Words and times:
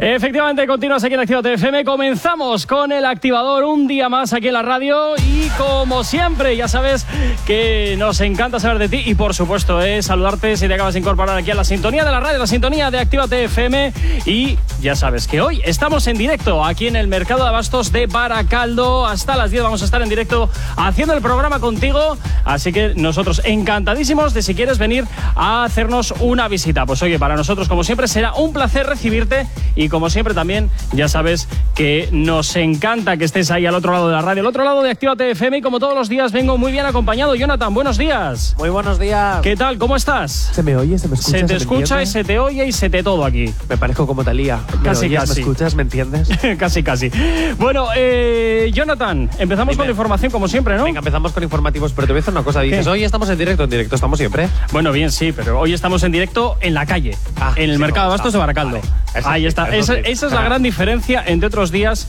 Efectivamente, 0.00 0.64
continúas 0.68 1.02
aquí 1.02 1.14
en 1.14 1.20
Activate 1.20 1.54
FM. 1.54 1.84
Comenzamos 1.84 2.66
con 2.66 2.92
el 2.92 3.04
activador 3.04 3.64
un 3.64 3.88
día 3.88 4.08
más 4.08 4.32
aquí 4.32 4.46
en 4.46 4.52
la 4.52 4.62
radio. 4.62 5.16
Y 5.16 5.48
como 5.58 6.04
siempre, 6.04 6.56
ya 6.56 6.68
sabes 6.68 7.04
que 7.44 7.96
nos 7.98 8.20
encanta 8.20 8.60
saber 8.60 8.78
de 8.78 8.88
ti. 8.88 9.02
Y 9.06 9.16
por 9.16 9.34
supuesto, 9.34 9.82
eh, 9.82 10.00
saludarte 10.00 10.56
si 10.56 10.68
te 10.68 10.74
acabas 10.74 10.94
de 10.94 11.00
incorporar 11.00 11.36
aquí 11.36 11.50
a 11.50 11.56
la 11.56 11.64
sintonía 11.64 12.04
de 12.04 12.12
la 12.12 12.20
radio, 12.20 12.38
la 12.38 12.46
sintonía 12.46 12.92
de 12.92 13.00
Activate 13.00 13.42
FM. 13.46 13.92
Y 14.24 14.56
ya 14.80 14.94
sabes 14.94 15.26
que 15.26 15.40
hoy 15.40 15.60
estamos 15.64 16.06
en 16.06 16.16
directo 16.16 16.64
aquí 16.64 16.86
en 16.86 16.94
el 16.94 17.08
mercado 17.08 17.42
de 17.42 17.48
abastos 17.48 17.90
de 17.90 18.06
Baracaldo. 18.06 19.04
Hasta 19.04 19.34
las 19.34 19.50
10 19.50 19.64
vamos 19.64 19.82
a 19.82 19.84
estar 19.84 20.00
en 20.00 20.08
directo 20.08 20.48
haciendo 20.76 21.12
el 21.14 21.22
programa 21.22 21.58
contigo. 21.58 22.16
Así 22.44 22.72
que 22.72 22.92
nosotros 22.94 23.42
encantadísimos 23.44 24.32
de 24.32 24.42
si 24.42 24.54
quieres 24.54 24.78
venir 24.78 25.06
a 25.34 25.64
hacernos 25.64 26.14
una 26.20 26.46
visita. 26.46 26.86
Pues 26.86 27.02
oye, 27.02 27.18
para 27.18 27.34
nosotros, 27.34 27.68
como 27.68 27.82
siempre, 27.82 28.06
será 28.06 28.34
un 28.34 28.52
placer 28.52 28.86
recibirte. 28.86 29.48
Y 29.74 29.87
como 29.88 30.10
siempre 30.10 30.34
también 30.34 30.70
ya 30.92 31.08
sabes 31.08 31.48
que 31.74 32.08
nos 32.12 32.54
encanta 32.56 33.16
que 33.16 33.24
estés 33.24 33.50
ahí 33.50 33.66
al 33.66 33.74
otro 33.74 33.92
lado 33.92 34.08
de 34.08 34.14
la 34.14 34.22
radio, 34.22 34.42
al 34.42 34.46
otro 34.46 34.64
lado 34.64 34.82
de 34.82 34.90
Actívate 34.90 35.30
FM 35.30 35.58
y 35.58 35.62
como 35.62 35.78
todos 35.80 35.94
los 35.94 36.08
días 36.08 36.32
vengo 36.32 36.58
muy 36.58 36.72
bien 36.72 36.86
acompañado. 36.86 37.34
Jonathan, 37.34 37.72
buenos 37.74 37.98
días. 37.98 38.54
Muy 38.58 38.68
buenos 38.70 38.98
días. 38.98 39.40
¿Qué 39.42 39.56
tal? 39.56 39.78
¿Cómo 39.78 39.96
estás? 39.96 40.50
¿Se 40.52 40.62
me 40.62 40.76
oye? 40.76 40.98
¿Se 40.98 41.08
me 41.08 41.14
escucha? 41.14 41.38
Se 41.38 41.44
te 41.44 41.56
escucha 41.56 42.02
y 42.02 42.06
se 42.06 42.24
te 42.24 42.38
oye 42.38 42.66
y 42.66 42.72
se 42.72 42.90
te 42.90 43.02
todo 43.02 43.24
aquí. 43.24 43.52
Me 43.68 43.76
parezco 43.76 44.06
como 44.06 44.24
Talía. 44.24 44.60
Casi, 44.82 45.08
casi. 45.10 45.34
¿Me 45.34 45.40
escuchas? 45.40 45.74
¿Me 45.74 45.82
entiendes? 45.82 46.28
casi, 46.58 46.82
casi. 46.82 47.10
Bueno, 47.58 47.88
eh, 47.96 48.70
Jonathan, 48.74 49.30
empezamos 49.38 49.76
con 49.76 49.86
la 49.86 49.92
información 49.92 50.30
como 50.32 50.48
siempre, 50.48 50.76
¿no? 50.76 50.84
Venga, 50.84 50.98
empezamos 50.98 51.32
con 51.32 51.42
informativos, 51.42 51.92
pero 51.92 52.06
te 52.06 52.12
voy 52.12 52.18
a 52.18 52.20
decir 52.22 52.32
una 52.32 52.42
cosa. 52.42 52.60
Dices, 52.60 52.86
hoy 52.86 53.04
estamos 53.04 53.28
en 53.30 53.38
directo, 53.38 53.64
en 53.64 53.70
directo 53.70 53.94
estamos 53.94 54.18
siempre. 54.18 54.48
Bueno, 54.72 54.92
bien, 54.92 55.10
sí, 55.10 55.32
pero 55.32 55.60
hoy 55.60 55.72
estamos 55.72 56.02
en 56.02 56.12
directo 56.12 56.56
en 56.60 56.74
la 56.74 56.86
calle, 56.86 57.16
Ah, 57.40 57.52
en 57.56 57.70
el 57.70 57.76
sí, 57.76 57.80
mercado 57.80 58.06
de 58.06 58.08
no, 58.08 58.12
abastos 58.14 58.32
de. 58.32 58.38
Baracaldo. 58.38 58.76
Vale. 58.80 58.88
Eso 59.14 59.28
Ahí 59.28 59.42
sí, 59.42 59.46
está. 59.48 59.68
eso 59.68 59.92
Esa, 59.92 59.94
sí. 59.94 60.00
esa 60.04 60.26
es 60.26 60.32
la 60.32 60.42
gran 60.42 60.62
diferencia 60.62 61.22
entre 61.26 61.46
otros 61.46 61.70
días 61.70 62.08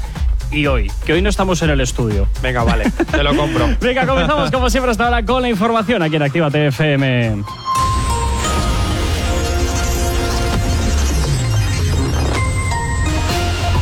y 0.51 0.65
hoy, 0.65 0.91
que 1.05 1.13
hoy 1.13 1.21
no 1.21 1.29
estamos 1.29 1.61
en 1.61 1.69
el 1.69 1.79
estudio. 1.81 2.27
Venga, 2.41 2.63
vale, 2.63 2.89
te 3.11 3.23
lo 3.23 3.35
compro. 3.35 3.69
Venga, 3.81 4.05
comenzamos 4.07 4.49
como 4.51 4.69
siempre 4.69 4.91
hasta 4.91 5.05
ahora 5.05 5.23
con 5.23 5.41
la 5.43 5.49
información 5.49 6.01
aquí 6.01 6.15
en 6.15 6.23
Actívate 6.23 6.67
FM. 6.67 7.43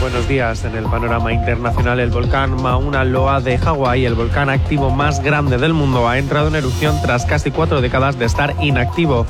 Buenos 0.10 0.30
días. 0.30 0.64
En 0.64 0.74
el 0.74 0.86
panorama 0.86 1.34
internacional, 1.34 2.00
el 2.00 2.12
volcán 2.12 2.62
Mauna 2.64 3.04
Loa 3.04 3.42
de 3.42 3.58
Hawái, 3.58 4.06
el 4.06 4.16
volcán 4.16 4.50
activo 4.50 4.90
más 4.90 5.22
grande 5.22 5.58
del 5.58 5.74
mundo, 5.74 6.08
ha 6.08 6.18
entrado 6.18 6.48
en 6.48 6.56
erupción 6.56 6.96
tras 7.02 7.26
casi 7.26 7.52
cuatro 7.52 7.82
décadas 7.82 8.18
de 8.18 8.24
estar 8.24 8.56
inactivo. 8.62 9.26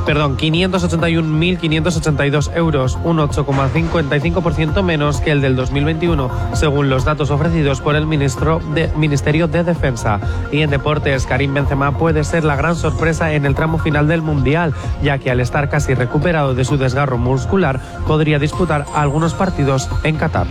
Perdón, 0.08 0.38
581.582 0.38 2.56
euros, 2.56 2.98
un 3.04 3.18
8,55% 3.18 4.82
menos 4.82 5.20
que 5.20 5.32
el 5.32 5.42
del 5.42 5.54
2021, 5.54 6.30
según 6.54 6.88
los 6.88 7.04
datos 7.04 7.30
ofrecidos 7.30 7.82
por 7.82 7.94
el 7.94 8.06
Ministerio 8.06 9.48
de 9.48 9.64
Defensa. 9.64 10.18
Y 10.50 10.62
en 10.62 10.70
deportes, 10.70 11.26
Karim 11.26 11.52
Benzema 11.52 11.98
puede 11.98 12.24
ser 12.24 12.44
la 12.44 12.56
gran 12.56 12.74
sorpresa 12.74 13.34
en 13.34 13.44
el 13.44 13.54
tramo 13.54 13.78
final 13.78 14.08
del 14.08 14.22
Mundial, 14.22 14.72
ya 15.02 15.18
que 15.18 15.30
al 15.30 15.40
estar 15.40 15.68
casi 15.68 15.92
recuperado 15.92 16.54
de 16.54 16.64
su 16.64 16.78
desgarro 16.78 17.18
muscular, 17.18 17.78
podría 18.06 18.38
disputar 18.38 18.86
algunos 18.94 19.34
partidos 19.34 19.90
en 20.04 20.16
Qatar. 20.16 20.46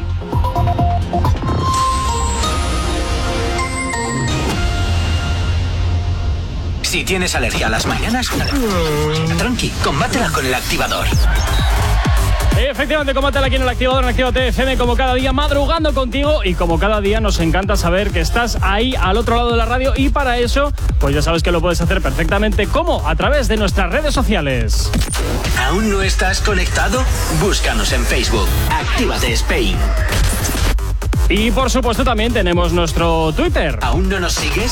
Si 6.88 7.04
tienes 7.04 7.36
alergia 7.36 7.68
a 7.68 7.70
las 7.70 7.86
mañanas, 7.86 8.30
tranqui, 9.38 9.74
combátela 9.84 10.30
con 10.30 10.46
El 10.46 10.54
Activador. 10.54 11.06
Efectivamente, 12.58 13.14
combátela 13.14 13.48
aquí 13.48 13.58
en 13.58 13.64
el 13.64 13.68
activador 13.68 14.04
en 14.06 14.10
Actívate 14.10 14.48
FM 14.48 14.78
como 14.78 14.96
cada 14.96 15.14
día 15.14 15.34
madrugando 15.34 15.94
contigo 15.94 16.46
y 16.46 16.54
como 16.54 16.80
cada 16.80 17.02
día 17.02 17.20
nos 17.20 17.42
encanta 17.42 17.76
saber 17.76 18.12
que 18.12 18.22
estás 18.22 18.58
ahí 18.62 18.96
al 18.96 19.18
otro 19.18 19.36
lado 19.36 19.52
de 19.52 19.58
la 19.58 19.66
radio 19.66 19.92
y 19.98 20.08
para 20.08 20.38
eso, 20.38 20.72
pues 20.98 21.14
ya 21.14 21.22
sabes 21.22 21.44
que 21.44 21.52
lo 21.52 21.60
puedes 21.60 21.82
hacer 21.82 22.02
perfectamente 22.02 22.68
como 22.68 23.06
a 23.06 23.16
través 23.16 23.50
de 23.50 23.58
nuestras 23.58 23.92
redes 23.92 24.14
sociales. 24.14 24.90
¿Aún 25.68 25.90
no 25.90 26.02
estás 26.02 26.40
conectado? 26.40 27.04
Búscanos 27.42 27.92
en 27.92 28.06
Facebook. 28.06 28.48
Actívate 28.72 29.34
Spain. 29.34 29.76
Y 31.28 31.52
por 31.52 31.70
supuesto 31.70 32.06
también 32.06 32.32
tenemos 32.32 32.72
nuestro 32.72 33.34
Twitter. 33.34 33.78
¿Aún 33.82 34.08
no 34.08 34.22
nos 34.22 34.36
sigues? 34.36 34.72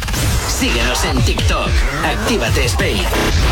Síguenos 0.47 1.03
en 1.05 1.21
TikTok. 1.21 1.69
Actívate 2.03 2.65
Spain. 2.65 3.03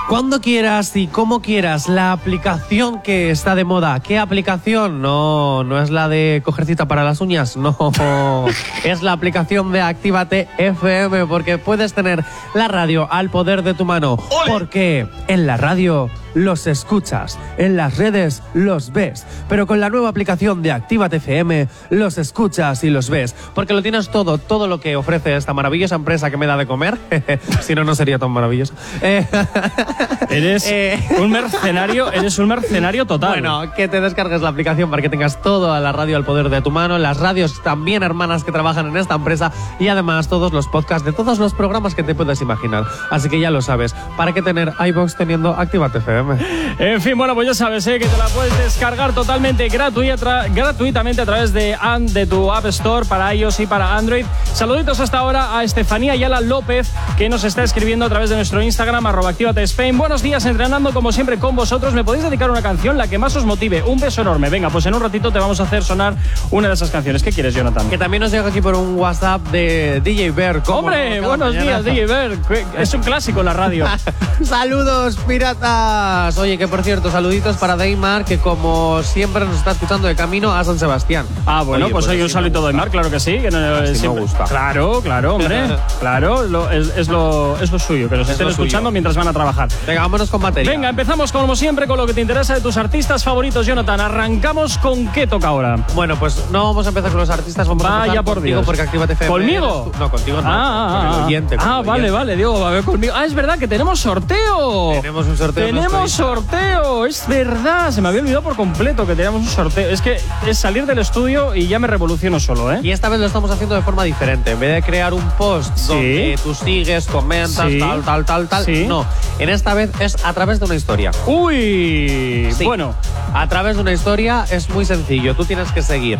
Cuando 0.08 0.40
quieras 0.40 0.96
y 0.96 1.06
como 1.06 1.42
quieras, 1.42 1.86
la 1.86 2.12
aplicación 2.12 3.02
que 3.02 3.30
está 3.30 3.54
de 3.54 3.64
moda. 3.64 4.00
¿Qué 4.00 4.18
aplicación? 4.18 5.02
No, 5.02 5.64
no 5.64 5.82
es 5.82 5.90
la 5.90 6.08
de 6.08 6.40
coger 6.42 6.64
cita 6.64 6.88
para 6.88 7.04
las 7.04 7.20
uñas, 7.20 7.58
no. 7.58 7.76
es 8.84 9.02
la 9.02 9.12
aplicación 9.12 9.70
de 9.70 9.82
Actívate 9.82 10.48
FM 10.56 11.26
porque 11.26 11.58
puedes 11.58 11.92
tener 11.92 12.24
la 12.54 12.68
radio 12.68 13.06
al 13.12 13.28
poder 13.28 13.62
de 13.62 13.74
tu 13.74 13.84
mano. 13.84 14.16
Porque 14.46 15.06
en 15.26 15.46
la 15.46 15.58
radio 15.58 16.08
los 16.34 16.66
escuchas, 16.66 17.38
en 17.56 17.76
las 17.76 17.96
redes 17.96 18.42
los 18.54 18.92
ves, 18.92 19.26
pero 19.48 19.66
con 19.66 19.80
la 19.80 19.90
nueva 19.90 20.08
aplicación 20.08 20.62
de 20.62 20.72
Actívate 20.72 21.16
FM 21.16 21.68
los 21.90 22.16
escuchas 22.18 22.84
y 22.84 22.90
los 22.90 23.10
ves, 23.10 23.34
porque 23.54 23.74
lo 23.74 23.82
tienes 23.82 24.08
todo, 24.10 24.38
todo 24.38 24.68
lo 24.68 24.80
que 24.80 24.96
ofrece 24.96 25.36
esta 25.36 25.52
maravillosa 25.52 25.96
empresa 25.96 26.30
que 26.30 26.36
me 26.36 26.46
da 26.46 26.56
de 26.56 26.66
comer, 26.66 26.96
si 27.60 27.74
no, 27.74 27.84
no 27.84 27.94
sería 27.94 28.18
tan 28.18 28.30
maravilloso. 28.30 28.74
Eres 30.30 30.66
Eh. 30.66 30.98
un 31.18 31.30
mercenario, 31.30 32.12
eres 32.12 32.38
un 32.38 32.48
mercenario 32.48 33.06
total. 33.06 33.30
Bueno, 33.30 33.72
que 33.74 33.88
te 33.88 34.00
descargues 34.00 34.40
la 34.42 34.50
aplicación 34.50 34.90
para 34.90 35.02
que 35.02 35.08
tengas 35.08 35.40
toda 35.42 35.80
la 35.80 35.92
radio 35.92 36.16
al 36.16 36.24
poder 36.24 36.48
de 36.48 36.60
tu 36.60 36.70
mano, 36.70 36.98
las 36.98 37.16
radios 37.18 37.62
también 37.62 38.02
hermanas 38.02 38.44
que 38.44 38.52
trabajan 38.52 38.88
en 38.88 38.96
esta 38.96 39.14
empresa 39.14 39.52
y 39.78 39.88
además 39.88 40.28
todos 40.28 40.52
los 40.52 40.68
podcasts 40.68 41.04
de 41.04 41.12
todos 41.12 41.38
los 41.38 41.54
programas 41.54 41.94
que 41.94 42.02
te 42.02 42.14
puedas 42.14 42.40
imaginar. 42.40 42.84
Así 43.10 43.28
que 43.28 43.40
ya 43.40 43.50
lo 43.50 43.62
sabes, 43.62 43.94
¿para 44.16 44.32
qué 44.32 44.42
tener 44.42 44.72
iBox 44.78 45.16
teniendo 45.16 45.54
Actívate 45.54 45.98
FM? 45.98 46.36
En 46.78 47.00
fin, 47.00 47.16
bueno, 47.16 47.34
pues 47.34 47.46
ya 47.48 47.54
sabes 47.54 47.86
¿eh? 47.86 47.98
que 47.98 48.06
te 48.06 48.16
la 48.16 48.26
puedes 48.26 48.56
descargar 48.58 49.12
totalmente 49.12 49.68
gratuitamente 49.68 51.22
a 51.22 51.26
través 51.26 51.52
de, 51.52 51.76
de 52.12 52.26
tu 52.26 52.52
App 52.52 52.66
Store 52.66 53.06
para 53.06 53.34
iOS 53.34 53.60
y 53.60 53.66
para 53.66 53.96
Android. 53.96 54.24
Saluditos 54.52 55.00
hasta 55.00 55.18
ahora 55.18 55.56
a 55.58 55.64
Estefanía 55.64 56.14
Yala 56.16 56.40
López, 56.40 56.90
que 57.16 57.28
nos 57.28 57.44
está 57.44 57.62
escribiendo 57.62 58.04
a 58.04 58.08
través 58.08 58.30
de 58.30 58.36
nuestro 58.36 58.62
Instagram, 58.62 59.06
arroba 59.06 59.32
Spain. 59.56 59.87
Buenos 59.96 60.22
días, 60.22 60.44
entrenando 60.44 60.92
como 60.92 61.12
siempre 61.12 61.38
con 61.38 61.56
vosotros. 61.56 61.94
¿Me 61.94 62.04
podéis 62.04 62.22
dedicar 62.22 62.50
una 62.50 62.62
canción, 62.62 62.98
la 62.98 63.08
que 63.08 63.16
más 63.16 63.34
os 63.36 63.44
motive? 63.44 63.82
Un 63.82 63.98
beso 63.98 64.20
enorme. 64.20 64.50
Venga, 64.50 64.70
pues 64.70 64.84
en 64.86 64.94
un 64.94 65.00
ratito 65.00 65.32
te 65.32 65.38
vamos 65.38 65.60
a 65.60 65.62
hacer 65.62 65.82
sonar 65.82 66.14
una 66.50 66.68
de 66.68 66.74
esas 66.74 66.90
canciones. 66.90 67.22
¿Qué 67.22 67.32
quieres, 67.32 67.54
Jonathan? 67.54 67.88
Que 67.88 67.96
también 67.96 68.20
nos 68.20 68.30
llega 68.30 68.48
aquí 68.48 68.60
por 68.60 68.74
un 68.74 68.96
WhatsApp 68.96 69.40
de 69.48 70.00
DJ 70.02 70.30
Bear. 70.32 70.62
¡Hombre! 70.66 71.20
Buenos 71.20 71.52
días, 71.52 71.84
DJ 71.84 72.06
Bear. 72.06 72.32
Es 72.78 72.92
un 72.92 73.02
clásico 73.02 73.40
en 73.40 73.46
la 73.46 73.54
radio. 73.54 73.86
Saludos, 74.42 75.16
piratas. 75.26 76.36
Oye, 76.38 76.58
que 76.58 76.68
por 76.68 76.82
cierto, 76.82 77.10
saluditos 77.10 77.56
para 77.56 77.76
Deymar, 77.76 78.24
que 78.24 78.38
como 78.38 79.02
siempre 79.02 79.44
nos 79.44 79.56
está 79.56 79.72
escuchando 79.72 80.06
de 80.06 80.14
camino 80.14 80.52
a 80.54 80.62
San 80.64 80.78
Sebastián. 80.78 81.26
Ah, 81.46 81.62
bueno, 81.62 81.88
pues, 81.88 82.06
pues 82.06 82.16
hoy 82.16 82.22
un 82.22 82.30
saludito 82.30 82.60
de 82.60 82.68
Deymar, 82.68 82.90
claro 82.90 83.10
que 83.10 83.20
sí. 83.20 83.38
Que 83.38 83.50
no, 83.50 83.58
me 83.58 84.20
gusta. 84.20 84.44
Claro, 84.44 85.00
claro, 85.02 85.36
hombre. 85.36 85.68
claro, 86.00 86.44
es, 86.44 87.08
lo, 87.08 87.58
es 87.58 87.70
lo 87.72 87.78
suyo, 87.78 88.08
que 88.08 88.16
nos 88.16 88.28
estén 88.28 88.48
escuchando 88.48 88.90
mientras 88.90 89.16
van 89.16 89.28
a 89.28 89.32
trabajar. 89.32 89.68
Venga, 89.86 90.02
vámonos 90.02 90.28
con 90.30 90.40
batería. 90.42 90.70
Venga, 90.70 90.88
empezamos 90.90 91.32
como 91.32 91.56
siempre 91.56 91.86
con 91.86 91.96
lo 91.96 92.06
que 92.06 92.12
te 92.14 92.20
interesa 92.20 92.54
de 92.54 92.60
tus 92.60 92.76
artistas 92.76 93.24
favoritos, 93.24 93.66
Jonathan. 93.66 94.00
Arrancamos 94.00 94.76
con 94.78 95.06
qué 95.12 95.26
toca 95.26 95.48
ahora. 95.48 95.76
Bueno, 95.94 96.18
pues 96.18 96.44
no 96.50 96.64
vamos 96.64 96.84
a 96.86 96.90
empezar 96.90 97.10
con 97.10 97.20
los 97.20 97.30
artistas, 97.30 97.66
vamos 97.66 97.82
Vaya 97.82 97.96
a 97.96 98.04
empezar 98.06 98.24
por 98.24 98.34
contigo 98.34 98.56
Dios. 98.58 98.66
porque 98.66 98.82
Actívate 98.82 99.12
FM. 99.14 99.30
¿Conmigo? 99.30 99.92
No, 99.98 100.10
contigo 100.10 100.42
no. 100.42 100.48
Ah, 100.50 101.08
con 101.10 101.20
el 101.20 101.24
oyente, 101.26 101.56
con 101.56 101.68
ah, 101.68 101.78
el 101.80 101.86
vale, 101.86 102.10
vale, 102.10 102.36
Diego, 102.36 102.60
va 102.60 102.68
a 102.68 102.72
ver 102.72 102.84
conmigo. 102.84 103.12
Ah, 103.16 103.24
es 103.24 103.34
verdad 103.34 103.58
que 103.58 103.66
tenemos 103.68 103.98
sorteo. 104.00 104.92
Tenemos 104.92 105.26
un 105.26 105.36
sorteo. 105.36 105.66
Tenemos 105.66 106.10
sorteo, 106.12 107.06
es 107.06 107.24
verdad. 107.28 107.90
Se 107.90 108.00
me 108.02 108.08
había 108.08 108.20
olvidado 108.20 108.42
por 108.42 108.56
completo 108.56 109.06
que 109.06 109.14
teníamos 109.14 109.40
un 109.42 109.48
sorteo. 109.48 109.88
Es 109.88 110.02
que 110.02 110.20
es 110.46 110.58
salir 110.58 110.84
del 110.86 110.98
estudio 110.98 111.54
y 111.54 111.66
ya 111.68 111.78
me 111.78 111.86
revoluciono 111.86 112.40
solo, 112.40 112.72
¿eh? 112.72 112.80
Y 112.82 112.90
esta 112.90 113.08
vez 113.08 113.20
lo 113.20 113.26
estamos 113.26 113.50
haciendo 113.50 113.74
de 113.74 113.82
forma 113.82 114.04
diferente. 114.04 114.50
En 114.52 114.60
vez 114.60 114.74
de 114.74 114.82
crear 114.82 115.14
un 115.14 115.22
post 115.38 115.76
Sí. 115.76 115.88
donde 115.88 116.38
tú 116.42 116.54
sigues, 116.54 117.06
comentas, 117.06 117.68
Sí. 117.70 117.78
tal, 117.78 118.02
tal, 118.02 118.24
tal, 118.24 118.48
tal. 118.48 118.64
Sí. 118.64 118.86
No. 118.86 119.06
En 119.38 119.48
esta 119.48 119.67
vez 119.74 119.90
es 120.00 120.16
a 120.24 120.32
través 120.32 120.58
de 120.60 120.66
una 120.66 120.74
historia. 120.74 121.10
Uy, 121.26 122.48
Sí. 122.56 122.64
bueno. 122.64 122.94
A 123.34 123.46
través 123.48 123.76
de 123.76 123.82
una 123.82 123.92
historia 123.92 124.46
es 124.50 124.70
muy 124.70 124.84
sencillo. 124.84 125.34
Tú 125.36 125.44
tienes 125.44 125.70
que 125.72 125.82
seguir 125.82 126.18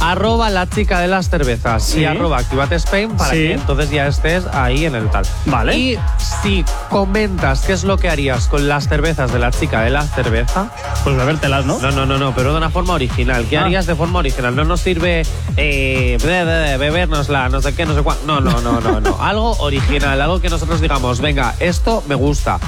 arroba 0.00 0.50
la 0.50 0.68
chica 0.68 1.00
de 1.00 1.08
las 1.08 1.30
cervezas 1.30 1.82
Sí. 1.82 2.00
y 2.00 2.04
arroba 2.04 2.36
Activate 2.38 2.74
Spain 2.74 3.12
para 3.16 3.30
Sí. 3.30 3.36
que 3.36 3.52
entonces 3.54 3.90
ya 3.90 4.06
estés 4.06 4.44
ahí 4.52 4.84
en 4.84 4.94
el 4.94 5.08
tal. 5.10 5.24
Vale. 5.46 5.74
Y 5.78 5.98
si 6.42 6.62
comentas 6.90 7.62
qué 7.62 7.72
es 7.72 7.84
lo 7.84 7.96
que 7.96 8.10
harías 8.10 8.48
con 8.48 8.68
las 8.68 8.86
cervezas 8.88 9.32
de 9.32 9.38
la 9.38 9.50
chica 9.50 9.80
de 9.80 9.88
la 9.90 10.02
cerveza, 10.02 10.70
Pues 11.04 11.16
bebértelas, 11.16 11.64
¿no? 11.64 11.78
no, 11.78 11.90
no, 11.90 12.04
no, 12.04 12.18
no, 12.18 12.34
pero 12.34 12.52
de 12.52 12.58
una 12.58 12.68
forma 12.68 12.92
original. 12.92 13.46
¿Qué 13.48 13.56
Ah. 13.56 13.64
harías 13.64 13.86
de 13.86 13.94
forma 13.94 14.18
original? 14.18 14.54
No 14.54 14.64
nos 14.64 14.80
sirve 14.80 15.22
eh, 15.56 16.18
de, 16.20 16.44
de- 16.44 16.44
de 16.44 16.76
bebernosla, 16.76 17.48
no 17.48 17.62
sé 17.62 17.74
qué, 17.74 17.86
no 17.86 17.94
sé 17.94 18.02
cuál. 18.02 18.18
No, 18.26 18.40
no, 18.40 18.60
no, 18.60 18.80
no, 18.82 19.00
no. 19.00 19.16
algo 19.22 19.52
original, 19.60 20.20
algo 20.20 20.40
que 20.40 20.50
nosotros 20.50 20.80
digamos, 20.82 21.20
venga, 21.20 21.54
esto 21.60 22.02
me 22.06 22.14
gusta. 22.14 22.58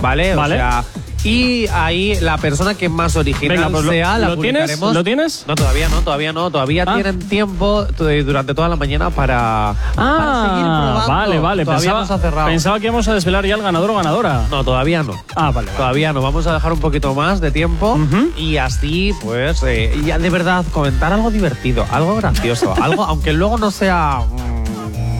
¿Vale? 0.00 0.34
Vale. 0.34 0.54
O 0.54 0.58
sea. 0.58 0.84
Y 1.26 1.66
ahí 1.68 2.20
la 2.20 2.36
persona 2.36 2.74
que 2.74 2.90
más 2.90 3.16
original 3.16 3.56
Venga, 3.56 3.70
pues 3.70 3.84
lo- 3.86 3.92
sea, 3.92 4.18
la 4.18 4.28
¿lo 4.28 4.36
tienes? 4.36 4.60
publicaremos. 4.62 4.94
¿Lo 4.94 5.02
tienes? 5.04 5.44
No, 5.48 5.54
todavía 5.54 5.88
no, 5.88 6.02
todavía 6.02 6.32
no. 6.34 6.50
Todavía 6.50 6.84
Ah. 6.86 6.92
tienen 6.96 7.18
tiempo 7.18 7.86
t- 7.86 8.22
durante 8.24 8.52
toda 8.54 8.68
la 8.68 8.76
mañana 8.76 9.08
para, 9.08 9.74
para 9.94 10.42
seguir 10.42 10.66
Ah, 10.66 10.90
probando. 10.92 11.08
vale, 11.14 11.38
vale. 11.38 11.64
Todavía 11.64 11.92
no 11.94 12.04
se 12.06 12.12
ha 12.12 12.18
cerrado. 12.18 12.48
pensaba 12.48 12.78
que 12.78 12.86
íbamos 12.88 13.08
a 13.08 13.14
desvelar 13.14 13.46
ya 13.46 13.54
el 13.54 13.62
ganador 13.62 13.88
o 13.88 13.94
ganadora. 13.94 14.42
No, 14.50 14.64
todavía 14.64 15.02
no. 15.02 15.14
Ah, 15.34 15.50
vale, 15.50 15.68
vale. 15.68 15.70
Todavía 15.78 16.12
no, 16.12 16.20
vamos 16.20 16.46
a 16.46 16.52
dejar 16.52 16.74
un 16.74 16.80
poquito 16.80 17.14
más 17.14 17.40
de 17.40 17.50
tiempo 17.50 17.92
Ujú. 17.94 18.32
y 18.36 18.58
así, 18.58 19.14
pues, 19.22 19.62
eh, 19.66 19.98
ya 20.04 20.18
de 20.18 20.28
verdad 20.28 20.62
comentar 20.72 21.10
algo 21.14 21.30
divertido, 21.30 21.86
algo 21.90 22.16
gracioso, 22.16 22.74
algo, 22.82 23.02
aunque 23.02 23.32
luego 23.32 23.56
no 23.56 23.70
sea 23.70 24.18
mm, 24.20 24.63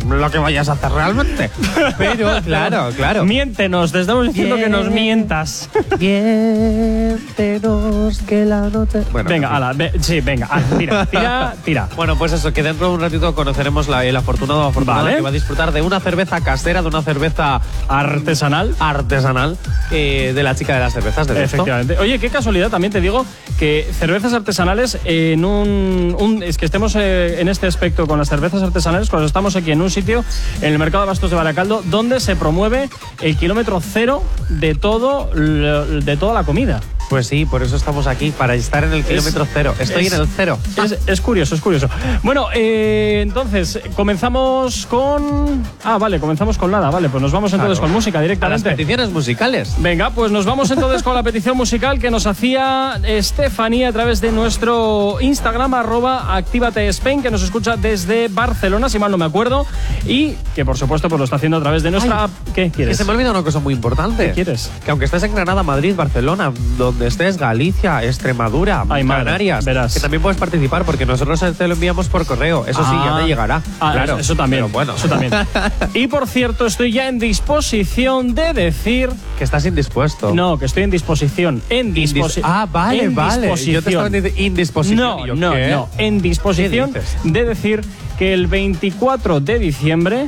lo 0.08 0.30
que 0.30 0.38
vayas 0.38 0.68
a 0.68 0.72
hacer 0.72 0.92
realmente. 0.92 1.50
Pero, 1.98 2.40
claro, 2.44 2.90
claro. 2.96 3.24
Miéntenos, 3.24 3.92
te 3.92 4.00
estamos 4.00 4.26
diciendo 4.28 4.56
que 4.56 4.68
nos 4.68 4.82
Bien. 4.90 4.94
mientas. 4.94 5.68
Miéntenos 5.98 8.18
que 8.26 8.44
la 8.44 8.68
noche. 8.70 9.02
Bueno, 9.12 9.28
en 9.30 9.34
venga, 9.34 9.56
ala, 9.56 9.72
ve- 9.72 9.92
sí, 10.00 10.20
venga, 10.20 10.46
ala, 10.46 10.64
tira, 10.78 11.06
tira, 11.10 11.54
tira. 11.64 11.88
Bueno, 11.96 12.16
pues 12.16 12.32
eso, 12.32 12.52
que 12.52 12.62
dentro 12.62 12.88
de 12.88 12.94
un 12.94 13.00
ratito 13.00 13.34
conoceremos 13.34 13.88
la, 13.88 14.04
el 14.04 14.16
afortunado 14.16 14.60
o 14.64 14.68
afortunada 14.68 15.02
Vale. 15.04 15.16
que 15.16 15.22
va 15.22 15.28
a 15.30 15.32
disfrutar 15.32 15.72
de 15.72 15.82
una 15.82 16.00
cerveza 16.00 16.40
casera, 16.42 16.82
de 16.82 16.88
una 16.88 17.02
cerveza 17.02 17.60
Artesanal. 17.88 18.74
artesanal 18.78 19.56
eh, 19.90 20.32
de 20.34 20.42
la 20.42 20.54
chica 20.54 20.74
de 20.74 20.80
las 20.80 20.92
cervezas 20.92 21.26
de. 21.26 21.42
Efectivamente. 21.44 21.98
Oye, 21.98 22.18
qué 22.18 22.30
casualidad 22.30 22.70
también 22.70 22.92
te 22.92 23.00
digo 23.00 23.24
que 23.58 23.88
cervezas 23.98 24.32
artesanales 24.32 24.98
en 25.04 25.44
un, 25.44 26.16
un- 26.18 26.42
es 26.42 26.58
que 26.58 26.66
estemos 26.66 26.94
eh, 26.96 27.40
en 27.40 27.48
este 27.48 27.66
aspecto 27.66 28.06
con 28.06 28.18
las 28.18 28.28
cervezas 28.28 28.62
artesanales 28.62 29.08
cuando 29.10 29.26
estamos 29.26 29.56
aquí 29.56 29.72
en 29.72 29.80
un 29.82 29.90
sitio 29.94 30.24
en 30.60 30.72
el 30.72 30.78
mercado 30.78 31.04
de 31.04 31.08
Bastos 31.08 31.30
de 31.30 31.36
Baracaldo 31.36 31.82
donde 31.86 32.20
se 32.20 32.36
promueve 32.36 32.90
el 33.22 33.36
kilómetro 33.36 33.80
cero 33.80 34.22
de 34.48 34.74
todo 34.74 35.30
de 35.34 36.16
toda 36.16 36.34
la 36.34 36.44
comida. 36.44 36.80
Pues 37.10 37.26
sí, 37.26 37.44
por 37.46 37.62
eso 37.62 37.76
estamos 37.76 38.06
aquí, 38.06 38.30
para 38.30 38.54
estar 38.54 38.82
en 38.84 38.92
el 38.92 39.04
kilómetro 39.04 39.46
cero. 39.52 39.74
Estoy 39.78 40.06
es- 40.06 40.12
en 40.12 40.20
el 40.22 40.26
cero. 40.28 40.58
Es, 40.82 40.98
es 41.06 41.20
curioso, 41.20 41.54
es 41.54 41.60
curioso. 41.60 41.88
Bueno, 42.22 42.46
eh, 42.54 43.20
entonces, 43.22 43.78
comenzamos 43.94 44.86
con... 44.86 45.62
Ah, 45.84 45.98
vale, 45.98 46.18
comenzamos 46.18 46.58
con 46.58 46.70
nada, 46.70 46.90
vale, 46.90 47.08
pues 47.08 47.22
nos 47.22 47.32
vamos 47.32 47.52
entonces 47.52 47.78
Claro. 47.78 47.88
con 47.88 47.92
música 47.92 48.18
A 48.18 48.22
las 48.22 48.28
directamente. 48.28 48.70
peticiones 48.70 49.10
musicales. 49.10 49.74
Venga, 49.78 50.10
pues 50.10 50.32
nos 50.32 50.44
vamos 50.46 50.70
entonces 50.70 51.02
con 51.02 51.14
la 51.14 51.22
petición 51.22 51.56
musical 51.56 51.98
que 51.98 52.10
nos 52.10 52.26
hacía 52.26 52.98
Estefanía 53.04 53.88
a 53.88 53.92
través 53.92 54.20
de 54.20 54.32
nuestro 54.32 55.18
Instagram, 55.20 55.74
arroba 55.74 56.34
Actívate 56.36 56.88
Spain, 56.88 57.22
que 57.22 57.30
nos 57.30 57.42
escucha 57.42 57.76
desde 57.76 58.28
Barcelona, 58.28 58.88
si 58.88 58.98
mal 58.98 59.10
no 59.10 59.18
me 59.18 59.24
acuerdo, 59.26 59.66
y 60.06 60.34
que 60.54 60.64
por 60.64 60.78
supuesto 60.78 61.08
pues 61.08 61.18
lo 61.18 61.24
está 61.24 61.36
haciendo 61.36 61.58
a 61.58 61.60
través 61.60 61.82
de 61.82 61.90
nuestra 61.90 62.18
Ay, 62.18 62.24
app. 62.24 62.30
¿Qué 62.54 62.64
Que 62.64 62.70
quieres? 62.70 62.96
se 62.96 63.04
me 63.04 63.10
olvida 63.12 63.30
una 63.30 63.42
cosa 63.42 63.58
muy 63.60 63.74
importante. 63.74 64.28
¿Qué 64.28 64.32
quieres? 64.32 64.70
Que 64.84 64.90
aunque 64.90 65.04
estés 65.06 65.22
en 65.24 65.34
Granada, 65.34 65.62
Madrid, 65.62 65.94
Barcelona, 65.96 66.52
donde 66.78 66.93
estés, 67.00 67.36
Galicia, 67.38 68.02
Extremadura, 68.04 68.84
Ay, 68.88 69.06
Canarias, 69.06 69.64
verás. 69.64 69.94
que 69.94 70.00
también 70.00 70.22
puedes 70.22 70.38
participar 70.38 70.84
porque 70.84 71.06
nosotros 71.06 71.42
te 71.56 71.68
lo 71.68 71.74
enviamos 71.74 72.08
por 72.08 72.24
correo. 72.26 72.64
Eso 72.66 72.82
sí, 72.84 72.90
ya 72.92 73.16
Ah. 73.16 73.20
te 73.20 73.26
llegará. 73.26 73.62
Ah, 73.80 73.92
claro. 73.92 74.18
eso 74.18 74.34
también. 74.36 74.62
Pero 74.64 74.72
bueno, 74.72 74.94
Eso 74.96 75.08
también. 75.08 75.32
y 75.94 76.06
por 76.06 76.26
cierto, 76.26 76.66
estoy 76.66 76.92
ya 76.92 77.08
en 77.08 77.18
disposición 77.18 78.34
de 78.34 78.52
decir. 78.52 79.10
que 79.38 79.44
estás 79.44 79.64
indispuesto. 79.66 80.32
No, 80.34 80.58
que 80.58 80.64
estoy 80.66 80.84
en 80.84 80.90
disposición. 80.90 81.60
En 81.70 81.92
disposición. 81.92 82.44
Ah, 82.48 82.66
vale, 82.70 83.08
vale. 83.08 83.48
Yo 83.56 83.82
te 83.82 83.90
estaba 83.90 84.08
diciendo 84.08 84.40
indisposición. 84.40 84.98
No, 84.98 85.24
¿Y 85.24 85.28
yo 85.28 85.34
no, 85.34 85.52
qué? 85.52 85.70
no. 85.70 85.88
En 85.98 86.20
disposición 86.22 86.92
de 87.24 87.44
decir 87.44 87.84
que 88.18 88.32
el 88.32 88.46
24 88.46 89.40
de 89.40 89.58
diciembre 89.58 90.26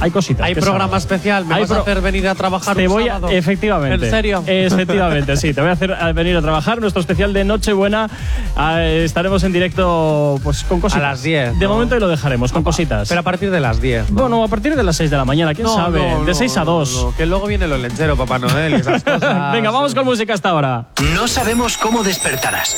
hay 0.00 0.10
cositas. 0.10 0.44
Hay 0.46 0.54
programa 0.54 0.80
sábado. 0.84 0.96
especial. 0.98 1.44
¿Me 1.46 1.54
Hay 1.54 1.60
vas 1.62 1.70
a 1.70 1.80
hacer 1.80 2.00
venir 2.00 2.28
a 2.28 2.34
trabajar 2.34 2.76
Te 2.76 2.86
un 2.88 2.92
voy 2.94 3.08
a, 3.08 3.14
sábado? 3.14 3.28
efectivamente. 3.32 4.04
¿En 4.06 4.10
serio? 4.10 4.42
Efectivamente, 4.46 5.36
sí. 5.36 5.54
Te 5.54 5.60
voy 5.60 5.70
a 5.70 5.72
hacer 5.74 5.94
venir 6.14 6.36
a 6.36 6.42
trabajar. 6.42 6.80
Nuestro 6.80 7.00
especial 7.00 7.32
de 7.32 7.44
Nochebuena 7.44 8.08
eh, 8.58 9.02
estaremos 9.04 9.42
en 9.44 9.52
directo 9.52 10.38
pues 10.42 10.64
con 10.64 10.80
cositas. 10.80 11.02
A 11.04 11.08
las 11.10 11.22
10, 11.22 11.58
De 11.58 11.66
¿no? 11.66 11.72
momento 11.72 11.96
y 11.96 12.00
lo 12.00 12.08
dejaremos, 12.08 12.52
con 12.52 12.62
cositas. 12.62 13.08
Pero 13.08 13.20
a 13.20 13.24
partir 13.24 13.50
de 13.50 13.60
las 13.60 13.80
10. 13.80 14.10
¿no? 14.10 14.22
bueno, 14.22 14.42
a 14.44 14.48
partir 14.48 14.74
de 14.76 14.82
las 14.82 14.96
6 14.96 15.10
de 15.10 15.16
la 15.16 15.24
mañana, 15.24 15.54
quién 15.54 15.66
No, 15.66 15.74
sabe. 15.74 15.98
no, 16.10 16.20
de 16.24 16.32
no, 16.32 16.34
6 16.34 16.56
a 16.56 16.60
no, 16.64 16.66
2. 16.78 17.02
no, 17.04 17.16
que 17.16 17.26
luego 17.26 17.46
viene 17.46 17.66
lo 17.68 17.78
lechero, 17.78 18.16
Papá 18.16 18.38
Noel 18.38 18.72
y 18.74 18.76
esas 18.76 19.02
cosas. 19.04 19.52
Venga, 19.52 19.70
vamos 19.70 19.94
con 19.94 20.04
música 20.04 20.34
hasta 20.34 20.50
ahora. 20.50 20.86
No 21.14 21.28
sabemos 21.28 21.76
cómo 21.76 22.02
despertarás, 22.02 22.76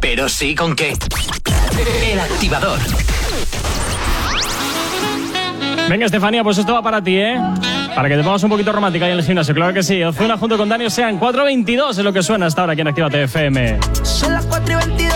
pero 0.00 0.28
sí 0.28 0.54
con 0.54 0.74
qué. 0.76 0.96
El 2.10 2.20
activador. 2.20 2.78
Venga, 5.88 6.04
Estefanía, 6.06 6.44
pues 6.44 6.58
esto 6.58 6.74
va 6.74 6.82
para 6.82 7.00
ti, 7.02 7.16
¿eh? 7.16 7.36
Para 7.94 8.08
que 8.08 8.16
te 8.16 8.22
pongas 8.22 8.42
un 8.42 8.50
poquito 8.50 8.72
romántica 8.72 9.06
ahí 9.06 9.12
en 9.12 9.18
el 9.18 9.24
gimnasio, 9.24 9.54
claro 9.54 9.72
que 9.72 9.82
sí. 9.82 10.02
Ozuna 10.02 10.36
junto 10.36 10.56
con 10.58 10.68
Dani 10.68 10.90
sean 10.90 11.18
4.22 11.18 11.90
es 11.90 11.98
lo 11.98 12.12
que 12.12 12.22
suena 12.22 12.46
hasta 12.46 12.60
ahora 12.60 12.74
aquí 12.74 12.82
en 12.82 12.88
Actívate 12.88 13.22
FM. 13.24 13.78
Son 14.02 14.32
las 14.34 14.44
4 14.46 14.72
y 14.72 14.76
22. 14.86 15.07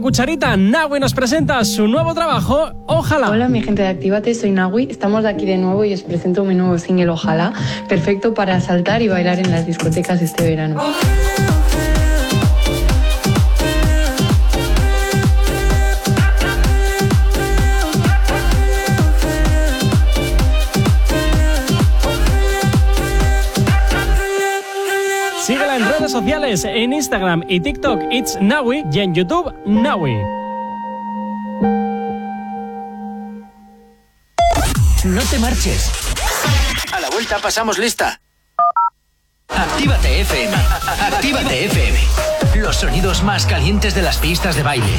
cucharita, 0.00 0.56
Nahui 0.56 1.00
nos 1.00 1.14
presenta 1.14 1.64
su 1.64 1.88
nuevo 1.88 2.14
trabajo, 2.14 2.70
Ojalá. 2.86 3.30
Hola, 3.30 3.48
mi 3.48 3.62
gente 3.62 3.82
de 3.82 3.88
Actívate, 3.88 4.34
soy 4.34 4.50
Nahui. 4.50 4.88
Estamos 4.90 5.22
de 5.22 5.28
aquí 5.28 5.46
de 5.46 5.58
nuevo 5.58 5.84
y 5.84 5.92
os 5.92 6.02
presento 6.02 6.44
mi 6.44 6.54
nuevo 6.54 6.78
single, 6.78 7.10
Ojalá, 7.10 7.52
perfecto 7.88 8.34
para 8.34 8.60
saltar 8.60 9.02
y 9.02 9.08
bailar 9.08 9.38
en 9.38 9.50
las 9.50 9.66
discotecas 9.66 10.22
este 10.22 10.44
verano. 10.44 10.80
en 26.20 26.92
Instagram 26.92 27.44
y 27.48 27.60
TikTok 27.60 28.00
It's 28.10 28.38
Nawi 28.40 28.84
y 28.92 28.98
en 28.98 29.14
YouTube 29.14 29.54
Nawi. 29.66 30.16
No 35.04 35.22
te 35.30 35.38
marches. 35.38 35.92
A 36.92 37.00
la 37.00 37.08
vuelta 37.10 37.38
pasamos 37.38 37.78
lista. 37.78 38.20
Actívate 39.48 40.20
FM. 40.22 40.56
Actívate 41.00 41.64
FM. 41.66 41.98
Los 42.56 42.76
sonidos 42.76 43.22
más 43.22 43.46
calientes 43.46 43.94
de 43.94 44.02
las 44.02 44.16
pistas 44.18 44.56
de 44.56 44.62
baile. 44.64 44.98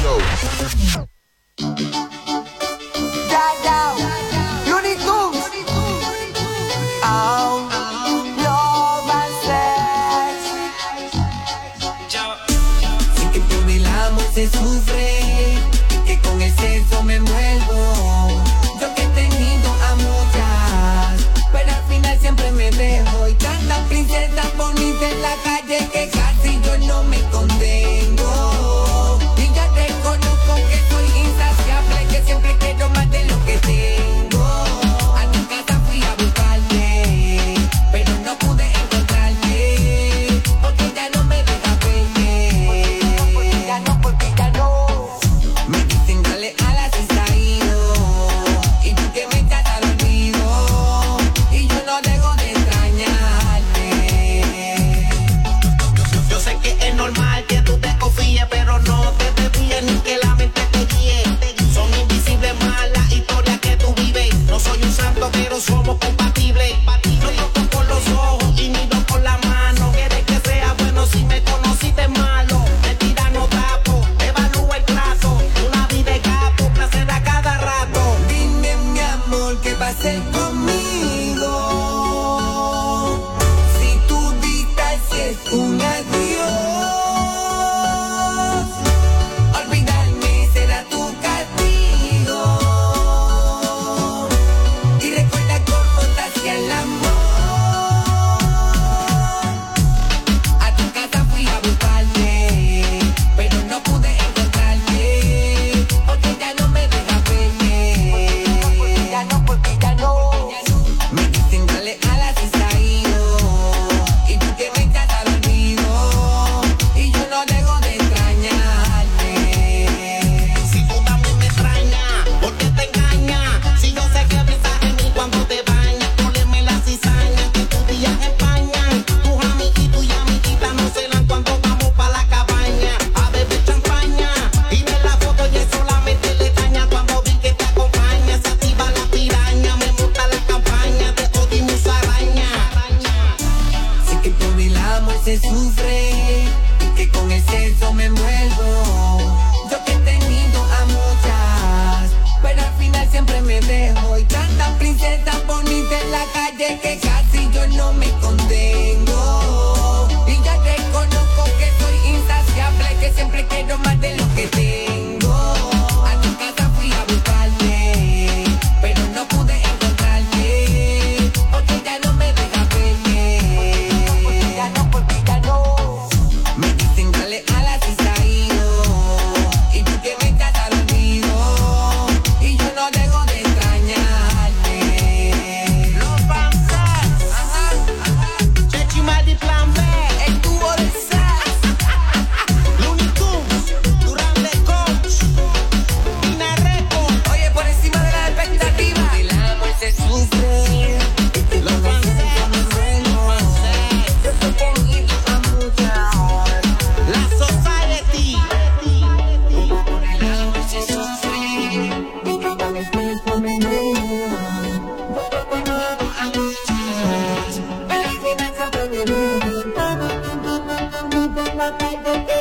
I'm 221.62 222.39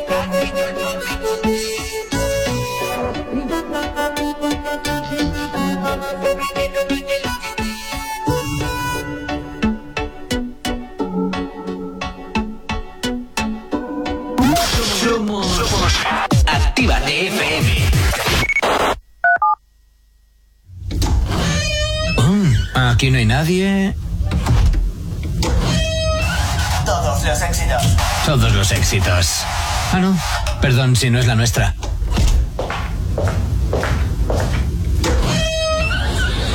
éxitos. 28.72 29.44
Ah, 29.92 30.00
no. 30.00 30.18
Perdón 30.62 30.96
si 30.96 31.10
no 31.10 31.20
es 31.20 31.28
la 31.28 31.36
nuestra. 31.36 31.76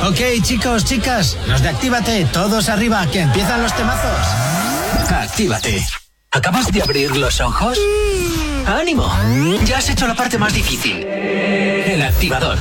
Ok, 0.07 0.19
chicos, 0.43 0.85
chicas, 0.85 1.37
los 1.47 1.61
de 1.61 1.69
Actívate, 1.69 2.25
todos 2.25 2.69
arriba, 2.69 3.05
que 3.07 3.21
empiezan 3.21 3.63
los 3.63 3.75
temazos. 3.75 4.19
Actívate. 5.09 5.85
¿Acabas 6.31 6.71
de 6.71 6.81
abrir 6.81 7.15
los 7.15 7.41
ojos? 7.41 7.77
Mm. 7.77 8.67
¡Ánimo! 8.67 9.11
Ya 9.65 9.77
has 9.77 9.89
hecho 9.89 10.07
la 10.07 10.15
parte 10.15 10.37
más 10.37 10.53
difícil. 10.53 11.03
El 11.05 12.01
activador. 12.01 12.57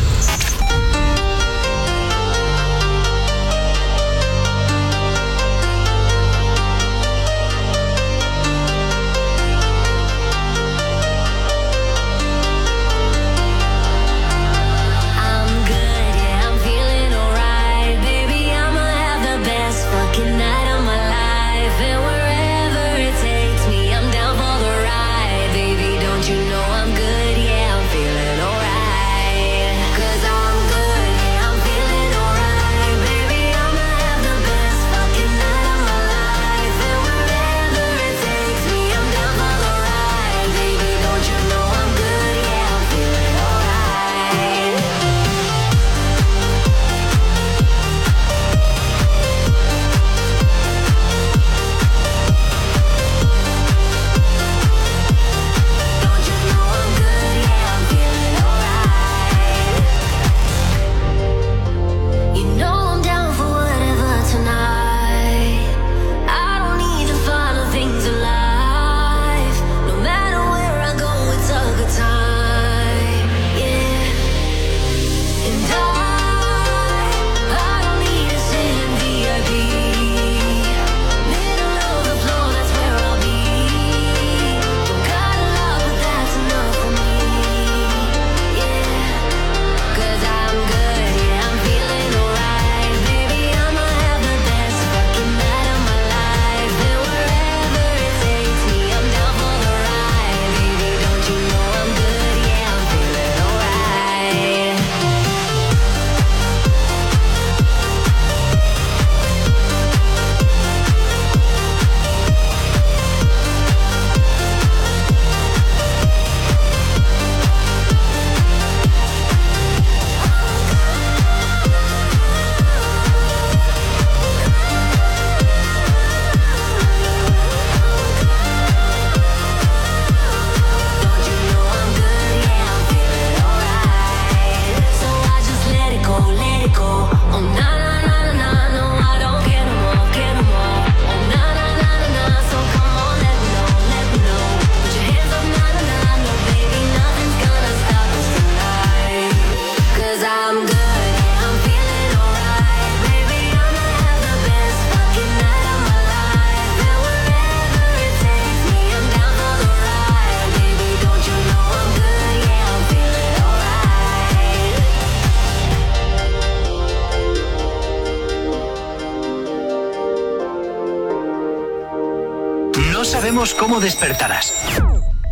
Cómo 173.74 173.84
despertarás, 173.84 174.54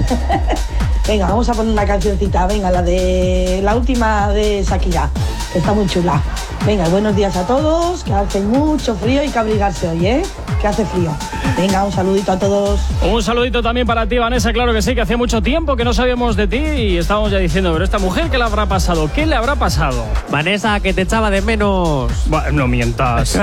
venga, 1.07 1.29
vamos 1.29 1.49
a 1.49 1.55
poner 1.55 1.73
una 1.73 1.87
cancioncita. 1.87 2.49
Venga, 2.49 2.73
la 2.73 2.83
de 2.83 3.61
la 3.63 3.77
última 3.77 4.31
de 4.31 4.65
Shakira, 4.65 5.09
que 5.53 5.61
está 5.61 5.73
muy 5.73 5.87
chula. 5.87 6.21
Venga, 6.67 6.89
buenos 6.89 7.15
días 7.15 7.37
a 7.37 7.47
todos. 7.47 8.03
Que 8.05 8.15
hace 8.15 8.41
mucho 8.41 8.95
frío 8.95 9.23
y 9.23 9.29
que 9.29 9.39
abrigarse 9.39 9.87
hoy, 9.87 10.07
¿eh? 10.07 10.23
Que 10.63 10.67
hace 10.67 10.87
frío. 10.87 11.15
Venga, 11.59 11.85
un 11.85 11.93
saludito 11.93 12.33
a 12.33 12.39
todos. 12.39 12.81
Un 13.03 13.23
saludito 13.23 13.63
también 13.63 13.87
para 13.87 14.07
ti, 14.07 14.17
Vanessa. 14.17 14.51
Claro 14.53 14.73
que 14.73 14.81
sí, 14.81 14.95
que 14.95 15.03
hacía 15.03 15.19
mucho 15.19 15.43
tiempo 15.43 15.77
que 15.77 15.85
no 15.85 15.93
sabíamos 15.93 16.37
de 16.37 16.49
ti 16.49 16.57
y 16.57 16.97
estábamos 16.97 17.31
ya 17.31 17.39
diciendo, 17.39 17.71
pero 17.73 17.85
esta 17.85 17.99
mujer, 17.99 18.31
¿qué 18.31 18.39
le 18.39 18.45
habrá 18.45 18.65
pasado? 18.65 19.11
¿Qué 19.15 19.27
le 19.27 19.37
habrá 19.37 19.57
pasado? 19.57 20.07
Vanessa, 20.31 20.81
que 20.81 20.95
te 20.95 21.03
echaba 21.03 21.31
de 21.31 21.43
menos. 21.43 22.11
No 22.53 22.67
mientas. 22.67 23.39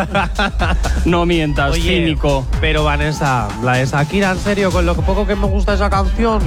no 1.06 1.28
mientas, 1.28 1.74
Oye, 1.74 1.82
cínico. 1.82 2.46
Pero 2.60 2.84
Vanessa, 2.84 3.48
la 3.64 3.74
de 3.74 3.86
Shakira, 3.86 4.32
en 4.32 4.40
serio, 4.40 4.72
con 4.72 4.88
lo 4.88 4.96
poco 4.96 5.28
que 5.28 5.36
me 5.36 5.46
gusta 5.46 5.76
esa 5.76 5.92
canción, 5.92 6.42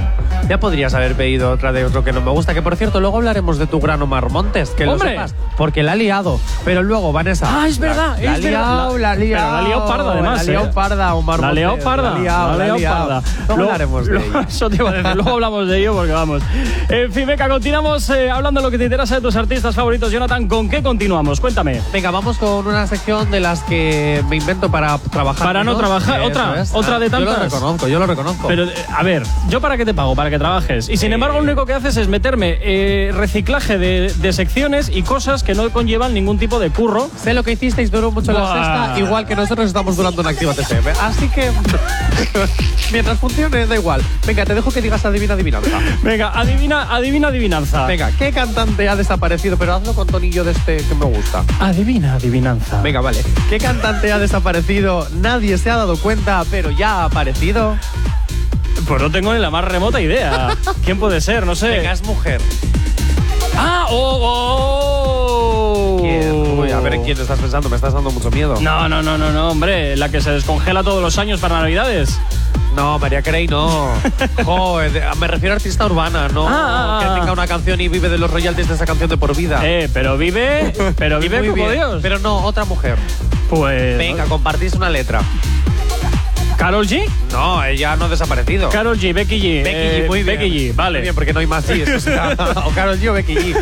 ya 0.47 0.59
podrías 0.59 0.93
haber 0.93 1.15
pedido 1.15 1.51
otra 1.51 1.71
de 1.71 1.85
otro 1.85 2.03
que 2.03 2.11
no 2.13 2.21
me 2.21 2.31
gusta. 2.31 2.53
Que 2.53 2.61
por 2.61 2.75
cierto, 2.75 2.99
luego 2.99 3.17
hablaremos 3.17 3.57
de 3.57 3.67
tu 3.67 3.79
gran 3.79 4.01
Omar 4.01 4.29
Montes, 4.29 4.69
que 4.71 4.85
¡Hombre! 4.87 5.15
lo 5.15 5.27
sepas, 5.27 5.35
porque 5.57 5.83
la 5.83 5.93
ha 5.93 5.95
liado. 5.95 6.39
Pero 6.63 6.83
luego, 6.83 7.11
Vanessa. 7.11 7.47
Ah, 7.49 7.67
es 7.67 7.79
verdad, 7.79 8.17
la, 8.17 8.23
la 8.31 8.37
es 8.37 8.43
verdad. 8.43 8.59
liado, 8.59 8.97
la 8.97 9.11
Pero 9.13 9.25
liado. 9.25 9.51
la 9.51 9.57
ha 9.57 9.61
liado 9.63 9.85
parda, 9.87 10.11
además, 10.11 10.35
La 10.35 10.39
ha 10.41 10.43
liado 10.43 10.65
¿eh? 10.65 10.71
parda, 10.73 11.15
Omar 11.15 11.39
La 11.39 11.53
liado 11.53 11.79
parda. 11.79 12.09
La 12.11 12.15
ha 12.15 12.19
liado, 12.19 12.57
la 12.57 12.67
la 12.67 12.77
liado 12.77 12.97
parda. 13.07 13.23
Luego 13.47 13.63
hablaremos 13.63 14.07
de 14.07 14.17
ella. 14.17 14.45
Eso 14.47 14.69
te 14.69 14.75
iba 14.77 14.89
a 14.89 14.93
decir, 14.93 15.15
luego 15.15 15.29
hablamos 15.31 15.67
de 15.67 15.79
ello 15.79 15.93
porque 15.95 16.11
vamos. 16.11 16.43
En 16.89 17.11
fin, 17.11 17.25
venga, 17.27 17.47
continuamos 17.49 18.09
eh, 18.09 18.29
hablando 18.29 18.59
de 18.61 18.65
lo 18.65 18.71
que 18.71 18.77
te 18.77 18.83
interesa 18.85 19.15
de 19.15 19.21
tus 19.21 19.35
artistas 19.35 19.75
favoritos. 19.75 20.11
Jonathan, 20.11 20.47
¿con 20.47 20.69
qué 20.69 20.81
continuamos? 20.83 21.39
Cuéntame. 21.39 21.81
Venga, 21.91 22.11
vamos 22.11 22.37
con 22.37 22.67
una 22.67 22.85
sección 22.87 23.31
de 23.31 23.39
las 23.39 23.61
que 23.63 24.23
me 24.29 24.37
invento 24.37 24.69
para 24.69 24.97
trabajar. 24.97 25.45
Para 25.47 25.63
no 25.63 25.75
trabajar, 25.77 26.21
otra, 26.21 26.61
es. 26.61 26.73
otra 26.73 26.99
de 26.99 27.09
Yo 27.09 27.19
lo 27.19 27.25
tantas. 27.31 27.51
reconozco, 27.53 27.87
yo 27.87 27.99
lo 27.99 28.07
reconozco. 28.07 28.47
Pero, 28.47 28.65
eh, 28.65 28.73
a 28.95 29.03
ver, 29.03 29.23
¿yo 29.49 29.59
para 29.61 29.77
qué 29.77 29.85
te 29.85 29.93
pago? 29.93 30.15
Para 30.15 30.29
que 30.29 30.34
trabajes. 30.39 30.89
Y 30.89 30.97
sin 30.97 31.13
embargo, 31.13 31.37
lo 31.37 31.43
único 31.43 31.65
que 31.65 31.73
haces 31.73 31.97
es 31.97 32.07
meterme 32.07 32.57
eh, 32.61 33.11
reciclaje 33.13 33.77
de, 33.77 34.13
de 34.13 34.33
secciones 34.33 34.89
y 34.93 35.03
cosas 35.03 35.43
que 35.43 35.53
no 35.53 35.69
conllevan 35.69 36.13
ningún 36.13 36.37
tipo 36.37 36.59
de 36.59 36.69
curro. 36.69 37.09
Sé 37.17 37.33
lo 37.33 37.43
que 37.43 37.53
hicisteis, 37.53 37.91
duró 37.91 38.11
mucho 38.11 38.31
la 38.31 38.53
sexta, 38.53 38.99
igual 38.99 39.25
que 39.27 39.35
nosotros 39.35 39.67
estamos 39.67 39.97
durando 39.97 40.21
en 40.21 40.27
Activa 40.27 40.53
TCM. 40.53 40.87
Así 41.01 41.29
que, 41.29 41.51
mientras 42.91 43.19
funcione, 43.19 43.65
da 43.65 43.75
igual. 43.75 44.01
Venga, 44.25 44.45
te 44.45 44.53
dejo 44.53 44.71
que 44.71 44.81
digas 44.81 45.05
adivina 45.05 45.33
adivinanza. 45.33 45.79
Venga, 46.03 46.31
adivina, 46.39 46.93
adivina, 46.95 47.27
adivinanza. 47.29 47.85
Venga, 47.85 48.11
¿qué 48.17 48.31
cantante 48.31 48.87
ha 48.89 48.95
desaparecido? 48.95 49.57
Pero 49.57 49.75
hazlo 49.75 49.93
con 49.93 50.07
tonillo 50.07 50.43
de 50.43 50.51
este 50.51 50.77
que 50.77 50.95
me 50.95 51.05
gusta. 51.05 51.43
Adivina, 51.59 52.15
adivinanza. 52.15 52.81
Venga, 52.81 53.01
vale. 53.01 53.23
¿Qué 53.49 53.57
cantante 53.57 54.11
ha 54.11 54.19
desaparecido? 54.19 55.07
Nadie 55.21 55.57
se 55.57 55.69
ha 55.69 55.77
dado 55.77 55.97
cuenta, 55.97 56.43
pero 56.49 56.71
ya 56.71 57.01
ha 57.01 57.05
aparecido. 57.05 57.75
Pues 58.87 59.01
no 59.01 59.09
tengo 59.11 59.33
ni 59.33 59.39
la 59.39 59.49
más 59.49 59.65
remota 59.65 59.99
idea. 60.01 60.55
¿Quién 60.83 60.99
puede 60.99 61.21
ser? 61.21 61.45
No 61.45 61.55
sé. 61.55 61.69
Venga, 61.69 61.91
es 61.91 62.03
mujer. 62.03 62.41
¡Ah! 63.57 63.87
¡Oh! 63.89 64.19
oh! 65.97 65.97
¿Quién? 66.01 66.31
Uy, 66.59 66.71
a 66.71 66.79
ver 66.79 66.95
en 66.95 67.03
quién 67.03 67.19
estás 67.19 67.39
pensando, 67.39 67.69
me 67.69 67.75
estás 67.77 67.93
dando 67.93 68.11
mucho 68.11 68.29
miedo. 68.31 68.55
No, 68.61 68.87
no, 68.89 69.01
no, 69.01 69.17
no, 69.17 69.31
no, 69.31 69.49
hombre. 69.49 69.95
La 69.97 70.09
que 70.09 70.21
se 70.21 70.31
descongela 70.31 70.83
todos 70.83 71.01
los 71.01 71.17
años 71.17 71.39
para 71.39 71.55
Navidades. 71.59 72.19
No, 72.75 72.99
María 72.99 73.21
Carey 73.21 73.47
no. 73.47 73.87
Joder, 74.45 74.91
de- 74.91 75.01
me 75.17 75.27
refiero 75.27 75.53
a 75.53 75.55
artista 75.55 75.85
urbana, 75.85 76.27
no 76.27 76.45
Ah, 76.47 76.97
ah, 76.97 76.99
que 77.01 77.05
ah. 77.09 77.15
tenga 77.15 77.31
una 77.31 77.47
canción 77.47 77.79
y 77.79 77.87
vive 77.87 78.09
de 78.09 78.17
los 78.17 78.29
royalties 78.29 78.67
de 78.67 78.75
esa 78.75 78.85
canción 78.85 79.09
de 79.09 79.15
por 79.17 79.33
vida. 79.35 79.61
Eh, 79.63 79.89
pero 79.93 80.17
vive. 80.17 80.73
Pero 80.97 81.19
vive 81.19 81.39
Muy 81.39 81.49
como 81.49 81.63
bien. 81.63 81.73
Dios. 81.75 81.99
Pero 82.01 82.19
no, 82.19 82.39
otra 82.43 82.65
mujer. 82.65 82.97
Pues. 83.49 83.97
Venga, 83.97 84.25
compartís 84.25 84.73
una 84.73 84.89
letra. 84.89 85.21
¿Carol 86.57 86.87
G? 86.87 87.07
No, 87.31 87.63
ella 87.63 87.95
no 87.95 88.05
ha 88.05 88.09
desaparecido. 88.09 88.69
Carol 88.69 88.97
G, 88.97 89.13
Becky 89.13 89.39
G. 89.39 89.63
Becky 89.63 89.75
eh, 89.75 90.03
G, 90.03 90.07
muy 90.07 90.23
bien. 90.23 90.39
Becky 90.39 90.71
G, 90.71 90.75
vale. 90.75 90.99
Muy 90.99 91.03
bien, 91.03 91.15
porque 91.15 91.33
no 91.33 91.39
hay 91.39 91.47
más 91.47 91.67
G's. 91.67 92.07
o 92.65 92.71
Karol 92.71 92.99
G 92.99 93.09
o 93.09 93.13
Becky 93.13 93.35
G. 93.35 93.55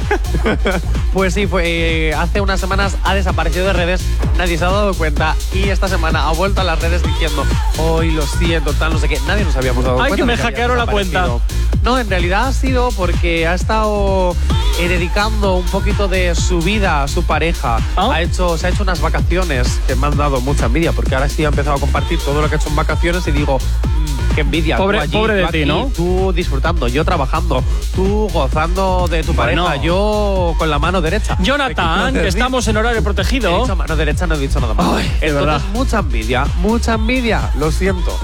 pues 1.13 1.34
sí, 1.34 1.47
fue, 1.47 1.63
eh, 1.65 2.13
hace 2.13 2.39
unas 2.39 2.60
semanas 2.60 2.97
ha 3.03 3.13
desaparecido 3.15 3.65
de 3.65 3.73
redes, 3.73 4.03
nadie 4.38 4.58
se 4.58 4.65
ha 4.65 4.69
dado 4.69 4.93
cuenta 4.93 5.36
y 5.53 5.69
esta 5.69 5.88
semana 5.88 6.27
ha 6.27 6.32
vuelto 6.34 6.62
a 6.62 6.63
las 6.63 6.79
redes 6.82 7.03
diciendo, 7.03 7.45
hoy 7.77 8.12
lo 8.12 8.25
siento, 8.25 8.73
tal, 8.73 8.93
no 8.93 8.99
sé 8.99 9.10
qué. 9.10 9.19
Nadie 9.27 9.43
nos 9.43 9.56
habíamos 9.56 9.84
dado 9.84 10.01
Ay, 10.01 10.10
cuenta. 10.10 10.15
que 10.15 10.25
me 10.25 10.38
hackearon 10.38 10.77
la 10.77 10.86
desaparecido. 10.86 11.41
No, 11.84 11.99
en 11.99 12.10
realidad 12.10 12.47
ha 12.47 12.53
sido 12.53 12.91
porque 12.91 13.45
ha 13.45 13.56
estado 13.56 14.36
eh, 14.79 14.88
dedicando 14.88 15.56
un 15.56 15.65
poquito 15.65 16.08
de 16.08 16.34
su 16.36 16.60
vida 16.60 17.03
a 17.03 17.08
su 17.10 17.23
pareja. 17.23 17.79
¿Ah? 17.97 18.12
Ha 18.13 18.21
hecho, 18.21 18.58
se 18.58 18.67
ha 18.67 18.69
hecho 18.69 18.84
unas 18.84 19.01
vacaciones 19.01 19.82
que 19.86 19.95
me 19.95 20.08
han 20.08 20.15
dado 20.15 20.39
mucha 20.39 20.67
envidia 20.67 20.93
porque 20.93 21.15
ahora 21.15 21.27
sí 21.27 21.43
ha 21.43 21.49
empezado 21.49 21.75
a 21.75 21.79
compartir 21.79 22.19
todo 22.19 22.41
lo 22.41 22.47
que 22.47 22.56
ha 22.56 22.58
hecho 22.58 22.69
en 22.69 22.75
vacaciones 22.77 22.83
y 23.28 23.32
digo, 23.32 23.58
"Mm, 23.58 24.36
qué 24.36 24.41
envidia. 24.41 24.78
Pobre- 24.78 24.98
tú 25.00 25.04
allí, 25.04 25.12
pobre 25.13 25.34
de 25.36 25.48
ti, 25.48 25.65
¿no? 25.65 25.91
Tú 25.96 26.32
disfrutando, 26.34 26.88
yo 26.88 27.04
trabajando, 27.06 27.63
tú 27.96 28.30
gozando 28.34 29.08
de 29.10 29.24
tu 29.24 29.34
Bueno. 29.34 29.65
pareja, 29.65 29.84
yo 29.84 30.56
con 30.58 30.69
la 30.69 30.80
mano 30.80 31.02
derecha. 31.02 31.38
Jonathan, 31.41 32.13
que 32.13 32.28
estamos 32.28 32.67
en 32.67 32.78
horario. 32.78 33.00
He 33.00 33.04
protegido. 33.04 33.62
dicho 33.62 33.76
mano 33.76 33.96
derecha, 33.96 34.28
no 34.28 34.36
he 34.36 34.39
dicho 34.39 34.60
nada 34.60 34.74
más. 34.74 34.86
Ay, 34.98 35.12
de 35.22 35.60
mucha 35.74 36.00
envidia, 36.00 36.46
mucha 36.62 36.93
envidia, 36.96 37.52
lo 37.58 37.72
siento. 37.72 38.17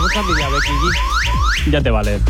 Mucha 0.00 0.20
envidia, 0.20 0.48
Becky 0.48 0.68
G. 0.68 1.70
Ya 1.72 1.80
te 1.80 1.90
vale. 1.90 2.20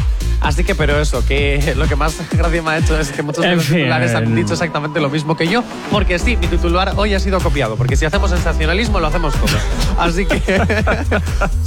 Así 0.40 0.64
que, 0.64 0.74
pero 0.74 1.00
eso, 1.00 1.24
que 1.26 1.74
lo 1.76 1.86
que 1.86 1.96
más 1.96 2.16
gracia 2.32 2.62
me 2.62 2.70
ha 2.70 2.78
hecho 2.78 2.98
es 2.98 3.10
que 3.10 3.22
muchos 3.22 3.42
de 3.42 3.56
los 3.56 3.66
titulares 3.66 4.14
han 4.14 4.34
dicho 4.34 4.52
exactamente 4.52 5.00
lo 5.00 5.08
mismo 5.10 5.36
que 5.36 5.48
yo, 5.48 5.62
porque 5.90 6.18
sí, 6.18 6.36
mi 6.36 6.46
titular 6.46 6.92
hoy 6.96 7.14
ha 7.14 7.20
sido 7.20 7.40
copiado, 7.40 7.76
porque 7.76 7.96
si 7.96 8.04
hacemos 8.04 8.30
sensacionalismo 8.30 9.00
lo 9.00 9.06
hacemos 9.08 9.34
todos. 9.34 9.56
Así 9.98 10.26
que, 10.26 10.40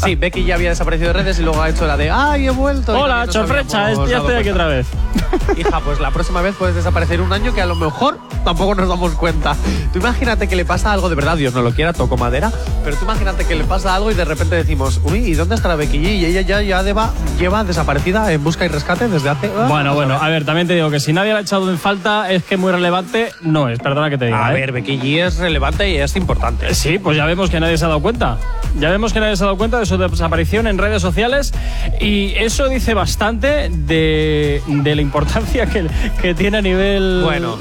sí, 0.03 0.15
Becky 0.15 0.43
ya 0.45 0.55
había 0.55 0.69
desaparecido 0.69 1.07
de 1.09 1.13
redes 1.13 1.39
y 1.39 1.43
luego 1.43 1.61
ha 1.61 1.69
hecho 1.69 1.85
la 1.87 1.97
de, 1.97 2.09
¡ay, 2.11 2.47
he 2.47 2.51
vuelto! 2.51 2.93
Hola, 2.97 3.25
nos 3.25 3.33
chorfrecha, 3.35 3.85
habíamos 3.87 4.09
ya 4.09 4.17
estoy 4.17 4.35
aquí 4.35 4.49
otra 4.49 4.67
vez. 4.67 4.87
Hija, 5.57 5.79
pues 5.81 5.99
la 5.99 6.11
próxima 6.11 6.41
vez 6.41 6.55
puedes 6.57 6.75
desaparecer 6.75 7.21
un 7.21 7.33
año 7.33 7.53
que 7.53 7.61
a 7.61 7.65
lo 7.65 7.75
mejor 7.75 8.19
tampoco 8.45 8.75
nos 8.75 8.87
damos 8.87 9.13
cuenta. 9.13 9.55
Tú 9.91 9.99
imagínate 9.99 10.47
que 10.47 10.55
le 10.55 10.65
pasa 10.65 10.93
algo 10.93 11.09
de 11.09 11.15
verdad, 11.15 11.35
Dios 11.37 11.53
no 11.53 11.61
lo 11.61 11.71
quiera, 11.73 11.91
toco 11.93 12.17
madera, 12.17 12.51
pero 12.83 12.95
tú 12.95 13.05
imagínate 13.05 13.45
que 13.45 13.55
le 13.55 13.63
pasa 13.63 13.95
algo 13.95 14.11
y 14.11 14.13
de 14.13 14.25
repente 14.25 14.55
decimos, 14.55 15.01
uy, 15.03 15.19
¿y 15.19 15.33
dónde 15.33 15.55
estará 15.55 15.75
Becky 15.75 15.97
G? 15.97 16.15
Y 16.19 16.25
ella 16.25 16.41
ya, 16.41 16.61
ya 16.61 16.83
deba- 16.83 17.11
lleva 17.39 17.63
desaparecida 17.63 18.31
en 18.31 18.43
busca 18.43 18.58
y 18.65 18.67
rescate 18.69 19.07
desde 19.07 19.29
hace... 19.29 19.49
ah, 19.57 19.67
Bueno, 19.69 19.93
bueno, 19.93 20.15
ver. 20.15 20.23
a 20.23 20.29
ver, 20.29 20.45
también 20.45 20.67
te 20.67 20.75
digo 20.75 20.89
que 20.89 20.99
si 20.99 21.13
nadie 21.13 21.33
la 21.33 21.39
ha 21.39 21.41
echado 21.41 21.69
en 21.69 21.77
falta 21.77 22.31
es 22.31 22.43
que 22.43 22.57
muy 22.57 22.71
relevante 22.71 23.31
no 23.41 23.69
es, 23.69 23.79
perdona 23.79 24.09
que 24.09 24.17
te 24.17 24.25
diga. 24.25 24.47
A 24.47 24.51
¿eh? 24.51 24.59
ver, 24.59 24.71
Becky 24.71 24.99
G 24.99 25.25
es 25.25 25.37
relevante 25.37 25.89
y 25.89 25.97
es 25.97 26.15
importante. 26.15 26.73
Sí, 26.75 26.99
pues 26.99 27.17
ya 27.17 27.25
vemos 27.25 27.49
que 27.49 27.59
nadie 27.59 27.77
se 27.77 27.85
ha 27.85 27.87
dado 27.87 28.01
cuenta. 28.01 28.37
Ya 28.79 28.89
vemos 28.89 29.13
que 29.13 29.19
nadie 29.19 29.35
se 29.35 29.43
ha 29.43 29.47
dado 29.47 29.57
cuenta 29.57 29.79
de 29.79 29.85
su 29.85 29.97
desaparición 29.97 30.67
en 30.67 30.77
redes 30.77 31.01
sociales 31.01 31.53
y 31.99 32.33
eso 32.35 32.69
dice 32.69 32.93
bastante 32.93 33.69
de, 33.69 34.61
de 34.67 34.95
la 34.95 35.01
importancia 35.01 35.65
que, 35.65 35.87
que 36.21 36.33
tiene 36.35 36.57
a 36.57 36.61
nivel... 36.61 37.21
Bueno, 37.23 37.57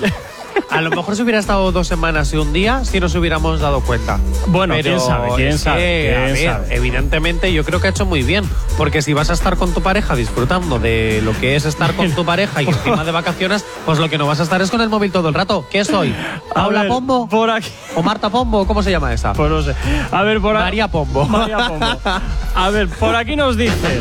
a 0.71 0.81
lo 0.81 0.91
mejor 0.91 1.17
si 1.17 1.23
hubiera 1.23 1.39
estado 1.39 1.71
dos 1.73 1.87
semanas 1.87 2.33
y 2.33 2.37
un 2.37 2.53
día, 2.53 2.85
sí 2.85 3.01
nos 3.01 3.15
hubiéramos 3.15 3.61
dado 3.61 3.81
cuenta. 3.81 4.19
Bueno, 4.47 4.75
quién 4.81 5.01
sabe, 5.01 5.29
quién 5.37 5.49
es 5.49 5.61
sabe, 5.61 5.81
que, 5.81 6.17
a 6.17 6.25
quién 6.25 6.35
ver, 6.35 6.53
sabe. 6.53 6.77
evidentemente 6.77 7.53
yo 7.53 7.65
creo 7.65 7.81
que 7.81 7.89
ha 7.89 7.91
hecho 7.91 8.07
muy 8.07 8.23
bien, 8.23 8.45
porque 8.77 9.03
si 9.03 9.13
vas 9.13 9.31
a 9.31 9.33
estar 9.33 9.57
con 9.57 9.73
tu 9.73 9.81
pareja 9.83 10.15
disfrutando 10.17 10.79
de 10.79 11.21
lo 11.25 11.33
que 11.39 11.57
es 11.57 11.65
estar 11.65 11.95
con 11.95 12.11
tu 12.13 12.25
pareja 12.25 12.63
y 12.63 12.67
encima 12.69 13.05
de 13.05 13.13
vacaciones, 13.13 13.65
pues 13.87 13.99
lo 13.99 14.09
que 14.09 14.19
no 14.19 14.27
vas 14.27 14.41
a 14.41 14.43
estar 14.43 14.61
es 14.63 14.71
con 14.71 14.81
el 14.81 14.89
móvil 14.89 15.13
todo 15.13 15.29
el 15.29 15.35
rato. 15.35 15.67
¿Qué 15.71 15.85
soy? 15.85 16.15
¿Paula 16.55 16.81
ver, 16.83 16.89
Pombo? 16.89 17.29
Por 17.29 17.51
aquí. 17.51 17.71
¿O 17.95 18.03
Marta 18.03 18.31
Pombo? 18.31 18.67
¿Cómo 18.67 18.83
se 18.83 18.91
llama 18.91 19.13
esa? 19.13 19.33
Pues 19.33 19.51
no 19.51 19.63
sé. 19.63 19.75
A 20.11 20.23
ver, 20.23 20.41
por 20.41 20.57
aquí. 20.57 20.65
María 20.65 20.89
Pombo. 20.89 21.25
María 21.25 21.69
Pombo. 21.69 21.87
A 22.55 22.71
ver, 22.71 22.89
por 22.89 23.15
aquí 23.15 23.37
nos 23.37 23.57
dice. 23.57 24.01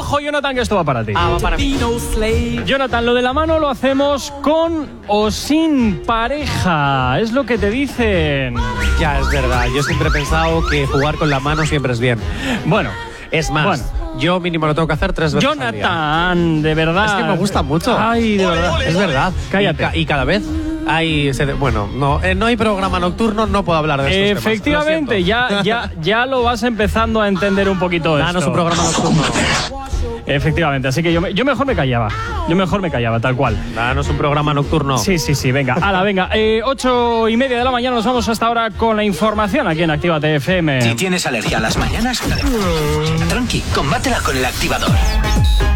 Ojo, 0.00 0.18
Jonathan, 0.18 0.54
que 0.54 0.62
esto 0.62 0.76
va 0.76 0.84
para 0.84 1.04
ti. 1.04 1.12
Ah, 1.14 1.28
va 1.34 1.38
para 1.38 1.56
mí. 1.58 1.76
Jonathan, 2.64 3.04
lo 3.04 3.12
de 3.12 3.20
la 3.20 3.34
mano 3.34 3.58
lo 3.58 3.68
hacemos 3.68 4.32
con 4.40 4.88
o 5.08 5.30
sin 5.30 6.02
pareja. 6.06 7.20
Es 7.20 7.32
lo 7.32 7.44
que 7.44 7.58
te 7.58 7.68
dicen. 7.68 8.54
Ya, 8.98 9.20
es 9.20 9.28
verdad. 9.30 9.66
Yo 9.76 9.82
siempre 9.82 10.08
he 10.08 10.10
pensado 10.10 10.66
que 10.68 10.86
jugar 10.86 11.16
con 11.16 11.28
la 11.28 11.38
mano 11.38 11.66
siempre 11.66 11.92
es 11.92 12.00
bien. 12.00 12.18
Bueno, 12.64 12.88
Es 13.32 13.48
más, 13.50 13.64
Bueno. 13.64 13.84
yo 14.18 14.40
mínimo 14.40 14.66
lo 14.66 14.74
tengo 14.74 14.88
que 14.88 14.94
hacer 14.94 15.12
tres 15.12 15.32
veces 15.34 15.48
al 15.48 15.56
día. 15.56 15.82
Jonathan, 15.82 16.62
de 16.62 16.74
verdad. 16.74 17.06
Es 17.06 17.12
que 17.12 17.22
me 17.30 17.36
gusta 17.36 17.62
mucho. 17.62 17.96
Ay, 17.96 18.38
de 18.38 18.46
verdad. 18.46 18.82
Es 18.82 18.96
verdad. 18.98 19.32
Cállate. 19.52 19.82
Y, 19.82 19.86
ca- 19.86 19.96
y 19.98 20.06
cada 20.06 20.24
vez 20.24 20.42
hay. 20.94 21.30
bueno, 21.58 21.88
no, 21.94 22.22
eh, 22.22 22.34
no 22.34 22.46
hay 22.46 22.56
programa 22.56 22.98
nocturno, 22.98 23.46
no 23.46 23.64
puedo 23.64 23.78
hablar 23.78 24.02
de 24.02 24.10
temas, 24.10 24.44
lo 24.44 24.50
Efectivamente, 24.50 25.24
ya, 25.24 25.62
ya, 25.62 25.90
ya 26.00 26.26
lo 26.26 26.42
vas 26.42 26.62
empezando 26.62 27.20
a 27.20 27.28
entender 27.28 27.68
un 27.68 27.78
poquito 27.78 28.16
Danos 28.16 28.36
esto. 28.42 28.48
un 28.48 28.54
programa 28.54 28.82
nocturno. 28.82 29.22
Efectivamente, 30.26 30.88
así 30.88 31.02
que 31.02 31.12
yo, 31.12 31.20
me- 31.20 31.34
yo 31.34 31.44
mejor 31.44 31.66
me 31.66 31.74
callaba. 31.74 32.08
Yo 32.48 32.54
mejor 32.56 32.80
me 32.80 32.90
callaba, 32.90 33.18
tal 33.20 33.34
cual. 33.36 33.56
Danos 33.74 34.08
un 34.08 34.16
programa 34.16 34.54
nocturno. 34.54 34.98
Sí, 34.98 35.18
sí, 35.18 35.34
sí, 35.34 35.50
venga. 35.52 35.74
Hala, 35.74 36.02
venga. 36.02 36.28
Eh, 36.34 36.60
ocho 36.64 37.28
y 37.28 37.36
media 37.36 37.58
de 37.58 37.64
la 37.64 37.70
mañana 37.70 37.96
nos 37.96 38.04
vamos 38.04 38.28
hasta 38.28 38.46
ahora 38.46 38.70
con 38.70 38.96
la 38.96 39.04
información 39.04 39.66
aquí 39.68 39.82
en 39.82 39.90
Actívate 39.90 40.36
FM. 40.36 40.82
Si 40.82 40.94
tienes 40.94 41.26
alergia 41.26 41.58
a 41.58 41.60
las 41.60 41.76
mañanas, 41.76 42.22
tranqui, 43.28 43.60
combátela 43.74 44.20
con 44.20 44.36
el 44.36 44.44
activador. 44.44 44.90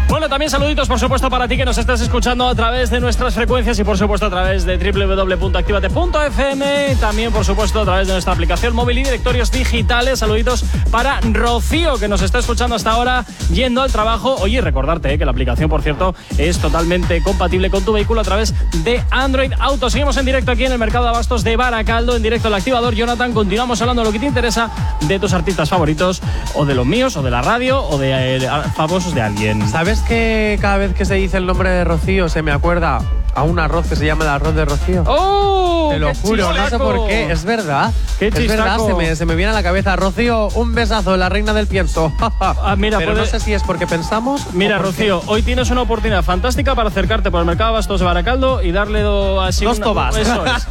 Bueno, 0.07 0.29
también 0.29 0.51
saluditos, 0.51 0.87
por 0.87 0.99
supuesto, 0.99 1.31
para 1.31 1.47
ti 1.47 1.57
que 1.57 1.65
nos 1.65 1.79
estás 1.79 1.99
escuchando 1.99 2.47
a 2.47 2.53
través 2.53 2.91
de 2.91 2.99
nuestras 2.99 3.33
frecuencias 3.33 3.79
y, 3.79 3.83
por 3.83 3.97
supuesto, 3.97 4.27
a 4.27 4.29
través 4.29 4.63
de 4.63 4.77
www.activate.fm. 4.77 6.95
También, 6.99 7.31
por 7.31 7.43
supuesto, 7.43 7.81
a 7.81 7.85
través 7.85 8.05
de 8.07 8.13
nuestra 8.13 8.33
aplicación 8.33 8.75
móvil 8.75 8.99
y 8.99 9.03
directorios 9.03 9.51
digitales. 9.51 10.19
Saluditos 10.19 10.63
para 10.91 11.19
Rocío, 11.21 11.97
que 11.97 12.07
nos 12.07 12.21
está 12.21 12.37
escuchando 12.39 12.75
hasta 12.75 12.91
ahora 12.91 13.25
yendo 13.51 13.81
al 13.81 13.91
trabajo. 13.91 14.35
Oye, 14.39 14.61
recordarte 14.61 15.11
eh, 15.11 15.17
que 15.17 15.25
la 15.25 15.31
aplicación, 15.31 15.69
por 15.69 15.81
cierto, 15.81 16.13
es 16.37 16.59
totalmente 16.59 17.23
compatible 17.23 17.71
con 17.71 17.83
tu 17.83 17.93
vehículo 17.93 18.21
a 18.21 18.23
través 18.23 18.53
de 18.83 19.03
Android 19.09 19.53
Auto. 19.59 19.89
Seguimos 19.89 20.17
en 20.17 20.25
directo 20.25 20.51
aquí 20.51 20.65
en 20.65 20.71
el 20.71 20.79
mercado 20.79 21.05
de 21.05 21.09
abastos 21.09 21.43
de 21.43 21.57
Baracaldo, 21.57 22.15
en 22.15 22.21
directo 22.21 22.49
el 22.49 22.53
activador. 22.53 22.93
Jonathan, 22.93 23.33
continuamos 23.33 23.81
hablando 23.81 24.03
de 24.03 24.07
lo 24.07 24.13
que 24.13 24.19
te 24.19 24.27
interesa 24.27 24.69
de 25.01 25.19
tus 25.19 25.33
artistas 25.33 25.67
favoritos, 25.67 26.21
o 26.53 26.63
de 26.63 26.75
los 26.75 26.85
míos, 26.85 27.17
o 27.17 27.23
de 27.23 27.31
la 27.31 27.41
radio, 27.41 27.83
o 27.83 27.97
de 27.97 28.37
eh, 28.37 28.49
famosos 28.75 29.15
de 29.15 29.21
alguien. 29.21 29.67
¿Sabes 29.67 29.94
que 30.01 30.57
cada 30.61 30.77
vez 30.77 30.93
que 30.93 31.05
se 31.05 31.15
dice 31.15 31.37
el 31.37 31.45
nombre 31.45 31.69
de 31.69 31.83
Rocío 31.83 32.29
se 32.29 32.41
me 32.41 32.51
acuerda 32.51 33.01
a 33.35 33.43
un 33.43 33.59
arroz 33.59 33.87
que 33.87 33.95
se 33.95 34.05
llama 34.05 34.23
el 34.23 34.29
arroz 34.31 34.55
de 34.55 34.65
Rocío? 34.65 35.03
¡Oh! 35.07 35.89
Te 35.91 35.99
lo 35.99 36.13
juro, 36.15 36.47
no 36.49 36.53
sé 36.55 36.61
chistaco! 36.61 36.83
por 36.83 37.07
qué, 37.07 37.31
es 37.31 37.43
verdad. 37.45 37.91
¡Qué 38.17 38.27
es 38.27 38.33
verdad, 38.33 38.77
chistaco! 38.77 38.87
se 38.87 38.93
me, 38.95 39.15
se 39.15 39.25
me 39.25 39.35
viene 39.35 39.51
a 39.51 39.53
la 39.53 39.61
cabeza. 39.63 39.95
Rocío, 39.95 40.47
un 40.55 40.73
besazo, 40.73 41.15
la 41.17 41.29
reina 41.29 41.53
del 41.53 41.67
pienso. 41.67 42.11
Ah, 42.67 42.75
mira, 42.77 42.97
Pero 42.97 43.11
puede- 43.11 43.25
no 43.25 43.29
sé 43.29 43.39
si 43.39 43.53
es 43.53 43.63
porque 43.63 43.85
pensamos. 43.87 44.41
Mira, 44.53 44.77
porque- 44.77 44.91
Rocío, 44.91 45.21
hoy 45.27 45.41
tienes 45.43 45.69
una 45.69 45.81
oportunidad 45.81 46.23
fantástica 46.23 46.73
para 46.75 46.89
acercarte 46.89 47.29
por 47.31 47.39
el 47.39 47.45
mercado 47.45 47.71
de 47.71 47.75
Bastos 47.75 47.99
de 47.99 48.05
Baracaldo 48.05 48.61
y 48.63 48.71
darle 48.71 49.01
do- 49.01 49.41
así 49.41 49.65
Dos 49.65 49.77
una- 49.77 49.85
tobas. 49.85 50.17
Eso 50.17 50.45
es. 50.45 50.67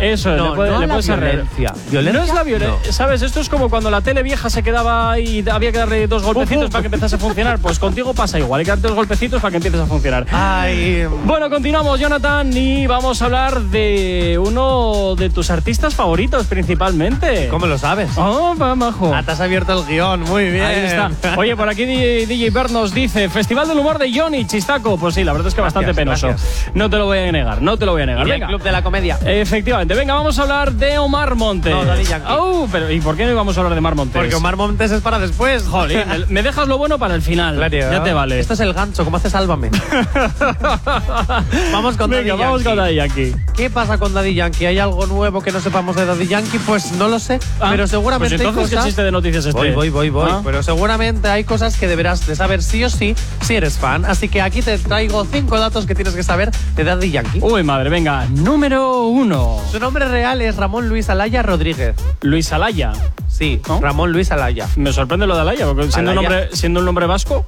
Eso 0.00 0.30
es. 0.32 0.36
No, 0.38 0.50
le 0.50 0.56
puede- 0.56 0.70
no 0.70 0.80
le 0.80 0.86
la 0.86 0.96
violencia. 0.98 1.74
¿Violencia? 1.90 2.20
No 2.20 2.26
es 2.26 2.34
la 2.34 2.42
violencia. 2.42 2.92
¿Sabes? 2.92 3.22
Esto 3.22 3.40
es 3.40 3.48
como 3.48 3.68
cuando 3.70 3.90
la 3.90 4.00
tele 4.00 4.22
vieja 4.22 4.48
se 4.50 4.62
quedaba 4.62 5.18
y 5.18 5.44
había 5.48 5.72
que 5.72 5.78
darle 5.78 6.06
dos 6.06 6.22
golpecitos 6.22 6.70
para 6.70 6.82
que 6.82 6.86
empezase 6.86 7.16
a 7.16 7.18
funcionar. 7.18 7.58
Pues 7.58 7.78
contigo 7.78 8.14
pasa 8.14 8.38
igual. 8.38 8.60
Hay 8.60 8.64
que 8.64 8.70
darte 8.70 8.86
dos 8.88 8.96
golpecitos 8.96 9.40
para 9.42 9.50
que 9.50 9.56
empieces 9.58 9.80
a 9.80 9.86
funcionar. 9.86 10.26
Ay, 10.32 11.04
Bueno, 11.24 11.50
continuamos, 11.50 11.98
Jonathan, 12.08 12.54
y 12.54 12.86
vamos 12.86 13.22
a 13.22 13.24
hablar 13.24 13.62
de 13.62 14.38
uno 14.38 15.14
de 15.16 15.30
tus 15.30 15.48
artistas 15.48 15.94
favoritos 15.94 16.46
principalmente. 16.46 17.48
¿cómo 17.48 17.64
lo 17.64 17.78
sabes? 17.78 18.10
Oh, 18.18 18.54
va, 18.60 18.74
majo. 18.74 19.10
Ah, 19.14 19.22
te 19.22 19.30
has 19.30 19.40
abierto 19.40 19.72
el 19.80 19.86
guion, 19.86 20.20
muy 20.20 20.50
bien. 20.50 20.66
Ahí 20.66 20.76
está. 20.84 21.10
Oye, 21.38 21.56
por 21.56 21.66
aquí 21.70 21.86
DJ, 21.86 22.50
Bert 22.50 22.70
nos 22.72 22.92
dice, 22.92 23.30
Festival 23.30 23.68
del 23.68 23.78
Humor 23.78 23.96
de 23.98 24.12
Johnny, 24.14 24.46
chistaco. 24.46 24.98
Pues 24.98 25.14
sí, 25.14 25.24
la 25.24 25.32
verdad 25.32 25.48
es 25.48 25.54
que 25.54 25.62
bastante 25.62 25.94
penoso. 25.94 26.26
gracias. 26.28 26.70
No 26.74 26.90
te 26.90 26.98
lo 26.98 27.06
voy 27.06 27.16
a 27.20 27.32
negar, 27.32 27.62
no 27.62 27.78
te 27.78 27.86
lo 27.86 27.92
voy 27.92 28.02
a 28.02 28.06
negar. 28.06 28.28
Y 28.28 28.32
el. 28.32 28.42
Club 28.42 28.62
de 28.62 28.70
la 28.72 28.82
Comedia. 28.82 29.18
Efectivamente, 29.24 29.94
venga, 29.94 30.12
vamos 30.12 30.38
a 30.38 30.42
hablar 30.42 30.72
de 30.72 30.98
Omar 30.98 31.36
Montes. 31.36 31.72
No, 31.74 31.86
Daddy 31.86 32.04
Yankee. 32.04 32.26
Au, 32.28 32.68
pero 32.70 32.90
¿y 32.90 33.00
por 33.00 33.16
qué 33.16 33.24
no 33.24 33.30
íbamos 33.30 33.56
a 33.56 33.60
hablar 33.60 33.72
de 33.72 33.78
Omar 33.78 33.94
Montes? 33.94 34.20
Porque 34.20 34.34
Omar 34.34 34.56
Montes 34.56 34.90
es 34.90 35.00
para 35.00 35.18
después. 35.18 35.62
Jolín, 35.70 36.02
me- 36.28 36.42
dejas 36.42 36.68
lo 36.68 36.76
bueno 36.76 36.98
para 36.98 37.14
el 37.14 37.22
final. 37.22 37.56
Claro. 37.56 37.74
Ya 37.78 38.02
te 38.02 38.12
vale. 38.12 38.38
Esto 38.38 38.52
es 38.52 38.60
el 38.60 38.74
gancho, 38.74 39.04
¿cómo 39.06 39.16
hace 39.16 39.30
Sálvame? 39.30 39.70
vamos 41.72 41.93
con 41.96 42.10
Venga, 42.10 42.22
Daddy 42.34 42.42
vamos 42.42 42.62
Yankee. 42.62 42.64
con 42.64 42.76
Daddy 42.76 42.94
Yankee. 42.94 43.34
¿Qué 43.56 43.70
pasa 43.70 43.98
con 43.98 44.12
Daddy 44.14 44.34
Yankee? 44.34 44.66
¿Hay 44.66 44.78
algo 44.78 45.06
nuevo 45.06 45.40
que 45.42 45.52
no 45.52 45.60
sepamos 45.60 45.96
de 45.96 46.04
Daddy 46.06 46.26
Yankee? 46.26 46.58
Pues 46.66 46.92
no 46.92 47.08
lo 47.08 47.18
sé, 47.18 47.38
Ah, 47.60 47.68
pero 47.70 47.86
seguramente 47.86 48.34
Pues 48.36 48.40
hay 48.40 48.46
entonces, 48.48 48.70
¿qué 48.70 48.76
cosas... 48.76 48.86
chiste 48.88 49.02
de 49.04 49.10
noticias 49.12 49.46
este? 49.46 49.58
Voy, 49.58 49.70
voy, 49.70 49.90
voy, 49.90 50.10
voy. 50.10 50.28
Ah. 50.30 50.40
Pero 50.44 50.62
seguramente 50.62 51.28
hay 51.28 51.44
cosas 51.44 51.76
que 51.76 51.86
deberás 51.88 52.26
de 52.26 52.36
saber 52.36 52.62
sí 52.62 52.82
o 52.84 52.90
sí 52.90 53.14
si 53.42 53.54
eres 53.56 53.78
fan. 53.78 54.04
Así 54.04 54.28
que 54.28 54.42
aquí 54.42 54.62
te 54.62 54.76
traigo 54.78 55.24
cinco 55.24 55.58
datos 55.58 55.86
que 55.86 55.94
tienes 55.94 56.14
que 56.14 56.22
saber 56.22 56.50
de 56.76 56.84
Daddy 56.84 57.10
Yankee. 57.10 57.38
Uy, 57.42 57.62
madre, 57.62 57.90
venga. 57.90 58.26
Número 58.30 59.02
uno. 59.06 59.60
Su 59.70 59.78
nombre 59.78 60.06
real 60.08 60.40
es 60.42 60.56
Ramón 60.56 60.88
Luis 60.88 61.08
Alaya 61.10 61.42
Rodríguez. 61.42 61.94
Luis 62.22 62.52
Alaya. 62.52 62.92
Sí, 63.28 63.60
¿No? 63.68 63.80
Ramón 63.80 64.12
Luis 64.12 64.30
Alaya. 64.30 64.68
Me 64.76 64.92
sorprende 64.92 65.26
lo 65.26 65.34
de 65.34 65.40
Alaya, 65.40 65.66
porque 65.66 65.90
siendo, 65.90 66.12
Un, 66.12 66.16
nombre, 66.16 66.48
siendo 66.52 66.80
un 66.80 66.86
nombre 66.86 67.06
vasco. 67.06 67.44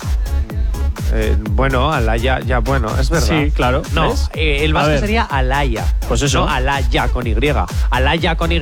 Eh, 1.19 1.35
bueno, 1.51 1.91
Alaya, 1.93 2.41
ya, 2.41 2.59
bueno, 2.59 2.89
es 3.01 3.09
verdad. 3.09 3.27
Sí, 3.27 3.51
claro. 3.51 3.81
No, 3.95 4.11
¿ves? 4.11 4.31
eh, 4.35 4.59
el 4.65 4.75
vasco 4.75 4.99
sería 4.99 5.23
Alaya. 5.23 5.85
Pues 6.07 6.21
eso. 6.21 6.41
No, 6.41 6.49
Alaya 6.51 7.09
con 7.09 7.27
Y. 7.27 7.35
Alaya 7.91 8.37
con 8.37 8.53
Y 8.53 8.61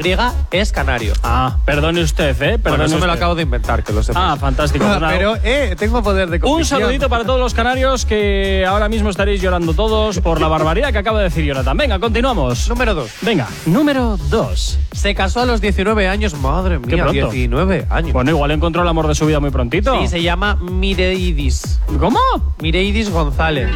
es 0.53 0.71
canario. 0.71 1.15
Ah, 1.25 1.57
perdone 1.65 2.01
usted, 2.01 2.31
¿eh? 2.31 2.59
Perdone 2.59 2.61
Bueno, 2.61 2.85
eso 2.85 2.99
me 2.99 3.07
lo 3.07 3.13
acabo 3.13 3.35
de 3.35 3.43
inventar, 3.43 3.83
que 3.83 3.93
lo 3.93 4.05
sepas. 4.05 4.23
Ah, 4.25 4.37
fantástico. 4.39 4.85
Pero, 5.01 5.35
eh, 5.43 5.75
tengo 5.77 6.01
poder 6.03 6.31
de 6.31 6.41
Un 6.47 6.65
saludito 6.65 7.09
para 7.09 7.25
todos 7.25 7.41
los 7.41 7.55
canarios 7.55 8.07
que 8.07 8.65
ahora 8.67 8.89
mismo 8.89 9.11
estaréis 9.11 9.41
llorando 9.43 9.75
todos 9.75 10.21
por 10.21 10.41
la 10.41 10.47
barbaridad 10.47 10.93
que 10.93 10.99
acaba 10.99 11.19
de 11.19 11.25
decir 11.25 11.45
Jonathan. 11.45 11.77
Venga, 11.77 11.99
continuamos. 11.99 12.69
Número 12.69 12.95
2. 12.95 13.11
Venga, 13.23 13.49
número 13.67 14.17
2. 14.31 14.79
Se 14.93 15.15
casó 15.15 15.41
a 15.41 15.47
los 15.47 15.61
19 15.61 16.07
años. 16.07 16.35
Madre 16.35 16.79
Qué 16.81 16.95
mía, 16.95 17.05
pronto. 17.05 17.31
19 17.31 17.87
años. 17.91 18.13
Bueno, 18.13 18.31
igual 18.31 18.53
encontró 18.53 18.83
el 18.83 18.89
amor 18.89 19.09
de 19.09 19.15
su 19.15 19.27
vida 19.27 19.41
muy 19.41 19.51
prontito. 19.51 20.01
Sí, 20.01 20.09
se 20.09 20.23
llama 20.23 20.55
Mireidis. 20.57 21.81
¿Cómo? 21.99 22.21
Mireidis 22.61 23.11
González. 23.11 23.69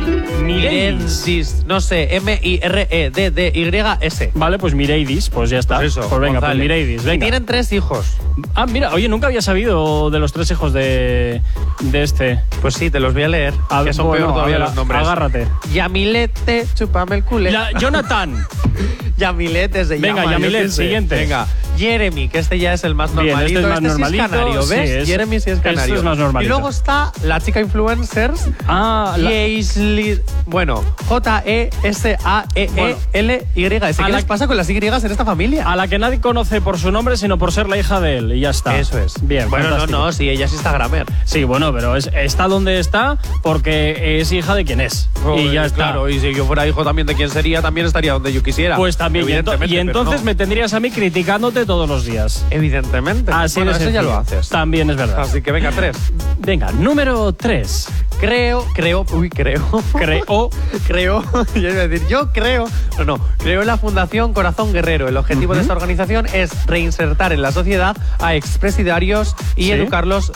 Mireidis. 0.42 1.26
Mireidis. 1.26 1.64
No 1.66 1.81
sé, 1.81 2.14
M-I-R-E-D-D-Y-S. 3.09 4.31
Vale, 4.35 4.59
pues 4.59 4.74
Mireidis, 4.74 5.31
pues 5.31 5.50
ya 5.50 5.59
está. 5.59 5.76
Por 5.76 5.85
eso, 5.85 6.00
pues 6.09 6.20
venga, 6.20 6.40
pues 6.40 6.50
González. 6.52 6.62
Mireidis, 6.62 7.02
Y 7.02 7.07
venga. 7.07 7.24
tienen 7.24 7.44
tres 7.46 7.72
hijos. 7.72 8.07
Ah, 8.54 8.66
mira, 8.66 8.92
oye, 8.94 9.09
nunca 9.09 9.26
había 9.26 9.42
sabido 9.42 10.11
de 10.11 10.18
los 10.20 10.33
tres 10.33 10.50
hijos 10.50 10.72
de, 10.72 11.42
de 11.81 12.02
este. 12.02 12.40
Pues 12.62 12.74
sí, 12.74 12.90
te 12.90 13.00
los 13.00 13.14
voy 13.14 13.24
a 13.24 13.28
leer. 13.28 13.54
A- 13.68 13.85
que 13.85 13.92
son 13.92 14.07
bueno, 14.07 14.26
peor 14.26 14.35
todavía 14.37 14.59
los 14.61 14.74
nombres. 14.74 15.00
Agárrate. 15.02 15.48
Yamilete, 15.72 16.66
chupame 16.74 17.16
el 17.16 17.24
culé. 17.24 17.52
Ya, 17.52 17.70
Jonathan. 17.78 18.46
Yamilete 19.18 19.85
se 19.85 19.96
Venga, 19.98 20.22
llama. 20.22 20.24
yo 20.26 20.31
Yamilet, 20.38 20.68
sé. 20.68 20.83
siguiente. 20.85 21.16
Venga, 21.16 21.48
Jeremy, 21.76 22.28
que 22.28 22.38
este 22.38 22.59
ya 22.61 22.72
es 22.72 22.85
el 22.85 22.94
más 22.94 23.12
Bien, 23.12 23.26
normalito. 23.26 23.59
este 23.59 23.61
es 23.61 23.68
más 23.68 23.78
sí 23.78 23.85
normalito, 23.87 24.22
canario, 24.31 24.62
sí, 24.62 24.70
¿ves? 24.74 24.90
es- 24.90 25.09
Jeremy 25.09 25.40
sí 25.40 25.50
es 25.50 25.57
este 25.57 25.68
canario. 25.74 25.94
es 25.96 26.02
más 26.04 26.18
normalito. 26.18 26.46
Y 26.46 26.48
luego 26.57 26.68
está 26.68 27.12
la 27.24 27.40
chica 27.40 27.61
influencers. 27.61 28.48
Ah, 28.67 29.15
Yeisli- 29.19 30.21
bueno, 30.47 30.83
J-E-S-A-E-E-L-Y. 31.09 33.67
A 33.67 33.93
¿Qué 33.93 34.03
la- 34.03 34.09
les 34.09 34.25
pasa 34.25 34.47
con 34.47 34.57
las 34.57 34.69
Y 34.71 34.77
en 34.79 34.95
esta 35.11 35.25
familia? 35.25 35.71
a 35.71 35.77
la 35.77 35.89
que 35.89 35.99
nadie 35.99 36.21
conoce 36.21 36.61
por 36.61 36.79
su 36.79 36.91
nombre, 36.93 37.17
sino 37.17 37.39
por 37.39 37.53
ser 37.53 37.69
la 37.69 37.77
hija 37.79 38.01
de 38.01 38.19
él. 38.19 38.33
Y 38.33 38.41
ya 38.41 38.51
está. 38.51 38.79
Eso 38.79 38.99
es. 38.99 39.15
Bien, 39.27 39.51
Bueno, 39.51 39.71
no, 39.77 39.87
no, 39.87 40.13
sí, 40.13 40.29
ella 40.29 40.47
es 40.47 40.53
Instagramer. 40.53 41.07
Sí, 41.25 41.45
bueno, 41.45 41.73
pero 41.73 41.97
es- 41.97 42.11
está 42.15 42.49
donde 42.49 42.79
está 42.79 43.19
porque 43.43 44.21
es 44.21 44.31
hija 44.33 44.55
de 44.55 44.65
quien 44.65 44.81
es. 44.81 45.09
y 45.37 45.53
ya 45.53 45.65
está. 45.65 45.77
Claro, 45.77 46.09
y 46.09 46.21
si 46.21 46.35
yo 46.35 46.45
fuera 46.47 46.67
hijo 46.67 46.85
también 46.85 47.07
de 47.07 47.15
quien 47.15 47.31
sería, 47.31 47.61
también 47.63 47.87
estaría 47.87 48.13
donde 48.13 48.33
yo 48.33 48.43
quisiera. 48.43 48.77
Pues 48.77 48.97
también. 48.97 49.29
Y, 49.29 49.33
ento- 49.33 49.69
y 49.69 49.77
entonces 49.79 50.21
no. 50.21 50.25
me 50.27 50.35
tendrías 50.35 50.73
a 50.75 50.81
mí 50.81 50.91
criticándote 50.91 51.67
todos 51.67 51.89
los 51.89 52.05
días. 52.05 52.45
Evidentemente. 52.51 53.33
Así 53.33 53.61
bueno, 53.61 53.73
de 53.77 53.85
eso 53.85 53.91
ya 53.91 54.03
lo 54.03 54.17
haces. 54.17 54.49
También 54.49 54.91
es 54.91 54.97
verdad. 54.97 55.21
Así 55.21 55.43
que 55.43 55.53
venga, 55.53 55.71
tres. 55.73 55.97
Venga, 56.39 56.73
número 56.73 57.33
3. 57.33 57.89
Creo, 58.20 58.64
creo, 58.74 59.04
uy, 59.12 59.31
creo. 59.31 59.62
Creo. 59.92 60.50
creo, 60.87 61.22
yo 61.54 61.61
iba 61.70 61.83
a 61.83 61.88
decir, 61.88 62.07
yo 62.09 62.33
creo, 62.33 62.66
no, 62.98 63.04
no, 63.04 63.20
creo 63.38 63.62
la 63.64 63.76
Fundación 63.78 64.33
Corazón 64.33 64.72
Guerrero. 64.72 65.09
El 65.09 65.16
objetivo 65.16 65.54
de 65.54 65.61
esta 65.61 65.72
organización 65.72 66.26
es 66.33 66.66
reinsertar 66.66 67.33
en 67.33 67.42
la 67.42 67.52
sociedad 67.52 67.96
a 68.18 68.35
expresidarios 68.35 69.37
y 69.57 69.64
Sí. 69.64 69.72
educarlos 69.72 70.33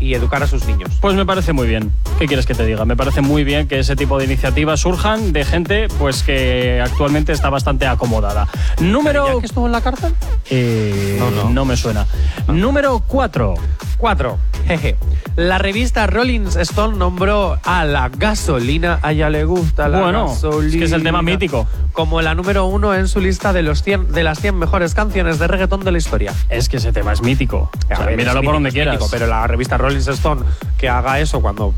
y 0.00 0.14
educar 0.14 0.42
a 0.42 0.46
sus 0.46 0.66
niños. 0.66 0.90
Pues 1.00 1.14
me 1.14 1.24
parece 1.24 1.52
muy 1.52 1.66
bien. 1.66 1.92
¿Qué 2.18 2.26
quieres 2.26 2.44
que 2.46 2.54
te 2.54 2.66
diga? 2.66 2.84
Me 2.84 2.96
parece 2.96 3.20
muy 3.22 3.42
bien 3.44 3.68
que 3.68 3.78
ese 3.78 3.96
tipo 3.96 4.18
de 4.18 4.24
iniciativas 4.26 4.80
surjan 4.80 5.32
de 5.32 5.44
gente 5.44 5.88
pues 5.98 6.22
que 6.22 6.80
actualmente 6.84 7.32
está 7.32 7.48
bastante 7.48 7.86
acomodada. 7.86 8.48
Número 8.80 9.34
¿Ya 9.34 9.40
que 9.40 9.46
estuvo 9.46 9.66
en 9.66 9.72
la 9.72 9.80
cárcel? 9.80 10.12
Eh, 10.50 11.16
No, 11.18 11.48
no. 11.50 11.64
me 11.64 11.76
suena. 11.76 12.06
Número 12.48 13.02
4. 13.06 13.54
4. 13.98 14.38
Jeje. 14.66 14.96
La 15.36 15.58
revista 15.58 16.06
Rolling 16.06 16.46
Stone 16.60 16.96
nombró 16.96 17.13
a 17.18 17.84
la 17.84 18.08
gasolina, 18.08 18.98
a 19.02 19.12
ella 19.12 19.30
le 19.30 19.44
gusta 19.44 19.88
la 19.88 20.00
Bueno, 20.00 20.28
gasolina. 20.28 20.66
es 20.72 20.76
que 20.76 20.84
es 20.84 20.92
el 20.92 21.02
tema 21.02 21.22
mítico. 21.22 21.66
Como 21.92 22.20
la 22.22 22.34
número 22.34 22.64
uno 22.66 22.92
en 22.94 23.06
su 23.08 23.20
lista 23.20 23.52
de, 23.52 23.62
los 23.62 23.82
100, 23.82 24.12
de 24.12 24.24
las 24.24 24.40
100 24.40 24.58
mejores 24.58 24.94
canciones 24.94 25.38
de 25.38 25.46
reggaetón 25.46 25.84
de 25.84 25.92
la 25.92 25.98
historia. 25.98 26.32
Es 26.48 26.68
que 26.68 26.78
ese 26.78 26.92
tema 26.92 27.12
es 27.12 27.22
mítico. 27.22 27.70
O 27.72 27.86
sea, 27.86 28.04
ver, 28.06 28.16
míralo 28.16 28.40
es 28.40 28.44
por 28.46 28.52
mítico, 28.52 28.52
donde 28.54 28.70
quieras. 28.72 28.94
mítico, 28.94 29.08
pero 29.10 29.26
la 29.28 29.46
revista 29.46 29.76
Rolling 29.78 29.98
Stone 29.98 30.42
que 30.76 30.88
haga 30.88 31.20
eso 31.20 31.40
cuando 31.40 31.72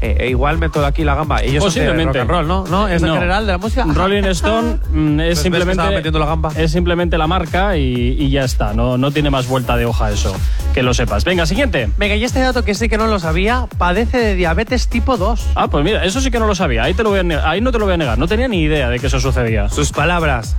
eh, 0.00 0.16
eh, 0.20 0.28
igual 0.30 0.58
meto 0.58 0.84
aquí 0.84 1.04
la 1.04 1.14
gamba. 1.14 1.42
Ellos 1.42 1.64
son 1.64 1.74
de 1.74 1.80
Posiblemente. 1.80 2.18
rock 2.18 2.20
and 2.22 2.30
roll, 2.30 2.48
¿no? 2.48 2.64
¿No? 2.66 2.88
¿Es 2.88 3.02
en 3.02 3.08
No. 3.08 3.14
general 3.14 3.46
de 3.46 3.52
la 3.52 3.58
música? 3.58 3.84
Rolling 3.92 4.24
Stone 4.24 4.78
mm, 4.90 5.20
es 5.20 5.38
que 5.38 5.42
simplemente 5.44 5.82
metiendo 5.90 6.18
la 6.18 6.26
gamba. 6.26 6.50
es 6.56 6.72
simplemente 6.72 7.18
la 7.18 7.26
marca 7.26 7.76
y, 7.76 8.16
y 8.18 8.30
ya 8.30 8.44
está. 8.44 8.72
No, 8.72 8.96
no 8.96 9.10
tiene 9.10 9.28
más 9.30 9.46
vuelta 9.48 9.76
de 9.76 9.84
hoja 9.84 10.10
eso. 10.10 10.34
Que 10.72 10.82
lo 10.82 10.94
sepas. 10.94 11.24
Venga, 11.24 11.44
siguiente. 11.44 11.90
Venga, 11.98 12.14
y 12.16 12.24
este 12.24 12.40
dato 12.40 12.64
que 12.64 12.74
sí 12.74 12.88
que 12.88 12.96
no 12.98 13.06
lo 13.06 13.18
sabía, 13.18 13.66
padece 13.78 14.18
de 14.18 14.34
diabetes 14.34 14.77
tipo 14.86 15.16
2. 15.16 15.48
Ah, 15.56 15.68
pues 15.68 15.84
mira, 15.84 16.04
eso 16.04 16.20
sí 16.20 16.30
que 16.30 16.38
no 16.38 16.46
lo 16.46 16.54
sabía. 16.54 16.84
Ahí, 16.84 16.94
te 16.94 17.02
lo 17.02 17.10
voy 17.10 17.18
a 17.18 17.50
ahí 17.50 17.60
no 17.60 17.72
te 17.72 17.78
lo 17.78 17.86
voy 17.86 17.94
a 17.94 17.96
negar. 17.96 18.18
No 18.18 18.28
tenía 18.28 18.46
ni 18.46 18.62
idea 18.62 18.88
de 18.88 19.00
que 19.00 19.08
eso 19.08 19.18
sucedía. 19.18 19.68
Sus 19.68 19.90
palabras. 19.90 20.56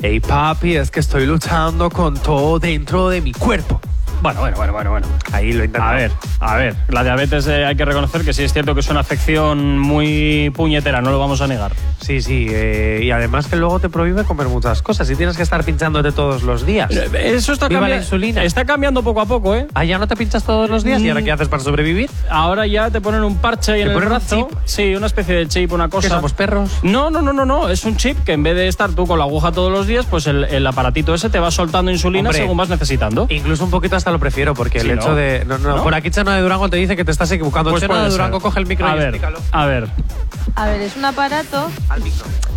Hey 0.00 0.20
papi, 0.20 0.76
es 0.76 0.90
que 0.90 1.00
estoy 1.00 1.26
luchando 1.26 1.90
con 1.90 2.14
todo 2.14 2.58
dentro 2.58 3.08
de 3.08 3.20
mi 3.20 3.32
cuerpo. 3.32 3.80
Bueno, 4.20 4.40
bueno, 4.40 4.56
bueno, 4.56 4.72
bueno, 4.72 4.90
bueno. 4.90 5.06
Ahí 5.32 5.52
lo 5.52 5.62
he 5.62 5.66
intentado. 5.66 5.92
A 5.92 5.94
ver, 5.96 6.10
a 6.40 6.56
ver. 6.56 6.74
La 6.88 7.02
diabetes 7.04 7.46
eh, 7.46 7.64
hay 7.64 7.76
que 7.76 7.84
reconocer 7.84 8.24
que 8.24 8.32
sí 8.32 8.42
es 8.42 8.52
cierto 8.52 8.74
que 8.74 8.80
es 8.80 8.88
una 8.88 9.00
afección 9.00 9.78
muy 9.78 10.50
puñetera, 10.54 11.00
no 11.00 11.10
lo 11.10 11.18
vamos 11.18 11.40
a 11.40 11.46
negar. 11.46 11.72
Sí, 12.00 12.20
sí. 12.22 12.46
eh, 12.50 13.00
y 13.04 13.10
además 13.10 13.46
que 13.46 13.56
luego 13.56 13.78
te 13.80 13.88
prohíbe 13.88 14.24
comer 14.24 14.48
muchas 14.48 14.82
cosas 14.82 15.08
y 15.10 15.16
tienes 15.16 15.36
que 15.36 15.42
estar 15.42 15.62
pinchándote 15.64 16.12
todos 16.12 16.42
los 16.42 16.64
días. 16.66 16.90
Eso 16.90 17.52
está, 17.52 17.68
cambiando, 17.68 17.96
insulina. 17.96 18.42
está 18.44 18.64
cambiando 18.64 19.02
poco 19.02 19.20
a 19.20 19.26
poco, 19.26 19.54
¿eh? 19.54 19.66
Ah, 19.74 19.84
ya 19.84 19.98
no 19.98 20.06
te 20.08 20.16
pinchas 20.16 20.42
todos 20.44 20.68
los 20.70 20.84
días. 20.84 21.00
¿Y 21.02 21.08
ahora 21.08 21.22
qué 21.22 21.32
haces 21.32 21.48
para 21.48 21.62
sobrevivir? 21.62 22.10
Ahora 22.30 22.66
ya 22.66 22.90
te 22.90 23.00
ponen 23.00 23.22
un 23.22 23.36
parche 23.36 23.72
ahí 23.72 23.78
¿Te 23.80 23.82
en 23.82 23.88
el 23.88 23.94
ponen 23.94 24.08
un 24.12 24.18
brazo. 24.18 24.48
chip? 24.48 24.58
Sí, 24.64 24.94
una 24.94 25.06
especie 25.06 25.34
de 25.34 25.48
chip, 25.48 25.72
una 25.72 25.88
cosa. 25.88 26.08
¿Qué 26.08 26.14
somos 26.14 26.32
perros? 26.32 26.70
No, 26.82 27.10
no, 27.10 27.22
no, 27.22 27.32
no, 27.32 27.44
no. 27.44 27.68
Es 27.68 27.84
un 27.84 27.96
chip 27.96 28.18
que 28.24 28.32
en 28.32 28.42
vez 28.42 28.54
de 28.56 28.68
estar 28.68 28.90
tú 28.90 29.06
con 29.06 29.18
la 29.18 29.24
aguja 29.24 29.52
todos 29.52 29.70
los 29.70 29.86
días, 29.86 30.06
pues 30.08 30.26
el, 30.26 30.44
el 30.44 30.66
aparatito 30.66 31.14
ese 31.14 31.30
te 31.30 31.38
va 31.38 31.50
soltando 31.50 31.90
insulina 31.90 32.30
Hombre. 32.30 32.38
según 32.42 32.56
vas 32.56 32.68
necesitando. 32.68 33.26
Incluso 33.28 33.64
un 33.64 33.70
poquito 33.70 33.96
hasta 33.96 34.07
lo 34.10 34.18
prefiero, 34.18 34.54
porque 34.54 34.80
Sí, 34.80 34.88
el 34.88 34.96
¿no? 34.96 35.02
hecho 35.02 35.14
de. 35.14 35.44
No, 35.46 35.58
no, 35.58 35.76
¿No? 35.76 35.82
Por 35.82 35.94
aquí 35.94 36.10
Chano 36.10 36.30
de 36.32 36.40
Durango 36.40 36.68
te 36.68 36.76
dice 36.76 36.96
que 36.96 37.04
te 37.04 37.10
estás 37.10 37.30
equivocando. 37.30 37.70
Pues 37.70 37.82
Chano 37.82 37.94
de 37.96 38.02
ser. 38.02 38.10
Durango 38.12 38.40
coge 38.40 38.60
el 38.60 38.66
micro 38.66 38.86
a 38.86 38.94
y 38.94 38.98
ver, 38.98 39.02
explícalo. 39.08 39.38
a 39.52 39.66
ver. 39.66 39.88
A 40.54 40.66
ver, 40.66 40.80
es 40.80 40.96
un 40.96 41.04
aparato. 41.04 41.70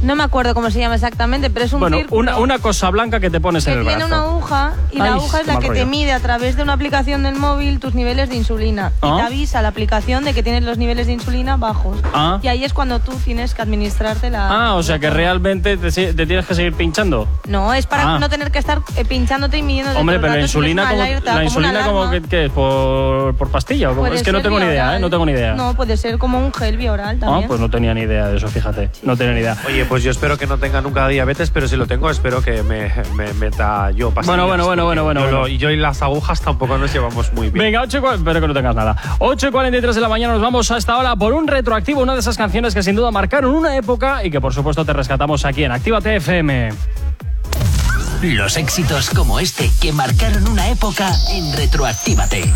No 0.01 0.15
me 0.15 0.23
acuerdo 0.23 0.55
cómo 0.55 0.71
se 0.71 0.79
llama 0.79 0.95
exactamente, 0.95 1.49
pero 1.51 1.65
es 1.65 1.73
un 1.73 1.79
Bueno, 1.81 1.97
círculo 1.97 2.19
una, 2.19 2.37
una 2.37 2.59
cosa 2.59 2.89
blanca 2.89 3.19
que 3.19 3.29
te 3.29 3.39
pones 3.39 3.65
que 3.65 3.73
en 3.73 3.79
el 3.79 3.85
tiene 3.85 4.05
brazo. 4.05 4.15
una 4.15 4.23
aguja 4.31 4.73
y 4.91 4.95
Ay, 4.95 5.09
la 5.09 5.13
aguja 5.15 5.41
es 5.41 5.47
la 5.47 5.55
que 5.59 5.67
te 5.67 5.73
rollo. 5.81 5.85
mide 5.85 6.11
a 6.13 6.19
través 6.19 6.55
de 6.55 6.63
una 6.63 6.73
aplicación 6.73 7.21
del 7.21 7.35
móvil 7.35 7.79
tus 7.79 7.93
niveles 7.93 8.29
de 8.29 8.35
insulina 8.35 8.91
Ah. 9.01 9.13
y 9.13 9.17
te 9.17 9.21
avisa 9.27 9.61
la 9.61 9.67
aplicación 9.67 10.23
de 10.23 10.33
que 10.33 10.41
tienes 10.41 10.63
los 10.63 10.79
niveles 10.79 11.05
de 11.05 11.13
insulina 11.13 11.57
bajos. 11.57 11.99
Ah. 12.15 12.39
Y 12.41 12.47
ahí 12.47 12.63
es 12.63 12.73
cuando 12.73 12.99
tú 12.99 13.11
tienes 13.23 13.53
que 13.53 13.61
administrarte 13.61 14.31
la. 14.31 14.69
Ah, 14.69 14.73
o 14.73 14.81
sea 14.81 14.97
que 14.97 15.09
realmente 15.11 15.77
te, 15.77 15.91
te 15.91 16.25
tienes 16.25 16.45
que 16.47 16.55
seguir 16.55 16.73
pinchando. 16.73 17.27
No, 17.47 17.71
es 17.75 17.85
para 17.85 18.15
Ah. 18.15 18.19
no 18.19 18.27
tener 18.29 18.49
que 18.51 18.57
estar 18.57 18.81
eh, 18.95 19.05
pinchándote 19.05 19.59
y 19.59 19.61
midiendo. 19.63 19.91
Hombre, 19.99 20.19
pero 20.19 20.33
la 20.33 20.41
insulina, 20.41 20.89
como, 20.89 21.03
la 21.03 21.40
insulina 21.43 21.85
como 21.85 22.09
que, 22.09 22.21
que 22.21 22.45
es 22.45 22.51
por, 22.51 23.35
por 23.35 23.49
pastilla 23.49 23.91
o 23.91 23.95
como- 23.95 24.07
es 24.07 24.23
que 24.23 24.31
no 24.31 24.41
tengo 24.41 24.59
ni 24.59 24.65
idea, 24.65 24.97
¿eh? 24.97 24.99
No 24.99 25.09
tengo 25.09 25.25
ni 25.25 25.31
idea. 25.31 25.53
No, 25.53 25.73
puede 25.75 25.97
ser 25.97 26.17
como 26.17 26.37
un 26.39 26.53
gel 26.53 26.77
bioral 26.77 27.17
Ah, 27.17 27.19
también. 27.19 27.47
pues 27.47 27.59
no 27.59 27.69
tenía 27.69 27.93
ni 27.93 28.01
idea 28.01 28.27
de 28.27 28.37
eso, 28.37 28.47
fíjate. 28.47 28.89
No 29.03 29.15
tenía 29.17 29.33
ni 29.33 29.39
idea. 29.41 29.57
Oye, 29.67 29.85
pues 29.85 30.03
yo 30.03 30.11
espero 30.11 30.37
que 30.37 30.47
no 30.47 30.57
tenga 30.57 30.81
nunca 30.81 31.07
diabetes, 31.07 31.49
pero 31.51 31.67
si 31.67 31.75
lo 31.75 31.87
tengo, 31.87 32.09
espero 32.09 32.41
que 32.41 32.63
me, 32.63 32.91
me 33.15 33.33
meta 33.33 33.91
yo 33.91 34.11
pastillas. 34.11 34.27
Bueno, 34.27 34.47
bueno, 34.47 34.65
bueno, 34.65 34.85
bueno, 34.85 35.03
bueno, 35.03 35.19
Yo, 35.21 35.31
lo- 35.31 35.39
bueno. 35.41 35.47
y 35.53 35.57
yo 35.57 35.69
y 35.69 35.77
las 35.77 36.01
agujas 36.01 36.41
tampoco 36.41 36.77
nos 36.77 36.91
llevamos 36.93 37.31
muy 37.33 37.49
bien. 37.49 37.63
Venga, 37.65 37.81
8 37.81 37.97
y 37.97 38.01
cua- 38.01 38.15
espero 38.15 38.41
que 38.41 38.47
no 38.47 38.53
tengas 38.53 38.75
nada. 38.75 38.95
8 39.19 39.47
y 39.47 39.51
43 39.51 39.95
de 39.95 40.01
la 40.01 40.09
mañana 40.09 40.33
nos 40.33 40.41
vamos 40.41 40.69
a 40.71 40.77
esta 40.77 40.97
hora 40.97 41.15
por 41.15 41.33
un 41.33 41.47
retroactivo, 41.47 42.01
una 42.01 42.13
de 42.13 42.19
esas 42.19 42.37
canciones 42.37 42.73
que 42.73 42.83
sin 42.83 42.95
duda 42.95 43.11
marcaron 43.11 43.53
una 43.53 43.75
época 43.75 44.23
y 44.23 44.31
que 44.31 44.39
por 44.41 44.53
supuesto 44.53 44.85
te 44.85 44.93
rescatamos 44.93 45.45
aquí 45.45 45.63
en 45.63 45.71
Actívate 45.71 46.15
FM. 46.17 46.69
Los 48.23 48.55
éxitos 48.55 49.09
como 49.09 49.39
este 49.39 49.71
que 49.81 49.91
marcaron 49.91 50.47
una 50.47 50.69
época 50.69 51.11
en 51.31 51.51
Retroactívate. 51.53 52.53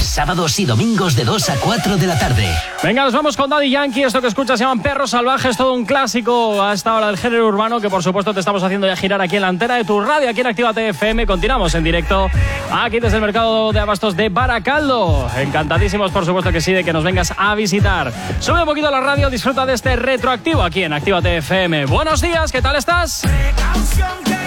Sábados 0.00 0.60
y 0.60 0.64
domingos 0.64 1.16
de 1.16 1.24
2 1.24 1.50
a 1.50 1.56
4 1.56 1.96
de 1.96 2.06
la 2.06 2.16
tarde. 2.16 2.48
Venga, 2.84 3.02
nos 3.02 3.12
vamos 3.12 3.36
con 3.36 3.50
Daddy 3.50 3.68
Yankee. 3.68 4.04
Esto 4.04 4.20
que 4.20 4.28
escuchas 4.28 4.58
se 4.58 4.64
llaman 4.64 4.78
Perros 4.78 5.10
Salvajes, 5.10 5.56
todo 5.56 5.74
un 5.74 5.84
clásico 5.84 6.62
a 6.62 6.72
esta 6.72 6.94
hora 6.94 7.08
del 7.08 7.16
género 7.16 7.48
urbano 7.48 7.80
que 7.80 7.90
por 7.90 8.04
supuesto 8.04 8.32
te 8.32 8.38
estamos 8.38 8.62
haciendo 8.62 8.86
ya 8.86 8.94
girar 8.94 9.20
aquí 9.20 9.34
en 9.34 9.42
la 9.42 9.48
antena 9.48 9.74
de 9.74 9.84
tu 9.84 10.00
radio, 10.00 10.30
aquí 10.30 10.40
en 10.40 10.46
Actívate 10.46 10.88
FM. 10.90 11.26
Continuamos 11.26 11.74
en 11.74 11.82
directo 11.82 12.30
aquí 12.70 13.00
desde 13.00 13.16
el 13.16 13.22
mercado 13.22 13.72
de 13.72 13.80
abastos 13.80 14.14
de 14.14 14.28
Baracaldo. 14.28 15.28
Encantadísimos, 15.36 16.12
por 16.12 16.26
supuesto 16.26 16.52
que 16.52 16.60
sí, 16.60 16.72
de 16.72 16.84
que 16.84 16.92
nos 16.92 17.02
vengas 17.02 17.34
a 17.36 17.56
visitar. 17.56 18.12
Sube 18.38 18.60
un 18.60 18.66
poquito 18.66 18.88
la 18.88 19.00
radio, 19.00 19.30
disfruta 19.30 19.66
de 19.66 19.74
este 19.74 19.96
retroactivo 19.96 20.62
aquí 20.62 20.84
en 20.84 20.92
Actívate 20.92 21.38
FM. 21.38 21.86
Buenos 21.86 22.20
días, 22.20 22.52
¿qué 22.52 22.62
tal 22.62 22.76
estás? 22.76 23.22
Precaución 23.22 24.37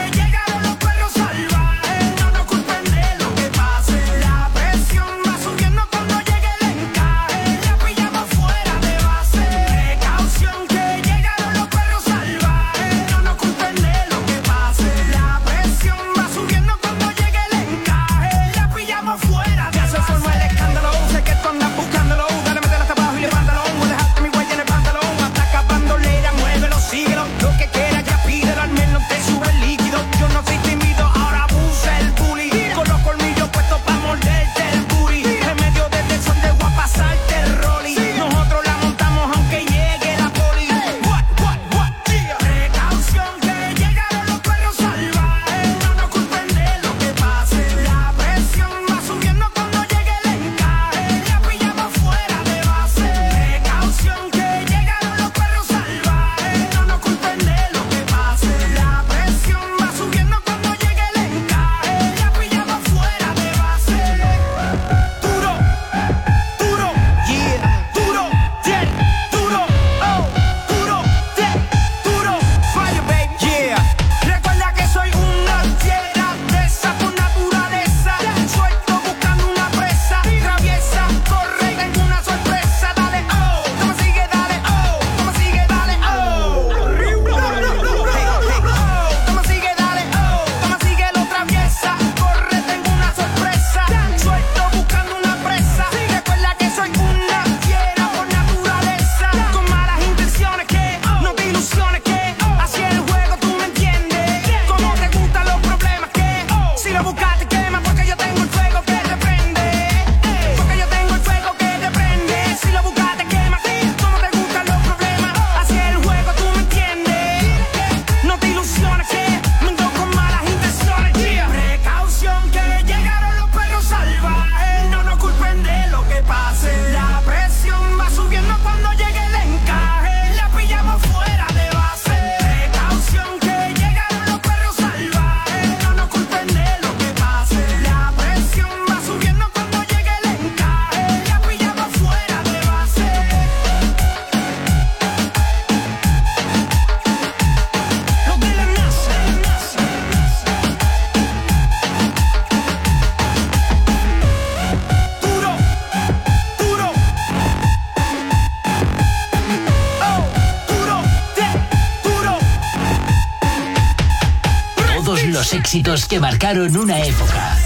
éxitos 165.72 166.06
que 166.06 166.20
marcaron 166.20 166.76
una 166.76 167.00
época. 167.00 167.58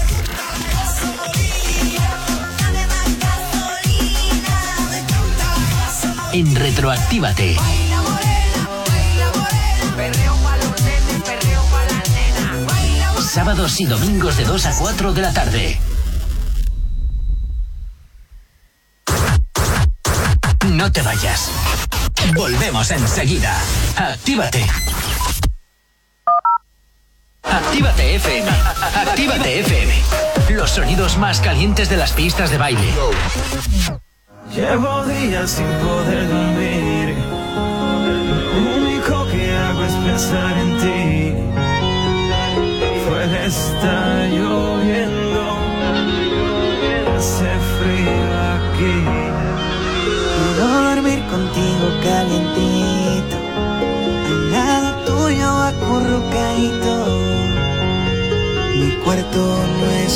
En 6.32 6.54
Retroactívate. 6.54 7.56
Sábados 13.28 13.80
y 13.80 13.86
domingos 13.86 14.36
de 14.36 14.44
2 14.44 14.66
a 14.66 14.76
4 14.76 15.12
de 15.12 15.22
la 15.22 15.32
tarde. 15.32 15.80
No 20.66 20.92
te 20.92 21.02
vayas. 21.02 21.50
Volvemos 22.36 22.88
enseguida. 22.92 23.60
Actívate. 23.96 24.64
FM. 28.26 28.50
Actívate 28.94 29.60
FM. 29.60 29.94
Los 30.50 30.70
sonidos 30.70 31.16
más 31.16 31.40
calientes 31.40 31.88
de 31.88 31.96
las 31.96 32.12
pistas 32.12 32.50
de 32.50 32.58
baile. 32.58 32.92
Llevo 34.52 35.04
días 35.04 35.50
sin 35.50 35.66
poder 35.66 36.28
dormir. 36.28 36.85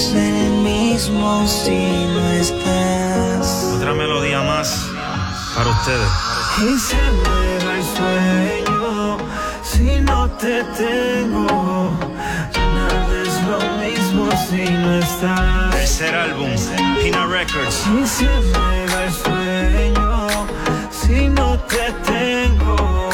Es 0.00 0.14
el 0.14 0.50
mismo 0.62 1.46
si 1.46 2.06
no 2.14 2.30
estás. 2.30 3.74
Otra 3.76 3.92
melodía 3.92 4.40
más 4.42 4.86
para 5.54 5.70
ustedes. 5.70 6.08
Y 6.58 6.78
se 6.78 6.96
me 6.96 7.64
va 7.64 7.72
el 7.76 7.84
sueño 7.96 9.18
si 9.62 10.00
no 10.00 10.30
te 10.42 10.64
tengo. 10.82 11.46
Ya 12.54 12.66
nada 12.78 13.22
es 13.26 13.36
lo 13.50 13.58
mismo 13.84 14.28
si 14.48 14.70
no 14.70 14.98
estás. 14.98 15.70
Tercer 15.70 16.14
álbum, 16.14 16.50
Pina 17.02 17.26
Records. 17.26 17.84
Y 17.86 18.06
se 18.06 18.24
me 18.24 18.86
va 18.92 19.04
el 19.04 19.12
sueño 19.12 20.28
si 20.90 21.28
no 21.28 21.58
te 21.72 21.92
tengo. 22.10 23.09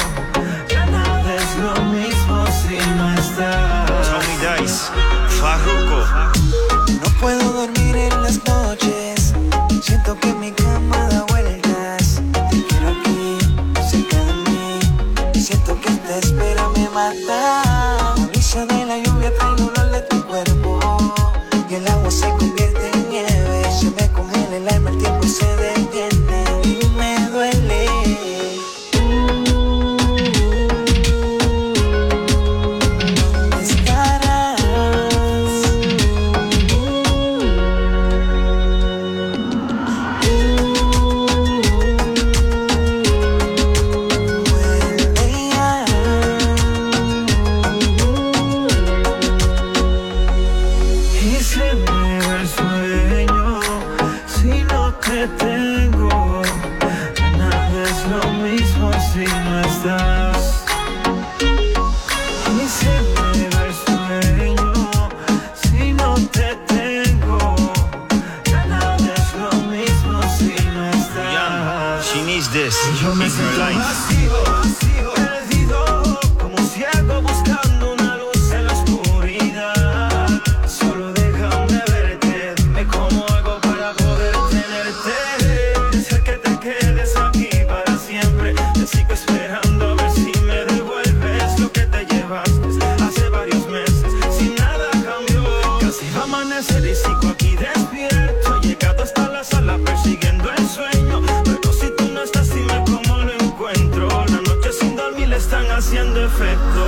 Amanecer 96.57 97.29
aquí 97.31 97.57
despierto. 97.57 98.61
Llegado 98.63 99.03
hasta 99.03 99.29
la 99.29 99.45
sala 99.45 99.79
persiguiendo 99.85 100.51
el 100.57 100.67
sueño. 100.67 101.23
Pero 101.45 101.73
si 101.73 101.91
tú 101.97 102.05
no 102.15 102.23
estás, 102.23 102.49
dime 102.55 102.83
cómo 102.87 103.19
lo 103.19 103.33
encuentro. 103.33 104.09
La 104.09 104.41
noche 104.41 104.73
sin 104.73 104.97
dormir 104.97 105.29
le 105.29 105.37
están 105.37 105.67
haciendo 105.71 106.25
efecto. 106.25 106.86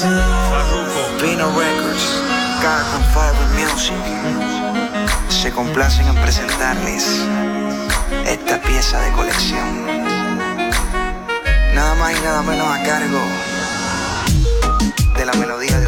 Tony 0.00 0.10
no 0.10 0.20
Dice, 0.20 0.20
estás. 0.20 0.50
Farruko. 0.50 1.18
Pino 1.18 1.46
Records, 1.58 2.22
Carbon 2.62 3.04
Fiber 3.12 3.48
Music 3.58 3.96
se 5.28 5.50
complacen 5.52 6.06
en 6.06 6.14
presentarles 6.16 7.24
esta 8.26 8.60
pieza 8.60 9.00
de 9.00 9.12
colección. 9.12 9.86
Nada 11.74 11.94
más 11.96 12.12
y 12.16 12.20
nada 12.22 12.42
menos 12.42 12.66
a 12.66 12.82
cargo 12.82 13.20
de 15.16 15.26
la 15.26 15.32
melodía 15.34 15.78
de 15.78 15.87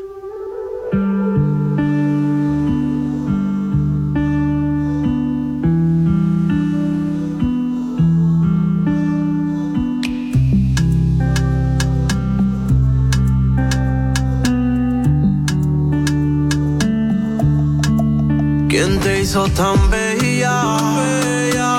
Te 18.71 19.19
hizo 19.19 19.49
tan 19.49 19.89
bella? 19.89 20.77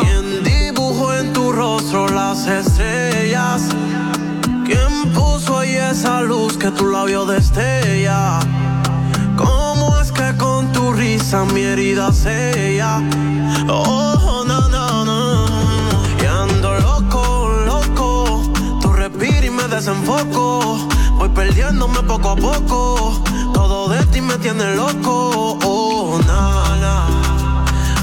¿Quién 0.03 0.45
dibujó 0.45 1.15
en 1.15 1.33
tu 1.33 1.51
rostro 1.51 2.07
las 2.09 2.47
estrellas? 2.47 3.63
¿Quién 4.67 5.11
puso 5.15 5.61
ahí 5.61 5.75
esa 5.75 6.21
luz 6.21 6.59
que 6.59 6.71
tu 6.71 6.87
labio 6.89 7.25
destella? 7.25 8.41
¿Cómo 9.39 9.99
es 10.03 10.13
que 10.13 10.37
con 10.37 10.71
tu 10.73 10.93
risa 10.93 11.45
mi 11.47 11.63
herida 11.63 12.13
sella? 12.13 13.01
Oh, 13.69 14.45
no, 14.47 14.69
no, 14.69 15.05
no. 15.07 15.47
Y 16.23 16.27
ando 16.27 16.75
loco, 16.75 17.49
loco. 17.65 18.43
Tu 18.83 18.93
respiro 18.93 19.47
y 19.47 19.51
me 19.51 19.67
desenfoco. 19.67 20.77
Voy 21.17 21.31
perdiéndome 21.31 22.03
poco 22.03 22.31
a 22.31 22.37
poco. 22.37 23.23
Todo 23.55 23.89
de 23.89 24.05
ti 24.13 24.21
me 24.21 24.37
tiene 24.37 24.77
loco. 24.77 25.59
Oh, 25.65 25.73
na, 25.73 25.87
na. 25.87 25.92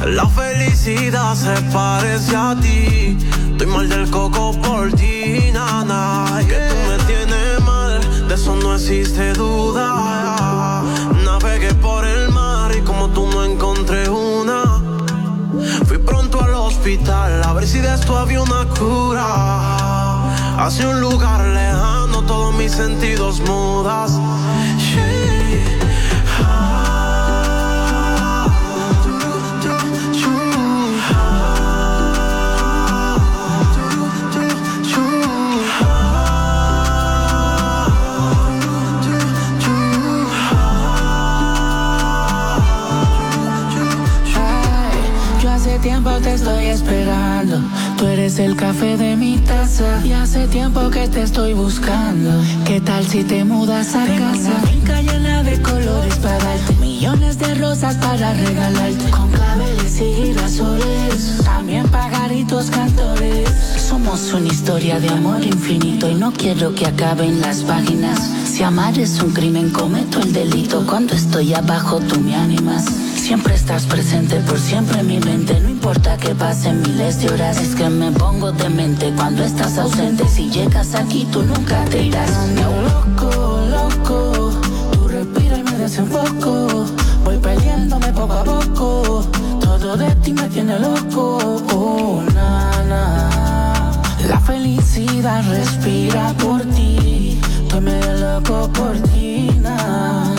La 0.06 0.26
felicidad 0.28 1.36
se 1.36 1.62
parece 1.74 2.36
a 2.36 2.56
ti. 2.60 3.18
Estoy 3.52 3.68
mal 3.68 3.90
del 3.90 4.10
coco 4.10 4.54
por 4.62 4.92
ti, 4.94 5.52
nana. 5.52 6.42
Que 6.48 6.56
tú 6.56 6.76
me 6.90 6.98
tienes 7.04 7.62
mal, 7.66 8.28
de 8.28 8.34
eso 8.34 8.56
no 8.56 8.76
existe 8.76 9.34
duda. 9.34 10.84
Navegué 11.26 11.74
por 11.76 12.06
el 12.06 12.30
mar 12.32 12.72
y 12.76 12.82
como 12.82 13.10
tú 13.10 13.28
no 13.28 13.44
encontré 13.44 14.10
una. 14.10 14.82
Fui 15.86 15.98
pronto 15.98 16.42
al 16.42 16.54
hospital 16.54 17.44
a 17.44 17.54
ver 17.54 17.68
si 17.68 17.80
de 17.80 17.94
esto 17.94 18.18
había 18.18 18.42
una 18.42 18.66
cura. 18.80 20.66
Hacia 20.66 20.88
un 20.88 21.02
lugar 21.02 21.46
lejano, 21.46 22.24
todos 22.26 22.56
mis 22.56 22.72
sentidos 22.72 23.42
mudas. 23.42 24.12
Estoy 46.40 46.66
esperando. 46.68 47.62
Tú 47.98 48.06
eres 48.06 48.40
el 48.40 48.56
café 48.56 48.96
de 48.96 49.18
mi 49.18 49.38
taza. 49.40 50.06
Y 50.06 50.14
hace 50.14 50.48
tiempo 50.48 50.90
que 50.90 51.08
te 51.10 51.24
estoy 51.24 51.54
buscando. 51.54 52.32
¿Qué 52.66 52.80
tal 52.80 53.06
si 53.06 53.24
te 53.26 53.44
mudas 53.44 53.94
a 53.94 54.06
casa? 54.06 54.52
Una 54.52 54.68
finca 54.68 55.02
llena 55.02 55.44
de 55.44 55.62
colores 55.62 56.16
para 56.16 56.38
darte. 56.38 56.74
Millones 56.80 57.38
de 57.40 57.56
rosas 57.56 57.96
para 57.98 58.34
regalarte. 58.34 59.10
Con 59.12 59.30
claveles 59.32 60.00
y 60.00 60.14
girasoles. 60.14 61.42
También 61.44 61.86
pagaritos 61.90 62.70
cantores. 62.70 63.50
Somos 63.90 64.32
una 64.32 64.48
historia 64.48 65.00
de 65.00 65.10
amor 65.10 65.44
infinito. 65.44 66.10
Y 66.10 66.16
no 66.16 66.32
quiero 66.32 66.74
que 66.74 66.86
acaben 66.86 67.42
las 67.42 67.64
páginas. 67.64 68.18
Si 68.46 68.64
amar 68.64 68.98
es 68.98 69.22
un 69.22 69.32
crimen, 69.32 69.72
cometo 69.72 70.22
el 70.22 70.32
delito. 70.32 70.86
Cuando 70.88 71.16
estoy 71.16 71.54
abajo, 71.54 72.00
tú 72.00 72.18
me 72.22 72.34
animas. 72.36 73.09
Siempre 73.30 73.54
estás 73.54 73.86
presente, 73.86 74.38
por 74.38 74.58
siempre 74.58 75.02
en 75.02 75.06
mi 75.06 75.20
mente. 75.20 75.60
No 75.60 75.70
importa 75.70 76.18
que 76.18 76.34
pasen 76.34 76.82
miles 76.82 77.22
de 77.22 77.30
horas. 77.30 77.62
Es 77.62 77.76
que 77.76 77.88
me 77.88 78.12
pongo 78.12 78.52
demente 78.52 79.14
cuando 79.16 79.44
estás 79.44 79.78
ausente. 79.78 80.28
Si 80.28 80.50
llegas 80.50 80.96
aquí, 80.96 81.28
tú 81.32 81.44
nunca 81.44 81.86
te 81.92 82.06
irás. 82.06 82.32
Ando 82.32 82.82
loco, 82.82 83.62
loco. 83.70 84.52
Tú 84.94 85.08
respira 85.08 85.60
y 85.60 85.64
me 85.64 85.74
desenfoco. 85.74 86.88
Voy 87.24 87.38
perdiéndome 87.38 88.12
poco 88.14 88.34
a 88.34 88.44
poco. 88.44 89.24
Todo 89.62 89.96
de 89.96 90.10
ti 90.24 90.34
me 90.34 90.48
tiene 90.48 90.80
loco. 90.80 91.62
Oh, 91.72 92.24
na, 92.34 92.84
na. 92.86 93.92
La 94.28 94.40
felicidad 94.40 95.44
respira 95.52 96.34
por 96.40 96.64
ti. 96.72 97.40
Estoy 97.62 97.82
medio 97.82 98.14
loco 98.18 98.72
por 98.74 98.98
ti, 99.10 99.52
na, 99.62 100.34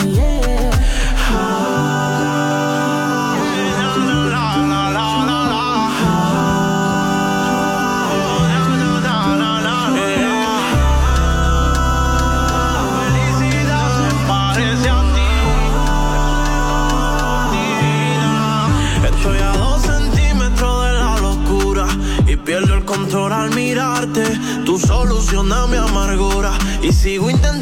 sigo 27.01 27.31
intentando 27.31 27.60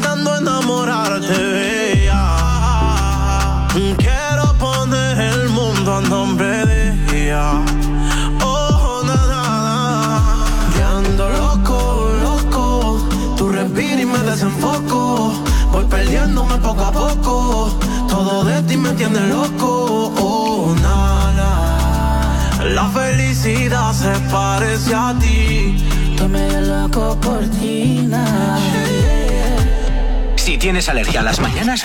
tienes 30.80 30.88
alergia 30.88 31.20
a 31.20 31.24
las 31.24 31.40
mañanas, 31.40 31.84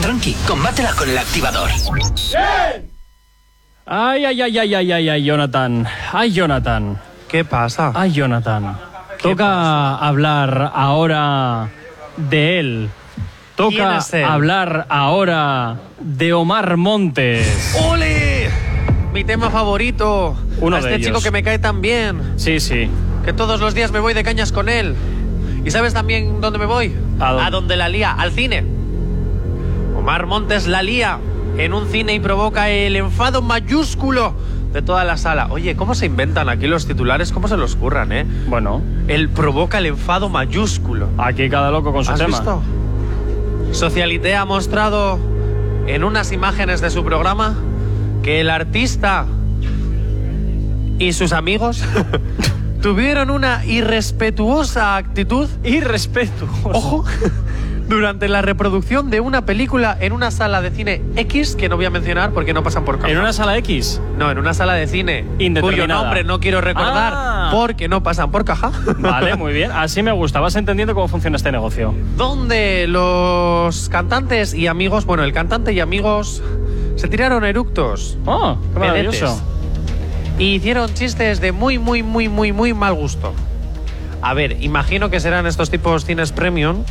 tranqui, 0.00 0.36
combátela 0.46 0.92
con 0.92 1.10
el 1.10 1.18
activador. 1.18 1.68
Ay, 3.84 4.24
ay, 4.26 4.42
ay, 4.42 4.58
ay, 4.58 4.74
ay, 4.76 4.92
ay, 4.92 5.08
ay, 5.08 5.24
Jonathan. 5.24 5.86
Ay, 6.12 6.30
Jonathan. 6.30 7.00
¿Qué 7.26 7.44
pasa? 7.44 7.90
Ay, 7.96 8.12
Jonathan. 8.12 8.76
Toca 9.20 9.96
hablar 9.96 10.70
ahora 10.72 11.68
de 12.16 12.60
él. 12.60 12.90
¿Quién 13.56 13.70
Toca 13.70 13.98
él? 14.12 14.24
hablar 14.24 14.86
ahora 14.88 15.78
de 15.98 16.32
Omar 16.32 16.76
Montes. 16.76 17.76
¡Ole! 17.88 18.50
Mi 19.12 19.24
tema 19.24 19.50
favorito. 19.50 20.36
Uno 20.60 20.76
a 20.76 20.80
de 20.80 20.84
este 20.86 20.94
ellos. 20.94 21.08
chico 21.08 21.22
que 21.22 21.32
me 21.32 21.42
cae 21.42 21.58
tan 21.58 21.80
bien. 21.80 22.34
Sí, 22.36 22.60
sí. 22.60 22.88
Que 23.24 23.32
todos 23.32 23.58
los 23.58 23.74
días 23.74 23.90
me 23.90 23.98
voy 23.98 24.14
de 24.14 24.22
cañas 24.22 24.52
con 24.52 24.68
él. 24.68 24.94
¿Y 25.64 25.72
sabes 25.72 25.92
también 25.92 26.40
dónde 26.40 26.60
me 26.60 26.66
voy? 26.66 26.94
¿A 27.20 27.50
dónde? 27.50 27.76
la 27.76 27.88
lía, 27.88 28.12
al 28.12 28.32
cine. 28.32 28.64
Omar 29.96 30.26
Montes 30.26 30.66
la 30.66 30.82
lía 30.82 31.18
en 31.58 31.74
un 31.74 31.86
cine 31.88 32.14
y 32.14 32.20
provoca 32.20 32.70
el 32.70 32.96
enfado 32.96 33.42
mayúsculo 33.42 34.34
de 34.72 34.82
toda 34.82 35.04
la 35.04 35.16
sala. 35.16 35.48
Oye, 35.50 35.76
¿cómo 35.76 35.94
se 35.94 36.06
inventan 36.06 36.48
aquí 36.48 36.66
los 36.66 36.86
titulares? 36.86 37.32
¿Cómo 37.32 37.48
se 37.48 37.56
los 37.56 37.76
curran, 37.76 38.12
eh? 38.12 38.24
Bueno. 38.48 38.82
Él 39.08 39.28
provoca 39.28 39.78
el 39.78 39.86
enfado 39.86 40.28
mayúsculo. 40.28 41.08
Aquí 41.18 41.48
cada 41.50 41.70
loco 41.70 41.92
con 41.92 42.04
su 42.04 42.12
¿Has 42.12 42.18
tema. 42.18 42.28
visto? 42.28 42.62
Socialité 43.72 44.36
ha 44.36 44.44
mostrado 44.44 45.18
en 45.86 46.04
unas 46.04 46.32
imágenes 46.32 46.80
de 46.80 46.90
su 46.90 47.04
programa 47.04 47.54
que 48.22 48.40
el 48.40 48.50
artista 48.50 49.26
y 50.98 51.12
sus 51.12 51.32
amigos 51.32 51.82
tuvieron 52.82 53.30
una 53.30 53.64
irrespetuosa 53.64 54.96
actitud. 54.96 55.48
Irrespetuosa. 55.64 56.50
Ojo. 56.64 57.04
Durante 57.88 58.28
la 58.28 58.40
reproducción 58.40 59.10
de 59.10 59.18
una 59.18 59.44
película 59.44 59.96
en 60.00 60.12
una 60.12 60.30
sala 60.30 60.62
de 60.62 60.70
cine 60.70 61.02
X 61.16 61.56
que 61.56 61.68
no 61.68 61.74
voy 61.74 61.86
a 61.86 61.90
mencionar 61.90 62.30
porque 62.30 62.54
no 62.54 62.62
pasan 62.62 62.84
por 62.84 62.98
caja. 63.00 63.10
¿En 63.10 63.18
una 63.18 63.32
sala 63.32 63.56
X? 63.58 64.00
No, 64.16 64.30
en 64.30 64.38
una 64.38 64.54
sala 64.54 64.74
de 64.74 64.86
cine 64.86 65.24
cuyo 65.60 65.88
nombre 65.88 66.22
no 66.22 66.38
quiero 66.38 66.60
recordar 66.60 67.12
Ah. 67.16 67.48
porque 67.52 67.88
no 67.88 68.00
pasan 68.04 68.30
por 68.30 68.44
caja. 68.44 68.70
Vale, 68.98 69.34
muy 69.34 69.52
bien. 69.52 69.72
Así 69.72 70.04
me 70.04 70.12
gusta. 70.12 70.38
Vas 70.38 70.54
entendiendo 70.54 70.94
cómo 70.94 71.08
funciona 71.08 71.36
este 71.36 71.50
negocio. 71.50 71.92
donde 72.16 72.86
los 72.86 73.88
cantantes 73.88 74.54
y 74.54 74.68
amigos, 74.68 75.04
bueno, 75.04 75.24
el 75.24 75.32
cantante 75.32 75.72
y 75.72 75.80
amigos 75.80 76.44
se 76.94 77.08
tiraron 77.08 77.44
eructos. 77.44 78.18
¡Oh, 78.24 78.56
qué 78.72 78.78
maravilloso! 78.78 79.42
Y 80.40 80.54
hicieron 80.54 80.92
chistes 80.94 81.40
de 81.40 81.52
muy, 81.52 81.78
muy, 81.78 82.02
muy, 82.02 82.28
muy, 82.30 82.50
muy 82.52 82.72
mal 82.74 82.94
gusto. 82.94 83.34
A 84.22 84.32
ver, 84.34 84.56
imagino 84.62 85.10
que 85.10 85.20
serán 85.20 85.46
estos 85.46 85.70
tipos 85.70 86.04
cines 86.06 86.32
premium. 86.32 86.82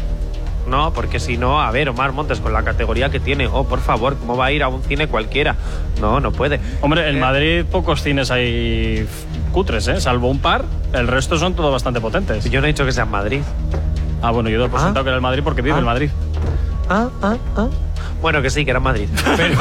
No, 0.67 0.93
porque 0.93 1.19
si 1.19 1.35
no, 1.35 1.59
a 1.59 1.71
ver, 1.71 1.89
Omar 1.89 2.11
Montes 2.11 2.39
con 2.41 2.53
la 2.53 2.61
categoría 2.63 3.09
que 3.09 3.19
tiene, 3.19 3.47
oh, 3.47 3.63
por 3.63 3.79
favor, 3.79 4.15
¿cómo 4.17 4.37
va 4.37 4.45
a 4.45 4.51
ir 4.51 4.61
a 4.61 4.67
un 4.67 4.83
cine 4.83 5.07
cualquiera? 5.07 5.55
No, 5.99 6.19
no 6.19 6.31
puede. 6.31 6.59
Hombre, 6.81 7.09
en 7.09 7.17
Eh, 7.17 7.19
Madrid 7.19 7.65
pocos 7.65 8.03
cines 8.03 8.29
hay 8.29 9.07
cutres, 9.51 9.87
¿eh? 9.87 9.99
Salvo 9.99 10.29
un 10.29 10.37
par, 10.39 10.65
el 10.93 11.07
resto 11.07 11.39
son 11.39 11.55
todos 11.55 11.71
bastante 11.71 11.99
potentes. 11.99 12.47
Yo 12.51 12.61
no 12.61 12.67
he 12.67 12.69
dicho 12.69 12.85
que 12.85 12.91
sea 12.91 13.05
en 13.05 13.11
Madrid. 13.11 13.41
Ah, 14.21 14.29
bueno, 14.29 14.49
yo 14.49 14.59
doy 14.59 14.69
por 14.69 14.79
Ah. 14.79 14.91
que 14.93 14.99
era 14.99 15.15
el 15.15 15.21
Madrid 15.21 15.41
porque 15.43 15.63
vive 15.63 15.75
Ah. 15.75 15.79
en 15.79 15.85
Madrid. 15.85 16.09
Ah, 16.87 17.09
ah, 17.23 17.37
ah. 17.57 17.67
Bueno, 18.21 18.41
que 18.41 18.49
sí, 18.49 18.65
que 18.65 18.71
era 18.71 18.79
Madrid. 18.79 19.07
Pero, 19.37 19.57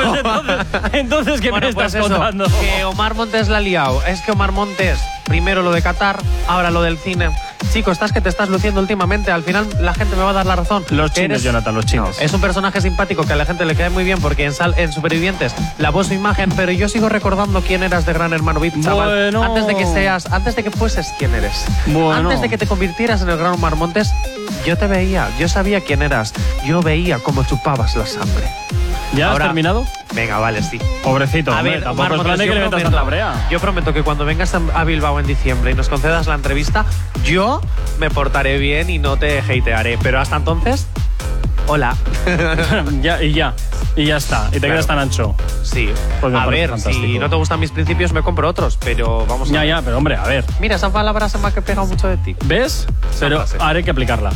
Entonces, 0.92 1.40
¿qué 1.40 1.50
bueno, 1.50 1.66
me 1.66 1.70
estás 1.70 1.92
pues 1.92 2.04
eso, 2.04 2.08
contando? 2.14 2.46
que 2.60 2.84
Omar 2.84 3.14
Montes 3.14 3.48
la 3.48 3.58
ha 3.58 3.60
liado. 3.60 4.02
Es 4.04 4.20
que 4.22 4.32
Omar 4.32 4.52
Montes, 4.52 4.98
primero 5.24 5.62
lo 5.62 5.72
de 5.72 5.82
Qatar, 5.82 6.18
ahora 6.48 6.70
lo 6.70 6.82
del 6.82 6.98
cine. 6.98 7.30
Chico, 7.72 7.90
estás 7.90 8.12
que 8.12 8.20
te 8.20 8.28
estás 8.28 8.48
luciendo 8.48 8.80
últimamente. 8.80 9.30
Al 9.30 9.42
final 9.42 9.66
la 9.80 9.92
gente 9.94 10.16
me 10.16 10.22
va 10.22 10.30
a 10.30 10.32
dar 10.32 10.46
la 10.46 10.56
razón. 10.56 10.84
Los 10.90 11.10
Que 11.10 11.22
chinos, 11.22 11.30
eres- 11.36 11.42
Jonathan, 11.42 11.74
los 11.74 11.84
chinos. 11.86 12.16
Es 12.20 12.32
un 12.32 12.40
personaje 12.40 12.80
simpático 12.80 13.24
que 13.24 13.32
a 13.34 13.36
la 13.36 13.44
gente 13.44 13.64
le 13.64 13.74
cae 13.74 13.90
muy 13.90 14.04
bien 14.04 14.20
porque 14.20 14.44
en, 14.46 14.52
Sal- 14.54 14.74
en 14.78 14.92
Supervivientes 14.92 15.54
lavó 15.78 16.02
su 16.04 16.14
imagen, 16.14 16.50
pero 16.56 16.72
yo 16.72 16.88
sigo 16.88 17.08
recordando 17.08 17.60
quién 17.60 17.82
eras 17.82 18.06
de 18.06 18.12
Gran 18.14 18.32
Hermano 18.32 18.60
VIP, 18.60 18.82
chaval. 18.82 19.08
Bueno. 19.08 19.42
Antes 19.42 19.66
de 19.66 19.76
que 19.76 19.86
seas, 19.86 20.26
antes 20.32 20.56
de 20.56 20.64
que 20.64 20.70
fueses 20.70 21.12
quién 21.18 21.34
eres. 21.34 21.64
Bueno. 21.86 22.14
Antes 22.14 22.40
de 22.40 22.48
que 22.48 22.56
te 22.58 22.66
convirtieras 22.66 23.20
en 23.22 23.28
el 23.28 23.36
Gran 23.36 23.52
Omar 23.52 23.76
Montes, 23.76 24.12
yo 24.66 24.76
te 24.78 24.86
veía, 24.86 25.28
yo 25.38 25.48
sabía 25.48 25.80
quién 25.82 26.02
eras. 26.02 26.32
Yo 26.64 26.80
veía 26.82 27.18
cómo 27.18 27.44
chupabas 27.44 27.94
la 27.96 28.06
sangre. 28.06 28.48
¿Ya 29.14 29.30
Ahora- 29.30 29.44
has 29.46 29.48
terminado? 29.50 29.84
Venga, 30.14 30.38
vale, 30.38 30.62
sí. 30.62 30.78
Pobrecito, 31.02 31.50
A 31.52 31.56
hombre, 31.58 31.72
ver, 31.74 31.82
tampoco 31.84 32.14
Omar 32.14 32.34
es 32.34 32.40
que 32.40 32.46
yo 32.46 32.54
metas 32.54 32.68
prometo- 32.70 32.82
tanta 32.90 33.02
brea. 33.02 33.46
Yo 33.50 33.60
prometo 33.60 33.92
que 33.94 34.02
cuando 34.02 34.24
vengas 34.24 34.54
a 34.54 34.60
a 34.74 34.84
Bilbao 34.84 35.18
en 35.20 35.26
diciembre 35.26 35.70
y 35.70 35.74
nos 35.74 35.88
concedas 35.88 36.26
la 36.26 36.34
entrevista, 36.34 36.84
yo 37.24 37.60
me 37.98 38.10
portaré 38.10 38.58
bien 38.58 38.90
y 38.90 38.98
no 38.98 39.16
te 39.16 39.40
hatearé. 39.40 39.98
Pero 40.02 40.20
hasta 40.20 40.36
entonces, 40.36 40.86
hola. 41.68 41.96
ya, 43.02 43.22
y 43.22 43.32
ya. 43.32 43.54
Y 43.96 44.04
ya 44.06 44.16
está. 44.16 44.46
Y 44.48 44.52
te 44.52 44.60
Claro. 44.60 44.74
quedas 44.74 44.86
tan 44.86 44.98
ancho. 44.98 45.34
Sí. 45.62 45.88
Pues 46.20 46.34
a 46.34 46.46
ver, 46.46 46.70
fantástico. 46.70 47.04
si 47.06 47.18
no 47.18 47.28
te 47.28 47.36
gustan 47.36 47.58
mis 47.60 47.70
principios, 47.70 48.12
me 48.12 48.22
compro 48.22 48.48
otros, 48.48 48.78
pero 48.84 49.26
vamos 49.26 49.50
a 49.50 49.52
Ya, 49.54 49.60
ver. 49.60 49.68
ya, 49.68 49.82
pero 49.82 49.96
hombre, 49.98 50.16
a 50.16 50.24
ver. 50.24 50.44
Mira, 50.60 50.76
esa 50.76 50.92
palabra 50.92 51.28
se 51.28 51.38
me 51.38 51.48
ha 51.48 51.50
pegado 51.50 51.86
mucho 51.86 52.06
de 52.08 52.16
ti. 52.18 52.36
¿Ves? 52.44 52.86
Pero 53.18 53.38
frase. 53.38 53.56
haré 53.60 53.82
que 53.82 53.90
aplicarla. 53.90 54.30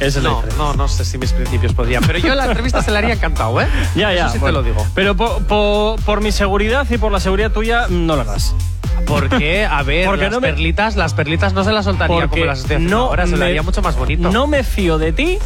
Esa 0.00 0.20
la 0.20 0.30
No, 0.30 0.42
no, 0.56 0.74
no 0.74 0.88
sé 0.88 1.04
si 1.04 1.16
mis 1.18 1.32
principios 1.32 1.72
podrían. 1.74 2.02
Pero 2.04 2.18
yo 2.18 2.34
la 2.34 2.46
entrevista 2.46 2.82
se 2.82 2.90
la 2.90 2.98
haría 2.98 3.14
encantado, 3.14 3.60
¿eh? 3.60 3.66
Ya, 3.94 4.12
ya. 4.12 4.24
Eso 4.26 4.34
sí 4.34 4.38
bueno. 4.38 4.60
te 4.62 4.68
lo 4.68 4.74
digo. 4.74 4.86
Pero 4.94 5.16
po- 5.16 5.38
po- 5.48 5.96
por 6.04 6.20
mi 6.20 6.30
seguridad 6.32 6.86
y 6.90 6.98
por 6.98 7.10
la 7.12 7.20
seguridad 7.20 7.50
tuya, 7.52 7.86
no 7.88 8.14
lo 8.16 8.22
hagas. 8.22 8.54
Porque, 9.06 9.64
a 9.64 9.82
ver, 9.82 10.06
Porque 10.06 10.24
las 10.24 10.32
no 10.32 10.40
me- 10.40 10.48
perlitas, 10.48 10.96
las 10.96 11.14
perlitas 11.14 11.52
no 11.52 11.62
se 11.64 11.72
las 11.72 11.84
soltaría 11.84 12.14
Porque 12.16 12.28
como 12.40 12.44
las 12.46 12.58
estoy 12.60 12.76
haciendo 12.76 12.96
no 12.96 13.04
ahora, 13.04 13.26
se 13.26 13.32
me- 13.32 13.38
la 13.38 13.46
haría 13.46 13.62
mucho 13.62 13.80
más 13.80 13.96
bonito. 13.96 14.30
No 14.30 14.46
me 14.46 14.62
fío 14.64 14.98
de 14.98 15.12
ti. 15.12 15.38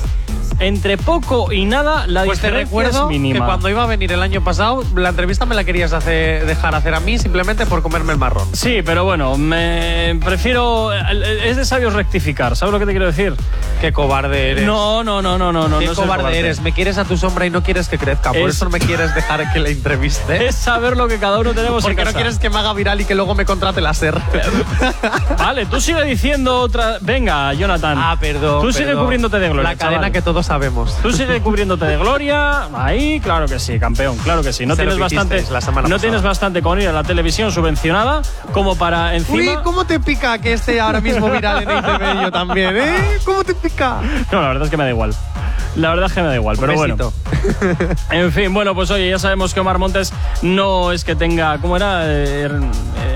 Entre 0.62 0.96
poco 0.96 1.52
y 1.52 1.64
nada, 1.64 2.06
la 2.06 2.24
Pues 2.24 2.38
te 2.40 2.46
diferencia 2.46 2.64
recuerdo 2.66 3.02
es 3.04 3.08
mínima. 3.08 3.40
que 3.40 3.44
cuando 3.46 3.68
iba 3.68 3.82
a 3.82 3.86
venir 3.86 4.12
el 4.12 4.22
año 4.22 4.42
pasado, 4.44 4.84
la 4.94 5.08
entrevista 5.08 5.44
me 5.44 5.54
la 5.56 5.64
querías 5.64 5.92
hacer, 5.92 6.46
dejar 6.46 6.74
hacer 6.76 6.94
a 6.94 7.00
mí 7.00 7.18
simplemente 7.18 7.66
por 7.66 7.82
comerme 7.82 8.12
el 8.12 8.18
marrón. 8.18 8.48
Sí, 8.52 8.80
pero 8.84 9.04
bueno, 9.04 9.36
me 9.38 10.18
prefiero. 10.24 10.92
Es 10.92 11.56
de 11.56 11.64
sabios 11.64 11.94
rectificar, 11.94 12.56
¿sabes 12.56 12.72
lo 12.72 12.78
que 12.78 12.86
te 12.86 12.92
quiero 12.92 13.06
decir? 13.06 13.34
Qué 13.80 13.92
cobarde 13.92 14.52
eres. 14.52 14.64
No, 14.64 15.02
no, 15.02 15.20
no, 15.20 15.36
no, 15.36 15.52
no, 15.52 15.68
no. 15.68 15.78
Qué 15.80 15.86
no 15.86 15.94
soy 15.96 16.04
cobarde, 16.04 16.38
eres. 16.38 16.60
Me 16.60 16.72
quieres 16.72 16.96
a 16.98 17.04
tu 17.04 17.16
sombra 17.16 17.44
y 17.44 17.50
no 17.50 17.62
quieres 17.64 17.88
que 17.88 17.98
crezca. 17.98 18.30
Por 18.32 18.48
Es- 18.48 18.54
eso 18.56 18.64
no 18.66 18.70
me 18.70 18.78
quieres 18.78 19.12
dejar 19.16 19.52
que 19.52 19.58
la 19.58 19.68
entreviste. 19.68 20.46
Es 20.52 20.54
saber 20.54 20.96
lo 20.96 21.08
que 21.08 21.18
cada 21.18 21.40
uno 21.40 21.54
tenemos 21.54 21.82
Porque 21.82 21.92
en 22.02 22.04
no 22.06 22.12
casa. 22.12 22.16
quieres 22.18 22.38
que 22.38 22.48
me 22.50 22.58
haga 22.58 22.72
viral 22.72 23.00
y 23.00 23.04
que 23.04 23.16
luego 23.16 23.34
me 23.34 23.44
contrate 23.44 23.80
la 23.80 23.92
SER. 23.94 24.20
Vale, 25.38 25.66
tú 25.66 25.80
sigue 25.80 26.04
diciendo 26.04 26.60
otra. 26.60 26.98
Venga, 27.00 27.52
Jonathan. 27.54 27.98
Ah, 27.98 28.16
perdón. 28.20 28.62
Tú 28.62 28.72
sigue 28.72 28.86
perdón. 28.86 29.04
cubriéndote 29.04 29.38
de 29.40 29.48
gloria. 29.48 29.70
La 29.70 29.76
cadena 29.76 29.96
chaval. 29.98 30.12
que 30.12 30.22
todos 30.22 30.50
sabemos. 30.52 30.94
Tú 31.00 31.10
sigue 31.10 31.40
cubriéndote 31.40 31.86
de 31.86 31.96
gloria. 31.96 32.68
Ahí, 32.74 33.18
claro 33.20 33.46
que 33.46 33.58
sí, 33.58 33.80
campeón, 33.80 34.18
claro 34.18 34.42
que 34.42 34.52
sí. 34.52 34.66
No 34.66 34.76
tienes 34.76 34.98
bastante. 34.98 35.36
hicisteis 35.36 35.50
la 35.50 35.62
semana 35.62 35.88
no 35.88 35.98
tienes 35.98 36.20
bastante 36.20 36.60
con 36.60 36.78
ir 36.78 36.88
a 36.88 36.92
la 36.92 37.02
televisión 37.02 37.50
subvencionada 37.50 38.20
como 38.52 38.76
para 38.76 39.16
encima. 39.16 39.38
Uy, 39.38 39.58
¿cómo 39.64 39.86
te 39.86 39.98
pica 39.98 40.36
que 40.36 40.52
esté 40.52 40.78
ahora 40.78 41.00
mismo 41.00 41.30
viral 41.30 41.62
en 41.62 41.70
ITV 41.78 42.22
yo 42.24 42.30
también, 42.30 42.76
eh? 42.76 43.18
¿Cómo 43.24 43.42
te 43.44 43.54
pica? 43.54 44.02
No, 44.30 44.42
la 44.42 44.48
verdad 44.48 44.64
es 44.64 44.70
que 44.70 44.76
me 44.76 44.84
da 44.84 44.90
igual. 44.90 45.14
La 45.74 45.88
verdad 45.88 46.04
es 46.08 46.12
que 46.12 46.20
me 46.20 46.28
da 46.28 46.34
igual, 46.34 46.56
Un 46.56 46.60
pero 46.60 46.74
bueno. 46.74 47.12
En 48.10 48.30
fin, 48.30 48.52
bueno, 48.52 48.74
pues 48.74 48.90
oye, 48.90 49.08
ya 49.08 49.18
sabemos 49.18 49.54
que 49.54 49.60
Omar 49.60 49.78
Montes 49.78 50.12
no 50.42 50.92
es 50.92 51.02
que 51.02 51.16
tenga, 51.16 51.56
¿cómo 51.62 51.76
era? 51.76 52.02
Eh, 52.04 52.50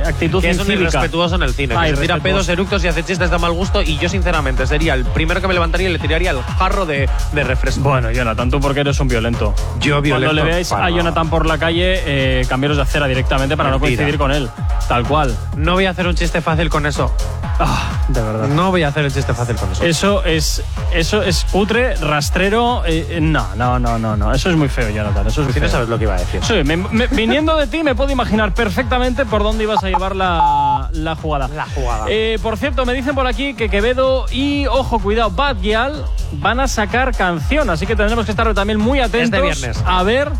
actitud 0.08 0.40
Que 0.40 0.50
es 0.50 0.56
un 0.56 0.62
incívica. 0.62 0.88
irrespetuoso 0.88 1.34
en 1.36 1.42
el 1.42 1.54
cine. 1.54 1.74
Ah, 1.76 1.84
que 1.86 1.96
se 1.96 2.02
tira 2.02 2.18
pedos 2.18 2.48
eructos 2.48 2.84
y 2.84 2.88
hace 2.88 3.02
chistes 3.04 3.30
de 3.30 3.38
mal 3.38 3.52
gusto. 3.52 3.82
Y 3.82 3.98
yo, 3.98 4.08
sinceramente, 4.08 4.66
sería 4.66 4.94
el 4.94 5.04
primero 5.04 5.40
que 5.40 5.48
me 5.48 5.54
levantaría 5.54 5.88
y 5.88 5.92
le 5.92 5.98
tiraría 5.98 6.30
el 6.32 6.42
jarro 6.42 6.86
de, 6.86 7.08
de 7.32 7.44
refresco. 7.44 7.80
Bueno, 7.82 8.10
Jonathan, 8.10 8.50
tú 8.50 8.60
porque 8.60 8.80
eres 8.80 8.98
un 9.00 9.08
violento. 9.08 9.54
Yo 9.80 10.00
violento. 10.00 10.26
Cuando 10.34 10.42
le 10.44 10.50
veáis 10.50 10.72
a 10.72 10.88
Jonathan 10.90 11.28
por 11.30 11.46
la 11.46 11.58
calle, 11.58 12.02
eh, 12.06 12.46
cambiaros 12.48 12.76
de 12.76 12.82
acera 12.82 13.06
directamente 13.06 13.56
para 13.56 13.70
no 13.70 13.80
coincidir 13.80 14.18
con 14.18 14.32
él. 14.32 14.48
Tal 14.88 15.04
cual. 15.06 15.36
No 15.56 15.74
voy 15.74 15.86
a 15.86 15.90
hacer 15.90 16.06
un 16.06 16.14
chiste 16.14 16.40
fácil 16.40 16.68
con 16.70 16.86
eso. 16.86 17.12
Ah, 17.58 17.90
de 18.08 18.20
verdad. 18.22 18.48
No 18.48 18.70
voy 18.70 18.82
a 18.82 18.88
hacer 18.88 19.04
el 19.06 19.12
chiste 19.12 19.32
fácil 19.32 19.56
con 19.56 19.72
eso. 19.72 19.82
Eso 19.84 20.24
es, 20.24 20.62
eso 20.92 21.22
es 21.22 21.44
cutre, 21.50 21.94
rastrero. 21.96 22.84
eh, 22.84 23.06
eh, 23.10 23.20
no, 23.20 23.46
no, 23.56 23.78
no, 23.78 23.98
no, 23.98 24.16
no. 24.16 24.32
Eso 24.34 24.50
es 24.50 24.56
muy 24.56 24.68
feo, 24.68 24.90
Jonathan. 24.90 25.26
Eso 25.26 25.42
es 25.42 25.54
Si 25.54 25.60
no 25.60 25.68
sabes 25.68 25.88
lo 25.88 25.96
que 25.98 26.04
iba 26.04 26.14
a 26.14 26.18
decir. 26.18 26.40
Sí, 26.44 26.62
me- 26.64 26.76
me- 26.76 27.06
viniendo 27.06 27.56
de 27.56 27.66
ti 27.66 27.82
me 27.82 27.94
puedo 27.94 28.10
imaginar 28.10 28.52
perfectamente 28.52 29.24
por 29.24 29.42
dónde 29.42 29.64
ibas 29.64 29.82
a 29.82 29.88
llevar 29.88 30.14
la, 30.14 30.88
la 30.92 31.16
jugada. 31.16 31.48
La 31.48 31.66
jugada. 31.74 32.04
Eh, 32.08 32.38
por 32.42 32.58
cierto, 32.58 32.84
me 32.84 32.92
dicen 32.92 33.14
por 33.14 33.26
aquí 33.26 33.54
que 33.54 33.70
Quevedo 33.70 34.26
y, 34.30 34.66
ojo, 34.66 34.98
cuidado, 34.98 35.30
Bad 35.30 35.56
Gyal 35.62 36.04
van 36.32 36.60
a 36.60 36.68
sacar 36.68 37.16
canción, 37.16 37.70
así 37.70 37.86
que 37.86 37.96
tendremos 37.96 38.24
que 38.26 38.32
estar 38.32 38.52
también 38.52 38.78
muy 38.78 39.00
atentos 39.00 39.40
viernes. 39.40 39.82
a 39.86 40.02
ver 40.02 40.30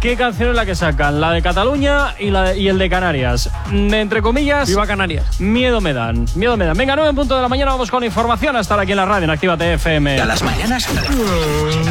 qué 0.00 0.16
canción 0.16 0.50
es 0.50 0.56
la 0.56 0.64
que 0.66 0.74
sacan, 0.74 1.20
la 1.20 1.32
de 1.32 1.42
Cataluña 1.42 2.14
y, 2.18 2.30
la 2.30 2.42
de- 2.50 2.58
y 2.58 2.68
el 2.68 2.78
de 2.78 2.88
Canarias. 2.90 3.50
Mm, 3.70 3.92
Entre 3.94 4.22
comillas, 4.22 4.68
Viva 4.68 4.86
Canarias. 4.86 5.40
miedo 5.40 5.80
me 5.80 5.92
dan, 5.92 6.26
miedo 6.34 6.56
me 6.56 6.64
dan. 6.64 6.76
Venga, 6.76 6.94
9 6.96 7.10
en 7.10 7.16
punto 7.16 7.36
de 7.36 7.42
la 7.42 7.48
mañana, 7.48 7.72
vamos 7.72 7.90
con 7.90 8.02
información 8.04 8.56
a 8.56 8.60
estar 8.60 8.78
aquí 8.80 8.92
en 8.92 8.96
la 8.96 9.04
radio, 9.06 9.24
en 9.24 9.30
Actívate 9.30 9.74
FM. 9.74 10.20
A 10.20 10.24
las 10.26 10.42
mañanas, 10.42 10.86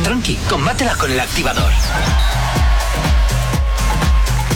tranqui, 0.03 0.36
combátela 0.49 0.95
con 0.95 1.12
el 1.12 1.20
activador. 1.20 1.72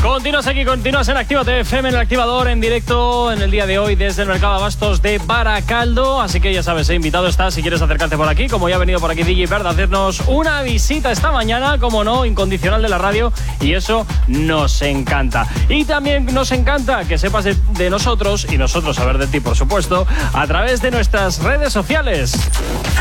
Continúas 0.03 0.47
aquí, 0.47 0.65
continúas 0.65 1.07
en 1.07 1.15
Actívate 1.15 1.61
FM, 1.61 1.87
en 1.87 1.95
el 1.95 2.01
activador, 2.01 2.49
en 2.49 2.59
directo 2.59 3.31
en 3.31 3.41
el 3.41 3.49
día 3.49 3.65
de 3.65 3.79
hoy 3.79 3.95
desde 3.95 4.23
el 4.23 4.27
Mercado 4.27 4.55
Abastos 4.55 5.01
de 5.01 5.17
Baracaldo. 5.17 6.19
Así 6.19 6.41
que 6.41 6.53
ya 6.53 6.61
sabes, 6.61 6.89
he 6.89 6.95
invitado 6.95 7.25
estás 7.25 7.53
si 7.53 7.61
quieres 7.61 7.81
acercarte 7.81 8.17
por 8.17 8.27
aquí, 8.27 8.49
como 8.49 8.67
ya 8.67 8.75
ha 8.75 8.79
venido 8.79 8.99
por 8.99 9.09
aquí 9.09 9.23
DJ 9.23 9.45
Bird 9.45 9.65
a 9.65 9.69
hacernos 9.69 10.19
una 10.27 10.61
visita 10.61 11.09
esta 11.09 11.31
mañana, 11.31 11.79
como 11.79 12.03
no, 12.03 12.25
incondicional 12.25 12.81
de 12.81 12.89
la 12.89 12.97
radio, 12.97 13.31
y 13.61 13.75
eso 13.75 14.05
nos 14.27 14.81
encanta. 14.81 15.47
Y 15.69 15.85
también 15.85 16.25
nos 16.33 16.51
encanta 16.51 17.05
que 17.05 17.17
sepas 17.17 17.45
de, 17.45 17.55
de 17.77 17.89
nosotros 17.89 18.45
y 18.51 18.57
nosotros 18.57 18.97
saber 18.97 19.17
de 19.17 19.27
ti, 19.27 19.39
por 19.39 19.55
supuesto, 19.55 20.05
a 20.33 20.45
través 20.47 20.81
de 20.81 20.91
nuestras 20.91 21.41
redes 21.41 21.71
sociales. 21.71 22.37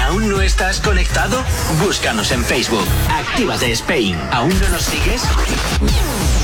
¿Aún 0.06 0.28
no 0.28 0.40
estás 0.40 0.80
conectado? 0.80 1.42
Búscanos 1.84 2.30
en 2.30 2.44
Facebook. 2.44 2.86
Actívate 3.10 3.72
Spain. 3.72 4.16
¿Aún 4.30 4.56
no 4.60 4.68
nos 4.68 4.82
sigues? 4.82 5.22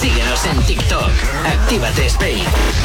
Síguenos 0.00 0.46
en 0.46 0.62
TikTok. 0.62 1.10
Actívate 1.44 2.06
Spain. 2.06 2.44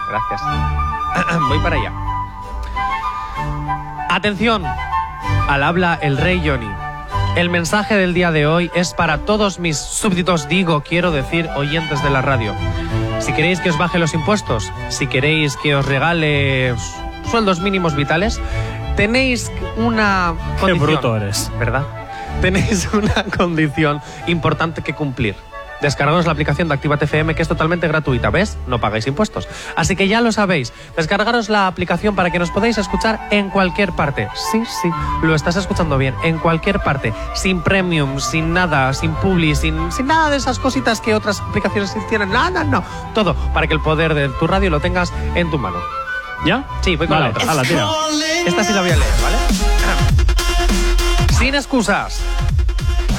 Gracias. 0.09 1.39
Voy 1.49 1.59
para 1.61 1.77
allá. 1.77 1.93
Atención. 4.11 4.65
Al 5.49 5.63
habla 5.63 5.99
el 6.01 6.17
rey 6.17 6.43
Johnny. 6.45 6.71
El 7.37 7.51
mensaje 7.51 7.97
del 7.97 8.15
día 8.15 8.31
de 8.31 8.47
hoy 8.47 8.71
es 8.75 8.95
para 8.95 9.19
todos 9.19 9.59
mis 9.59 9.77
súbditos, 9.77 10.49
digo, 10.49 10.83
quiero 10.83 11.11
decir, 11.11 11.49
oyentes 11.57 12.03
de 12.03 12.11
la 12.11 12.23
radio. 12.23 12.55
Si 13.19 13.33
queréis 13.33 13.59
que 13.61 13.71
os 13.71 13.79
baje 13.79 13.99
los 13.99 14.15
impuestos, 14.15 14.73
si 14.89 15.09
queréis 15.09 15.57
que 15.57 15.75
os 15.75 15.85
regale 15.85 16.75
sueldos 17.29 17.59
mínimos 17.61 17.97
vitales, 17.97 18.41
tenéis 18.97 19.51
una 19.77 20.35
Qué 20.55 20.61
condición, 20.61 20.89
bruto 20.91 21.17
eres. 21.17 21.51
¿verdad? 21.59 21.83
Tenéis 22.41 22.89
una 22.93 23.25
condición 23.37 24.01
importante 24.29 24.83
que 24.83 24.95
cumplir. 24.95 25.35
Descargaros 25.85 26.25
la 26.25 26.33
aplicación 26.33 26.67
de 26.69 26.73
Actívate 26.75 27.05
FM 27.05 27.35
que 27.35 27.43
es 27.43 27.49
totalmente 27.49 27.87
gratuita, 27.87 28.31
¿ves? 28.31 28.57
No 28.67 28.81
pagáis 28.81 29.07
impuestos. 29.07 29.47
Así 29.77 29.97
que 29.97 30.09
ya 30.09 30.23
lo 30.23 30.33
sabéis, 30.33 30.73
descargaros 30.97 31.51
la 31.51 31.67
aplicación 31.67 32.17
para 32.17 32.31
que 32.31 32.39
nos 32.39 32.51
podáis 32.51 32.79
escuchar 32.79 33.29
en 33.31 33.51
cualquier 33.51 33.93
parte. 33.93 34.27
Sí, 34.51 34.63
sí, 34.81 34.89
lo 35.23 35.35
estás 35.35 35.57
escuchando 35.57 35.99
bien, 35.99 36.15
en 36.25 36.39
cualquier 36.39 36.81
parte, 36.81 37.13
sin 37.35 37.61
premium, 37.61 38.19
sin 38.19 38.55
nada, 38.55 38.95
sin 38.95 39.13
publi, 39.17 39.55
sin, 39.55 39.93
sin 39.93 40.07
nada 40.07 40.31
de 40.31 40.39
esas 40.39 40.59
cositas 40.59 41.03
que 41.03 41.15
otras 41.15 41.41
aplicaciones 41.43 41.95
tienen. 42.09 42.31
No, 42.31 42.49
no, 42.49 42.65
no. 42.65 42.83
Todo 43.13 43.35
para 43.53 43.67
que 43.67 43.75
el 43.75 43.81
poder 43.81 44.15
de 44.15 44.31
tu 44.31 44.47
radio 44.47 44.71
lo 44.71 44.81
tengas 44.81 45.13
en 45.35 45.51
tu 45.51 45.59
mano. 45.59 45.77
¿Ya? 46.47 46.65
Sí, 46.81 46.97
voy 46.97 47.09
con 47.09 47.19
Vale, 47.19 47.33
la 47.35 47.39
otra. 47.39 47.53
hala, 47.53 47.63
tira. 47.63 47.87
Esta 48.47 48.65
sí 48.65 48.73
la 48.73 48.81
voy 48.81 48.91
a 48.91 48.97
leer, 48.97 49.13
¿vale? 49.23 49.37
Sin 51.39 51.55
excusas. 51.55 52.23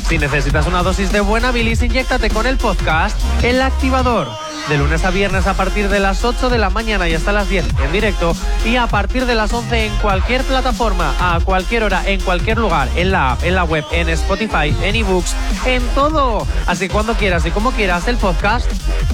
Si 0.07 0.19
necesitas 0.19 0.67
una 0.67 0.83
dosis 0.83 1.11
de 1.11 1.19
buena 1.19 1.51
bilis, 1.51 1.81
inyéctate 1.81 2.29
con 2.29 2.45
el 2.45 2.57
podcast 2.57 3.19
El 3.43 3.59
Activador. 3.59 4.27
De 4.69 4.79
lunes 4.79 5.05
a 5.05 5.11
viernes 5.11 5.45
a 5.45 5.53
partir 5.53 5.89
de 5.89 5.99
las 5.99 6.25
8 6.25 6.49
de 6.49 6.57
la 6.57 6.71
mañana 6.71 7.07
y 7.07 7.13
hasta 7.13 7.31
las 7.31 7.47
10 7.47 7.65
en 7.83 7.91
directo 7.91 8.35
y 8.65 8.77
a 8.77 8.87
partir 8.87 9.27
de 9.27 9.35
las 9.35 9.53
11 9.53 9.85
en 9.85 9.95
cualquier 9.97 10.41
plataforma, 10.43 11.13
a 11.19 11.39
cualquier 11.39 11.83
hora, 11.83 12.01
en 12.07 12.19
cualquier 12.19 12.57
lugar, 12.57 12.89
en 12.95 13.11
la 13.11 13.33
app, 13.33 13.43
en 13.43 13.53
la 13.53 13.63
web, 13.63 13.85
en 13.91 14.09
Spotify, 14.09 14.75
en 14.81 14.95
ebooks, 14.95 15.35
en 15.67 15.83
todo. 15.89 16.47
Así 16.65 16.89
cuando 16.89 17.13
quieras 17.13 17.45
y 17.45 17.51
como 17.51 17.73
quieras 17.73 18.07
el 18.07 18.17
podcast 18.17 18.67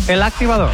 El 0.08 0.24
Activador. 0.24 0.72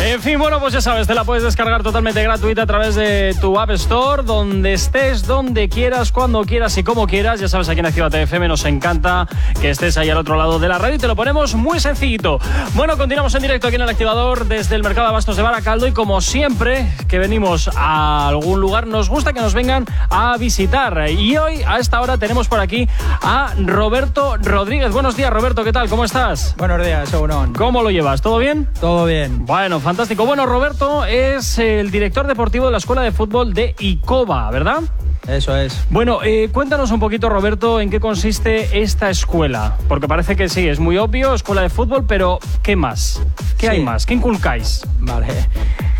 En 0.00 0.22
fin, 0.22 0.38
bueno, 0.38 0.60
pues 0.60 0.72
ya 0.72 0.80
sabes, 0.80 1.08
te 1.08 1.14
la 1.14 1.24
puedes 1.24 1.42
descargar 1.42 1.82
totalmente 1.82 2.22
gratuita 2.22 2.62
a 2.62 2.66
través 2.66 2.94
de 2.94 3.36
tu 3.40 3.58
App 3.58 3.70
Store, 3.70 4.22
donde 4.22 4.72
estés, 4.72 5.26
donde 5.26 5.68
quieras, 5.68 6.12
cuando 6.12 6.44
quieras 6.44 6.76
y 6.78 6.84
como 6.84 7.08
quieras. 7.08 7.40
Ya 7.40 7.48
sabes, 7.48 7.68
aquí 7.68 7.80
en 7.80 7.86
Actívate 7.86 8.22
FM 8.22 8.46
nos 8.46 8.64
encanta 8.64 9.26
que 9.60 9.70
estés 9.70 9.98
ahí 9.98 10.10
al 10.10 10.18
otro 10.18 10.36
lado 10.36 10.60
de 10.60 10.68
la 10.68 10.78
radio 10.78 10.94
y 10.94 10.98
te 10.98 11.08
lo 11.08 11.16
ponemos 11.16 11.54
muy 11.54 11.80
sencillito. 11.80 12.38
Bueno, 12.74 12.96
continuamos 12.96 13.34
en 13.34 13.42
directo 13.42 13.66
aquí 13.66 13.76
en 13.76 13.82
el 13.82 13.88
Activador 13.88 14.11
desde 14.12 14.76
el 14.76 14.82
Mercado 14.82 15.06
de 15.06 15.10
Abastos 15.12 15.38
de 15.38 15.42
Baracaldo 15.42 15.86
y 15.86 15.92
como 15.92 16.20
siempre 16.20 16.86
que 17.08 17.18
venimos 17.18 17.70
a 17.74 18.28
algún 18.28 18.60
lugar, 18.60 18.86
nos 18.86 19.08
gusta 19.08 19.32
que 19.32 19.40
nos 19.40 19.54
vengan 19.54 19.86
a 20.10 20.36
visitar. 20.36 21.08
Y 21.08 21.38
hoy, 21.38 21.62
a 21.66 21.78
esta 21.78 21.98
hora, 21.98 22.18
tenemos 22.18 22.46
por 22.46 22.60
aquí 22.60 22.86
a 23.22 23.54
Roberto 23.58 24.36
Rodríguez. 24.36 24.92
Buenos 24.92 25.16
días, 25.16 25.32
Roberto, 25.32 25.64
¿qué 25.64 25.72
tal? 25.72 25.88
¿Cómo 25.88 26.04
estás? 26.04 26.54
Buenos 26.58 26.84
días, 26.84 27.08
Segunón. 27.08 27.54
¿Cómo 27.54 27.82
lo 27.82 27.90
llevas? 27.90 28.20
¿Todo 28.20 28.36
bien? 28.36 28.68
Todo 28.80 29.06
bien. 29.06 29.46
Bueno, 29.46 29.80
fantástico. 29.80 30.26
Bueno, 30.26 30.44
Roberto 30.44 31.06
es 31.06 31.58
el 31.58 31.90
director 31.90 32.26
deportivo 32.26 32.66
de 32.66 32.72
la 32.72 32.78
Escuela 32.78 33.00
de 33.00 33.12
Fútbol 33.12 33.54
de 33.54 33.74
ICOBA, 33.78 34.50
¿verdad? 34.50 34.82
Eso 35.28 35.56
es. 35.56 35.84
Bueno, 35.90 36.18
eh, 36.24 36.48
cuéntanos 36.52 36.90
un 36.90 36.98
poquito, 37.00 37.28
Roberto, 37.28 37.80
en 37.80 37.90
qué 37.90 38.00
consiste 38.00 38.82
esta 38.82 39.08
escuela. 39.08 39.76
Porque 39.88 40.08
parece 40.08 40.34
que 40.34 40.48
sí, 40.48 40.66
es 40.68 40.80
muy 40.80 40.98
obvio, 40.98 41.34
escuela 41.34 41.62
de 41.62 41.70
fútbol, 41.70 42.04
pero 42.06 42.38
¿qué 42.62 42.74
más? 42.76 43.22
¿Qué 43.56 43.68
hay 43.68 43.82
más? 43.82 44.04
¿Qué 44.06 44.14
inculcáis? 44.14 44.82
Vale. 45.00 45.26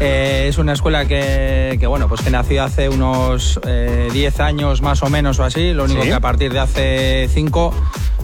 Eh, 0.04 0.46
es 0.48 0.58
una 0.58 0.72
escuela 0.72 1.04
que, 1.04 1.76
que, 1.78 1.86
bueno, 1.86 2.08
pues 2.08 2.22
que 2.22 2.30
nació 2.30 2.64
hace 2.64 2.88
unos 2.88 3.60
eh, 3.64 4.08
10 4.12 4.40
años 4.40 4.82
más 4.82 5.00
o 5.04 5.08
menos 5.10 5.38
o 5.38 5.44
así. 5.44 5.72
Lo 5.74 5.84
único 5.84 6.02
Sí. 6.02 6.08
que 6.08 6.14
a 6.14 6.18
partir 6.18 6.52
de 6.52 6.58
hace 6.58 7.28
5, 7.32 7.72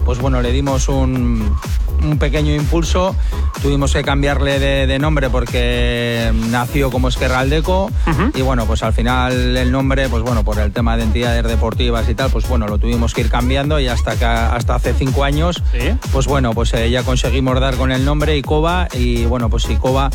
pues 0.03 0.19
bueno, 0.19 0.41
le 0.41 0.51
dimos 0.51 0.89
un, 0.89 1.55
un 2.03 2.17
pequeño 2.17 2.53
impulso. 2.53 3.15
Tuvimos 3.61 3.93
que 3.93 4.03
cambiarle 4.03 4.59
de, 4.59 4.87
de 4.87 4.99
nombre 4.99 5.29
porque 5.29 6.31
nació 6.49 6.91
como 6.91 7.09
Esquerra 7.09 7.39
Aldeco 7.39 7.91
y 8.33 8.41
bueno, 8.41 8.65
pues 8.65 8.83
al 8.83 8.93
final 8.93 9.57
el 9.57 9.71
nombre, 9.71 10.09
pues 10.09 10.23
bueno, 10.23 10.43
por 10.43 10.59
el 10.59 10.71
tema 10.71 10.97
de 10.97 11.03
entidades 11.03 11.43
deportivas 11.43 12.07
y 12.09 12.15
tal, 12.15 12.29
pues 12.29 12.47
bueno, 12.47 12.67
lo 12.67 12.77
tuvimos 12.77 13.13
que 13.13 13.21
ir 13.21 13.29
cambiando 13.29 13.79
y 13.79 13.87
hasta 13.87 14.15
que 14.17 14.25
hasta 14.25 14.75
hace 14.75 14.93
cinco 14.93 15.23
años, 15.23 15.61
pues 16.11 16.27
bueno, 16.27 16.53
pues 16.53 16.73
eh, 16.73 16.89
ya 16.89 17.03
conseguimos 17.03 17.59
dar 17.59 17.75
con 17.75 17.91
el 17.91 18.05
nombre 18.05 18.37
ICOBA 18.37 18.87
y 18.93 19.25
bueno, 19.25 19.49
pues 19.49 19.69
ICOBA 19.69 20.09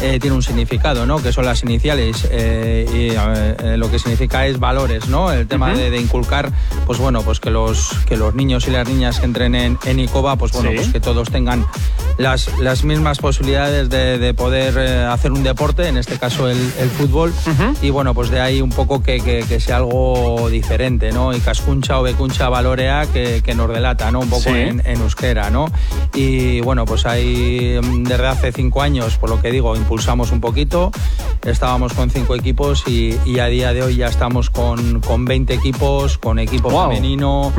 eh, 0.00 0.18
tiene 0.20 0.36
un 0.36 0.42
significado, 0.42 1.06
¿no? 1.06 1.22
Que 1.22 1.32
son 1.32 1.44
las 1.44 1.62
iniciales 1.62 2.26
eh, 2.30 2.86
y 2.92 3.64
eh, 3.64 3.76
lo 3.76 3.90
que 3.90 3.98
significa 3.98 4.46
es 4.46 4.58
valores, 4.58 5.08
¿no? 5.08 5.32
El 5.32 5.46
tema 5.46 5.70
Ujú. 5.70 5.78
de, 5.78 5.90
de 5.90 6.00
inculcar, 6.00 6.50
pues 6.86 6.98
bueno, 6.98 7.22
pues 7.22 7.40
que 7.40 7.50
los 7.50 7.90
que 8.06 8.16
los 8.16 8.34
niños 8.34 8.66
y 8.68 8.70
las 8.70 8.88
niñas 8.88 9.18
que 9.20 9.26
entren 9.26 9.54
en, 9.54 9.78
en 9.84 10.00
ICOBA, 10.00 10.36
pues 10.36 10.52
bueno, 10.52 10.70
Sí. 10.70 10.76
pues 10.76 10.88
que 10.88 11.00
todos 11.00 11.30
tengan 11.30 11.66
las, 12.18 12.48
las 12.58 12.84
mismas 12.84 13.18
posibilidades 13.18 13.88
de, 13.90 14.18
de 14.18 14.34
poder 14.34 14.74
eh, 14.78 15.04
hacer 15.04 15.32
un 15.32 15.42
deporte, 15.42 15.88
en 15.88 15.96
este 15.96 16.18
caso 16.18 16.48
el, 16.48 16.58
el 16.78 16.90
fútbol, 16.90 17.32
y 17.82 17.90
bueno, 17.90 18.14
pues 18.14 18.30
de 18.30 18.40
ahí 18.40 18.60
un 18.60 18.70
poco 18.70 19.02
que, 19.02 19.20
que- 19.20 19.44
que 19.48 19.60
sea 19.60 19.76
algo 19.76 20.48
diferente, 20.50 21.12
¿no? 21.12 21.32
Y 21.34 21.40
cascuncha 21.40 21.98
o 21.98 22.02
becuncha 22.02 22.48
valorea 22.48 23.06
que, 23.12 23.40
que 23.44 23.54
nos 23.54 23.68
delata, 23.72 24.10
¿no? 24.10 24.20
Un 24.20 24.28
poco 24.30 24.42
Sí. 24.42 24.50
en, 24.50 24.82
en 24.84 25.00
euskera, 25.00 25.50
¿no? 25.50 25.66
Y 26.14 26.60
bueno, 26.60 26.84
pues 26.84 27.06
ahí 27.06 27.78
mm, 27.82 28.04
desde 28.04 28.26
hace 28.26 28.52
cinco 28.52 28.82
años, 28.82 29.16
por 29.16 29.30
lo 29.30 29.40
que 29.40 29.50
digo, 29.50 29.74
impulsamos 29.92 30.32
un 30.32 30.42
poquito, 30.42 30.90
estábamos 31.46 31.94
con 31.94 32.10
cinco 32.10 32.34
equipos 32.34 32.84
y, 32.86 33.16
y 33.24 33.38
a 33.38 33.46
día 33.46 33.72
de 33.72 33.82
hoy 33.82 33.96
ya 33.96 34.08
estamos 34.08 34.50
con, 34.50 35.00
con 35.00 35.24
20 35.24 35.54
equipos, 35.54 36.18
con 36.18 36.38
equipo 36.38 36.68
Wow. 36.68 36.88
femenino, 36.90 37.50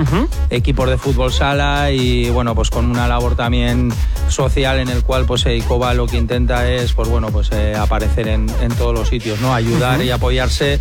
equipos 0.51 0.87
de 0.87 0.99
fútbol 0.99 1.33
sala 1.33 1.89
y 1.89 2.29
bueno, 2.29 2.53
pues 2.53 2.69
con 2.69 2.85
una 2.85 3.07
labor 3.07 3.35
también 3.35 3.91
social 4.27 4.77
en 4.77 4.89
el 4.89 5.01
cual 5.03 5.25
pues 5.25 5.43
eh, 5.47 5.57
ICOBA 5.57 5.95
lo 5.95 6.05
que 6.05 6.17
intenta 6.17 6.69
es 6.69 6.93
pues 6.93 7.09
bueno, 7.09 7.29
pues 7.31 7.49
eh, 7.51 7.73
aparecer 7.75 8.27
en, 8.27 8.45
en 8.61 8.71
todos 8.75 8.93
los 8.93 9.09
sitios, 9.09 9.41
¿no? 9.41 9.51
Ayudar 9.55 9.95
Ujú. 9.97 10.05
y 10.05 10.11
apoyarse 10.11 10.79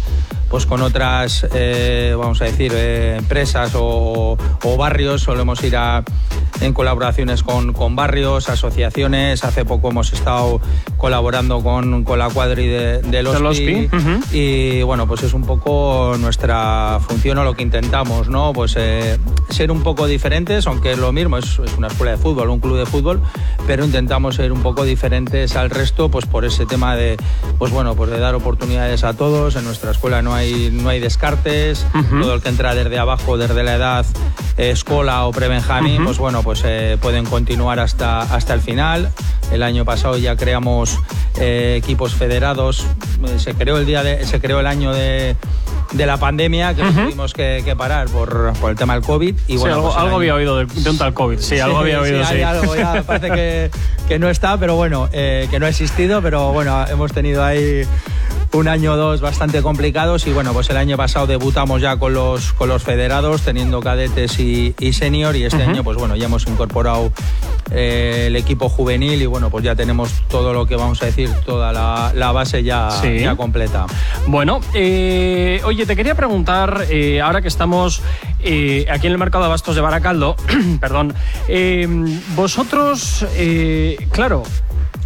pues 0.51 0.65
con 0.65 0.81
otras, 0.81 1.47
eh, 1.55 2.15
vamos 2.19 2.41
a 2.41 2.45
decir, 2.47 2.73
eh, 2.75 3.17
empresas 3.19 3.73
o, 3.75 4.39
o 4.65 4.77
barrios. 4.79 5.21
Solemos 5.21 5.63
ir 5.63 5.77
a, 5.77 6.03
en 6.63 6.73
colaboraciones 6.73 7.43
con, 7.43 7.75
con 7.75 7.95
barrios, 7.97 8.49
asociaciones. 8.49 9.45
Hace 9.45 9.67
poco 9.67 9.91
hemos 9.91 10.11
estado 10.15 10.59
colaborando 10.97 11.38
con, 11.47 12.05
con 12.05 12.19
la 12.19 12.29
cuadri 12.31 12.67
de, 12.67 13.01
OSPI. 13.27 13.47
OSPI, 13.47 13.97
ujú. 13.97 14.21
Y 14.33 14.83
bueno, 14.83 15.07
pues 15.07 15.23
es 15.23 15.33
un 15.35 15.43
poco 15.43 16.17
nuestra 16.19 16.99
función 17.07 17.39
o 17.39 17.45
lo 17.45 17.55
que 17.55 17.63
intentamos, 17.63 18.29
¿no? 18.29 18.53
Pues 18.53 18.75
eh, 18.77 19.19
ser 19.51 19.71
un 19.71 19.83
poco 19.83 20.07
diferentes, 20.07 20.67
aunque 20.67 20.93
es 20.93 20.99
lo 20.99 21.13
mismo, 21.13 21.39
es, 21.39 21.59
es 21.65 21.77
una 21.77 21.89
escuela 21.89 22.13
de 22.13 22.19
fútbol, 22.19 22.51
un 22.51 22.61
club 22.61 22.77
de 22.79 22.87
fútbol, 22.87 23.23
pero 23.67 23.85
intentamos 23.85 24.35
ser 24.35 24.53
un 24.53 24.63
poco 24.63 24.85
diferentes 24.85 25.55
al 25.57 25.71
resto, 25.71 26.11
pues 26.11 26.27
por 26.27 26.45
ese 26.45 26.67
tema 26.67 26.97
de, 26.97 27.17
pues 27.59 27.73
bueno, 27.73 27.95
pues 27.95 28.11
de 28.11 28.19
dar 28.19 28.35
oportunidades 28.35 29.05
a 29.05 29.15
todos. 29.15 29.55
En 29.57 29.65
nuestra 29.65 29.93
escuela 29.93 30.23
no 30.23 30.35
hay, 30.35 30.71
no 30.73 30.89
hay 30.89 30.99
descartes, 31.01 31.87
todo 32.21 32.35
el 32.35 32.43
que 32.43 32.49
entra 32.49 32.75
desde 32.75 32.99
abajo, 32.99 33.39
desde 33.39 33.63
la 33.63 33.75
edad 33.75 34.07
eh, 34.57 34.71
escola 34.71 35.27
o 35.27 35.33
prebenjamín, 35.33 35.97
Ujú. 35.97 36.05
pues 36.05 36.19
bueno, 36.19 36.43
pues 36.43 36.63
eh, 36.65 36.99
pueden 37.01 37.25
continuar 37.25 37.79
hasta, 37.79 38.23
hasta 38.23 38.55
el 38.55 38.61
final. 38.61 39.11
El 39.53 39.63
año 39.63 39.85
pasado 39.87 40.19
ya 40.19 40.37
creamos 40.37 40.99
eh, 41.39 41.77
equipos 41.79 42.15
federados. 42.15 42.87
Eh, 43.27 43.39
Se 43.39 43.55
creó 43.55 43.79
el 43.79 43.87
día 43.87 44.03
de, 44.03 44.25
se 44.27 44.41
creó 44.41 44.61
el 44.61 44.67
año 44.67 44.93
de, 44.93 45.37
de 45.93 46.07
la 46.07 46.17
pandemia 46.17 46.75
que 46.75 46.83
tuvimos 46.83 47.33
que, 47.33 47.63
que 47.65 47.75
parar 47.77 48.09
por, 48.09 48.53
por 48.61 48.71
el 48.71 48.77
tema 48.77 48.95
del 48.95 49.03
COVID. 49.03 49.35
Y 49.47 49.53
Sí, 49.53 49.59
bueno, 49.59 49.77
algo, 49.77 49.89
pues 49.89 49.99
algo 50.01 50.17
había 50.17 50.35
oído 50.35 50.59
de, 50.59 50.67
de 50.67 50.91
un 50.91 50.99
tal 50.99 51.15
COVID. 51.15 51.39
Sí, 51.39 51.59
algo 51.61 51.79
había 51.79 52.01
oído, 52.01 52.25
sí. 52.25 52.35
hay 52.37 52.43
algo, 52.43 52.75
ya 52.77 53.03
parece 53.07 53.31
que, 53.31 53.71
que 54.09 54.19
no 54.19 54.29
está, 54.29 54.59
pero 54.59 54.75
bueno, 54.77 55.09
eh, 55.13 55.47
que 55.51 55.59
no 55.61 55.67
ha 55.67 55.69
existido, 55.69 56.21
pero 56.23 56.53
bueno, 56.53 56.85
hemos 56.89 57.13
tenido 57.13 57.45
ahí 57.45 57.83
un 58.53 58.67
año 58.69 58.95
o 58.95 58.97
dos 58.97 59.21
bastante 59.21 59.63
complicados 59.63 60.27
y 60.27 60.33
bueno, 60.33 60.53
pues 60.53 60.71
el 60.71 60.77
año 60.79 60.97
pasado 60.97 61.27
debutamos 61.27 61.83
ya 61.83 61.97
con 61.99 62.15
los, 62.15 62.53
con 62.55 62.69
los 62.69 62.83
federados, 62.83 63.43
teniendo 63.43 63.81
cadetes 63.81 64.39
y, 64.39 64.75
y 64.79 64.93
senior 64.95 65.37
y 65.37 65.45
este 65.45 65.63
año 65.63 65.85
pues 65.85 65.99
bueno, 65.99 66.17
ya 66.17 66.27
hemos 66.27 66.47
incorporado 66.47 67.13
eh, 67.71 68.25
el 68.29 68.37
equipo 68.37 68.69
juvenil 68.69 69.21
y 69.21 69.27
bueno, 69.27 69.51
pues 69.51 69.65
ya 69.65 69.75
tenemos 69.77 70.11
todo 70.29 70.53
lo 70.55 70.67
que 70.67 70.77
vamos 70.77 71.03
a 71.03 71.07
decir, 71.07 71.31
toda 71.45 71.73
la, 71.73 72.13
la 72.15 72.33
base 72.33 72.63
ya, 72.63 72.91
Sí. 72.91 73.21
ya 73.21 73.37
completa. 73.37 73.87
Bueno, 74.27 74.61
eh, 74.73 75.61
oye, 75.65 75.85
te 75.85 75.95
quería 75.95 76.15
preguntar, 76.15 76.87
eh, 76.91 77.21
ahora 77.21 77.43
que 77.43 77.49
estamos 77.49 78.01
aquí 78.41 79.07
en 79.07 79.13
el 79.13 79.19
mercado 79.19 79.45
de 79.45 79.49
abastos 79.49 79.75
de 79.75 79.83
Baracaldo, 79.83 80.37
perdón, 80.81 81.15
vosotros, 82.35 83.27
claro, 84.11 84.43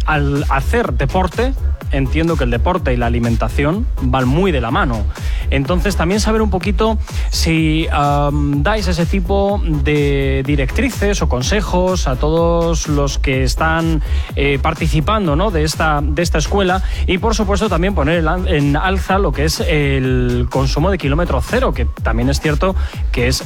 al 0.05 0.45
hacer 0.49 0.93
deporte, 0.93 1.53
entiendo 1.93 2.35
que 2.35 2.43
el 2.43 2.49
deporte 2.51 2.93
y 2.93 2.97
la 2.97 3.05
alimentación 3.05 3.87
van 4.01 4.27
muy 4.27 4.51
de 4.51 4.59
la 4.61 4.71
mano. 4.71 5.03
Entonces, 5.49 5.95
también 5.95 6.19
saber 6.19 6.41
un 6.41 6.49
poquito 6.49 6.97
si 7.29 7.87
am, 7.91 8.63
dais 8.63 8.87
ese 8.87 9.05
tipo 9.05 9.61
de 9.63 10.43
directrices 10.45 11.21
o 11.21 11.29
consejos 11.29 12.07
a 12.07 12.15
todos 12.15 12.87
los 12.87 13.19
que 13.19 13.43
están 13.43 14.01
eh, 14.35 14.59
participando 14.61 15.35
¿no? 15.35 15.51
de, 15.51 15.63
esta, 15.63 16.01
de 16.01 16.21
esta 16.21 16.39
escuela 16.39 16.81
y, 17.05 17.19
por 17.19 17.35
supuesto, 17.35 17.69
también 17.69 17.93
poner 17.93 18.19
en 18.19 18.27
al- 18.27 18.47
en 18.47 18.75
alza 18.75 19.19
lo 19.19 19.31
que 19.31 19.45
es 19.45 19.59
el 19.59 20.47
consumo 20.49 20.89
de 20.89 20.97
kilómetro 20.97 21.39
cero, 21.41 21.73
que 21.73 21.85
también 21.85 22.29
es 22.29 22.39
cierto 22.41 22.75
que 23.11 23.27
es, 23.27 23.43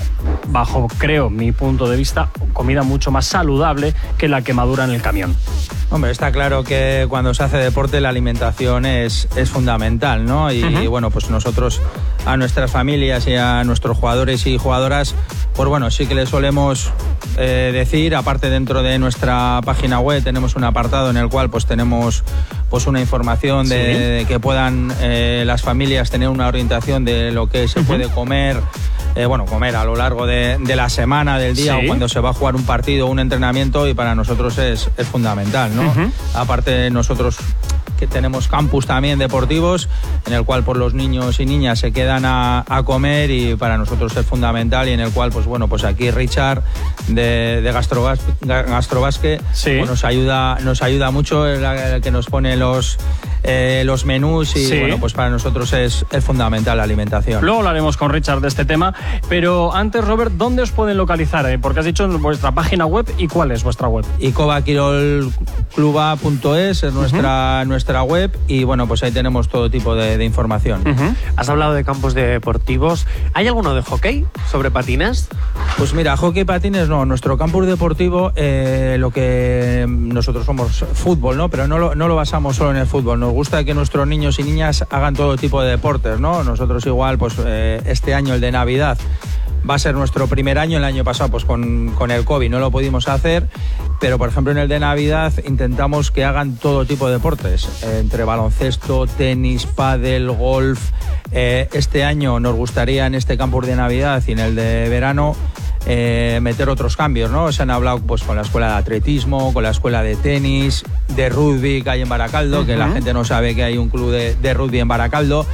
bajo, 0.47 0.87
creo, 0.97 1.29
mi 1.29 1.51
punto 1.51 1.89
de 1.89 1.97
vista, 1.97 2.29
comida 2.53 2.83
mucho 2.83 3.11
más 3.11 3.25
saludable 3.25 3.93
que 4.17 4.27
la 4.29 4.41
que 4.41 4.53
madura 4.53 4.85
en 4.85 4.91
el 4.91 5.01
camión. 5.01 5.35
Hombre, 5.89 6.11
está 6.11 6.31
claro 6.31 6.63
que 6.63 7.05
cuando 7.09 7.33
se 7.33 7.43
hace 7.43 7.57
deporte 7.57 7.99
la 8.01 8.09
alimentación 8.09 8.36
es, 8.41 9.27
es 9.35 9.49
fundamental, 9.49 10.25
¿no? 10.25 10.51
Y, 10.51 10.87
bueno, 10.87 11.09
pues 11.11 11.29
nosotros 11.29 11.81
a 12.25 12.37
nuestras 12.37 12.69
familias 12.71 13.27
y 13.27 13.35
a 13.35 13.63
nuestros 13.63 13.97
jugadores 13.97 14.45
y 14.47 14.57
jugadoras, 14.57 15.15
pues 15.55 15.69
bueno, 15.69 15.89
sí 15.91 16.07
que 16.07 16.15
les 16.15 16.29
solemos 16.29 16.91
eh, 17.37 17.71
decir, 17.73 18.15
aparte 18.15 18.49
dentro 18.49 18.83
de 18.83 18.99
nuestra 18.99 19.61
página 19.65 19.99
web 19.99 20.23
tenemos 20.23 20.55
un 20.55 20.63
apartado 20.65 21.09
en 21.09 21.17
el 21.17 21.29
cual 21.29 21.49
pues 21.49 21.65
tenemos 21.65 22.23
pues 22.69 22.85
una 22.87 22.99
información 22.99 23.69
de, 23.69 23.77
Sí. 23.77 23.99
de 23.99 24.25
que 24.27 24.39
puedan 24.39 24.91
eh, 25.01 25.43
las 25.45 25.61
familias 25.61 26.09
tener 26.09 26.27
una 26.29 26.47
orientación 26.47 27.05
de 27.05 27.31
lo 27.31 27.47
que 27.47 27.67
se 27.67 27.81
puede 27.81 28.09
comer. 28.09 28.61
eh, 29.15 29.25
bueno, 29.25 29.45
comer 29.45 29.75
a 29.75 29.83
lo 29.83 29.95
largo 29.95 30.27
de, 30.27 30.57
de 30.59 30.75
la 30.75 30.89
semana, 30.89 31.39
del 31.39 31.55
día 31.55 31.75
Sí. 31.79 31.85
o 31.85 31.87
cuando 31.87 32.07
se 32.07 32.19
va 32.19 32.29
a 32.29 32.33
jugar 32.33 32.55
un 32.55 32.63
partido, 32.65 33.07
un 33.07 33.17
entrenamiento 33.19 33.87
y 33.87 33.93
para 33.95 34.13
nosotros 34.13 34.57
es, 34.59 34.89
es 34.95 35.07
fundamental, 35.07 35.75
¿no? 35.75 35.91
Aparte 36.35 36.91
nosotros 36.91 37.37
que 37.97 38.07
tenemos 38.07 38.47
campus 38.47 38.85
también 38.85 39.19
deportivos 39.19 39.89
en 40.25 40.33
el 40.33 40.43
cual 40.43 40.63
pues 40.63 40.77
los 40.77 40.93
niños 40.93 41.39
y 41.39 41.45
niñas 41.45 41.79
se 41.79 41.91
quedan 41.91 42.25
a, 42.25 42.63
a 42.67 42.83
comer 42.83 43.31
y 43.31 43.55
para 43.55 43.77
nosotros 43.77 44.15
es 44.15 44.25
fundamental 44.25 44.87
y 44.87 44.91
en 44.93 44.99
el 44.99 45.11
cual 45.11 45.31
pues 45.31 45.45
bueno 45.45 45.67
pues 45.67 45.83
aquí 45.83 46.11
Richard 46.11 46.61
de, 47.07 47.61
de 47.61 47.73
Gastrobas- 47.73 48.19
Ga- 48.41 48.65
Gastrobasque 48.67 49.41
pues, 49.79 49.89
nos 49.89 50.03
ayuda 50.05 50.57
nos 50.63 50.81
ayuda 50.81 51.11
mucho 51.11 51.45
el, 51.47 51.63
el 51.63 52.01
que 52.01 52.11
nos 52.11 52.27
pone 52.27 52.55
los 52.57 52.97
eh, 53.43 53.83
los 53.85 54.05
menús 54.05 54.55
y 54.55 54.65
Sí. 54.67 54.79
bueno 54.79 54.97
pues 54.99 55.13
para 55.13 55.29
nosotros 55.29 55.71
es, 55.73 56.05
es 56.11 56.23
fundamental 56.23 56.77
la 56.77 56.83
alimentación. 56.83 57.41
Luego 57.43 57.59
hablaremos 57.59 57.95
con 57.97 58.11
Richard 58.11 58.41
de 58.41 58.47
este 58.49 58.65
tema, 58.65 58.93
pero 59.29 59.73
antes, 59.73 60.03
Robert, 60.03 60.33
¿dónde 60.33 60.61
os 60.63 60.71
pueden 60.71 60.97
localizar? 60.97 61.45
eh? 61.49 61.57
Porque 61.57 61.79
has 61.79 61.85
dicho 61.85 62.03
en 62.03 62.21
vuestra 62.21 62.51
página 62.51 62.85
web 62.85 63.05
y 63.17 63.27
cuál 63.27 63.51
es 63.51 63.63
vuestra 63.63 63.87
web. 63.87 64.05
icobaquirolcluba.es 64.19 66.83
es 66.83 66.93
nuestra, 66.93 67.63
nuestra 67.65 67.86
web 68.03 68.37
y 68.47 68.63
bueno, 68.63 68.87
pues 68.87 69.03
ahí 69.03 69.11
tenemos 69.11 69.47
todo 69.47 69.69
tipo 69.69 69.95
de, 69.95 70.17
de 70.17 70.25
información. 70.25 70.83
Has 71.35 71.49
hablado 71.49 71.73
de 71.73 71.83
campos 71.83 72.13
deportivos. 72.13 73.07
¿Hay 73.33 73.47
alguno 73.47 73.73
de 73.73 73.81
hockey 73.81 74.25
sobre 74.51 74.71
patines? 74.71 75.29
Pues 75.77 75.93
mira, 75.93 76.17
hockey 76.17 76.43
patines 76.43 76.89
no, 76.89 77.05
nuestro 77.05 77.37
campus 77.37 77.67
deportivo 77.67 78.31
eh, 78.35 78.97
lo 78.99 79.11
que 79.11 79.85
nosotros 79.87 80.45
somos 80.45 80.85
fútbol, 80.93 81.37
¿no? 81.37 81.49
Pero 81.49 81.67
no 81.67 81.77
lo, 81.77 81.95
no 81.95 82.07
lo 82.07 82.15
basamos 82.15 82.55
solo 82.55 82.71
en 82.71 82.77
el 82.77 82.87
fútbol, 82.87 83.19
nos 83.19 83.31
gusta 83.31 83.63
que 83.63 83.73
nuestros 83.73 84.07
niños 84.07 84.39
y 84.39 84.43
niñas 84.43 84.85
hagan 84.89 85.15
todo 85.15 85.37
tipo 85.37 85.61
de 85.61 85.71
deportes, 85.71 86.19
¿no? 86.19 86.43
Nosotros 86.43 86.85
igual, 86.85 87.17
pues 87.17 87.35
eh, 87.45 87.81
este 87.85 88.13
año 88.13 88.33
el 88.33 88.41
de 88.41 88.51
Navidad 88.51 88.97
va 89.69 89.75
a 89.75 89.79
ser 89.79 89.95
nuestro 89.95 90.27
primer 90.27 90.59
año, 90.59 90.77
el 90.77 90.83
año 90.83 91.03
pasado 91.03 91.29
pues 91.29 91.45
con, 91.45 91.91
con 91.91 92.11
el 92.11 92.25
COVID 92.25 92.49
no 92.49 92.59
lo 92.59 92.71
pudimos 92.71 93.07
hacer, 93.07 93.47
pero 93.99 94.17
por 94.17 94.29
ejemplo 94.29 94.51
en 94.51 94.57
el 94.57 94.67
de 94.67 94.79
Navidad 94.79 95.33
intentamos 95.45 96.11
que 96.11 96.23
hagan 96.23 96.55
todo 96.55 96.85
tipo 96.85 97.07
de 97.07 97.13
deportes, 97.13 97.83
eh, 97.83 97.99
entre 97.99 98.23
baloncesto, 98.23 99.07
tenis, 99.07 99.65
pádel, 99.65 100.31
golf. 100.31 100.91
Eh, 101.31 101.67
este 101.73 102.03
año 102.03 102.39
nos 102.39 102.55
gustaría 102.55 103.05
en 103.05 103.15
este 103.15 103.37
campus 103.37 103.67
de 103.67 103.75
Navidad 103.75 104.23
y 104.27 104.31
en 104.31 104.39
el 104.39 104.55
de 104.55 104.87
verano 104.89 105.35
eh, 105.85 106.39
meter 106.41 106.69
otros 106.69 106.97
cambios, 106.97 107.31
¿no? 107.31 107.51
Se 107.51 107.63
han 107.63 107.69
hablado 107.69 107.99
pues 107.99 108.23
con 108.23 108.35
la 108.35 108.41
escuela 108.41 108.71
de 108.71 108.75
atletismo, 108.75 109.53
con 109.53 109.63
la 109.63 109.69
escuela 109.69 110.03
de 110.03 110.15
tenis, 110.17 110.83
de 111.15 111.29
rugby 111.29 111.81
que 111.81 111.89
hay 111.89 112.01
en 112.01 112.09
Baracaldo, 112.09 112.65
que 112.65 112.75
la 112.75 112.89
gente 112.89 113.13
no 113.13 113.23
sabe 113.23 113.55
que 113.55 113.63
hay 113.63 113.77
un 113.77 113.89
club 113.89 114.11
de, 114.11 114.35
de 114.35 114.53
rugby 114.53 114.79
en 114.79 114.87
Baracaldo. 114.87 115.45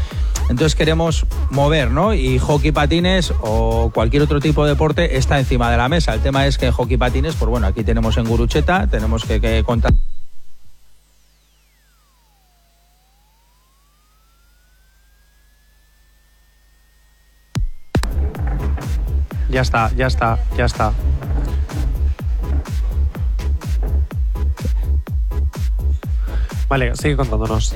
Entonces 0.49 0.75
queremos 0.75 1.25
mover, 1.49 1.91
¿no? 1.91 2.13
Y 2.13 2.37
hockey 2.37 2.71
patines 2.71 3.33
o 3.41 3.91
cualquier 3.93 4.23
otro 4.23 4.39
tipo 4.39 4.63
de 4.65 4.71
deporte 4.71 5.17
está 5.17 5.39
encima 5.39 5.71
de 5.71 5.77
la 5.77 5.89
mesa. 5.89 6.13
El 6.13 6.21
tema 6.21 6.45
es 6.45 6.57
que 6.57 6.71
hockey 6.71 6.97
patines, 6.97 7.35
pues 7.35 7.49
bueno, 7.49 7.67
aquí 7.67 7.83
tenemos 7.83 8.17
en 8.17 8.25
Gurucheta, 8.25 8.87
tenemos 8.87 9.23
que, 9.23 9.39
que 9.39 9.63
contar. 9.63 9.93
Ya 19.49 19.61
está, 19.61 19.91
ya 19.95 20.07
está, 20.07 20.39
ya 20.57 20.65
está. 20.65 20.91
Vale, 26.67 26.95
sigue 26.95 27.15
contándonos. 27.15 27.75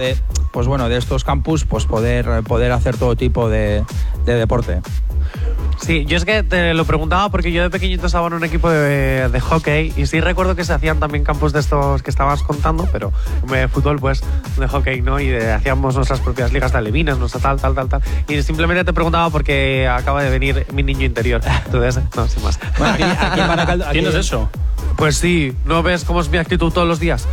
De, 0.00 0.16
pues 0.52 0.66
bueno, 0.66 0.88
de 0.88 0.96
estos 0.96 1.22
campus, 1.22 1.64
pues 1.64 1.84
poder, 1.84 2.42
poder 2.42 2.72
hacer 2.72 2.96
todo 2.96 3.14
tipo 3.14 3.48
de, 3.48 3.84
de 4.24 4.34
deporte. 4.34 4.80
Sí, 5.80 6.04
yo 6.04 6.18
es 6.18 6.24
que 6.26 6.42
te 6.42 6.74
lo 6.74 6.84
preguntaba 6.84 7.30
porque 7.30 7.52
yo 7.52 7.62
de 7.62 7.70
pequeñito 7.70 8.06
estaba 8.06 8.26
en 8.26 8.34
un 8.34 8.44
equipo 8.44 8.68
de, 8.68 9.28
de 9.30 9.40
hockey 9.40 9.94
y 9.96 10.04
sí 10.06 10.20
recuerdo 10.20 10.54
que 10.54 10.64
se 10.64 10.74
hacían 10.74 10.98
también 11.00 11.24
campos 11.24 11.52
de 11.54 11.60
estos 11.60 12.02
que 12.02 12.10
estabas 12.10 12.42
contando, 12.42 12.86
pero 12.92 13.12
de 13.48 13.66
fútbol 13.68 13.98
pues 13.98 14.22
de 14.58 14.68
hockey, 14.68 15.00
¿no? 15.00 15.20
Y 15.20 15.28
de- 15.28 15.52
hacíamos 15.52 15.94
nuestras 15.96 16.20
propias 16.20 16.52
ligas 16.52 16.72
de 16.72 16.78
alevines, 16.78 17.16
nuestra 17.16 17.40
tal, 17.40 17.58
tal, 17.60 17.74
tal, 17.74 17.88
tal. 17.88 18.02
Y 18.28 18.42
simplemente 18.42 18.84
te 18.84 18.92
preguntaba 18.92 19.30
porque 19.30 19.88
acaba 19.88 20.22
de 20.22 20.30
venir 20.30 20.66
mi 20.74 20.82
niño 20.82 21.06
interior. 21.06 21.40
Entonces, 21.64 22.02
no, 22.14 22.28
sin 22.28 22.42
más. 22.42 22.58
¿Tienes 23.92 24.14
eso? 24.14 24.50
Pues 24.96 25.16
sí, 25.16 25.54
¿no 25.64 25.82
ves 25.82 26.04
cómo 26.04 26.20
es 26.20 26.28
mi 26.28 26.36
actitud 26.38 26.70
todos 26.72 26.86
los 26.86 27.00
días? 27.00 27.26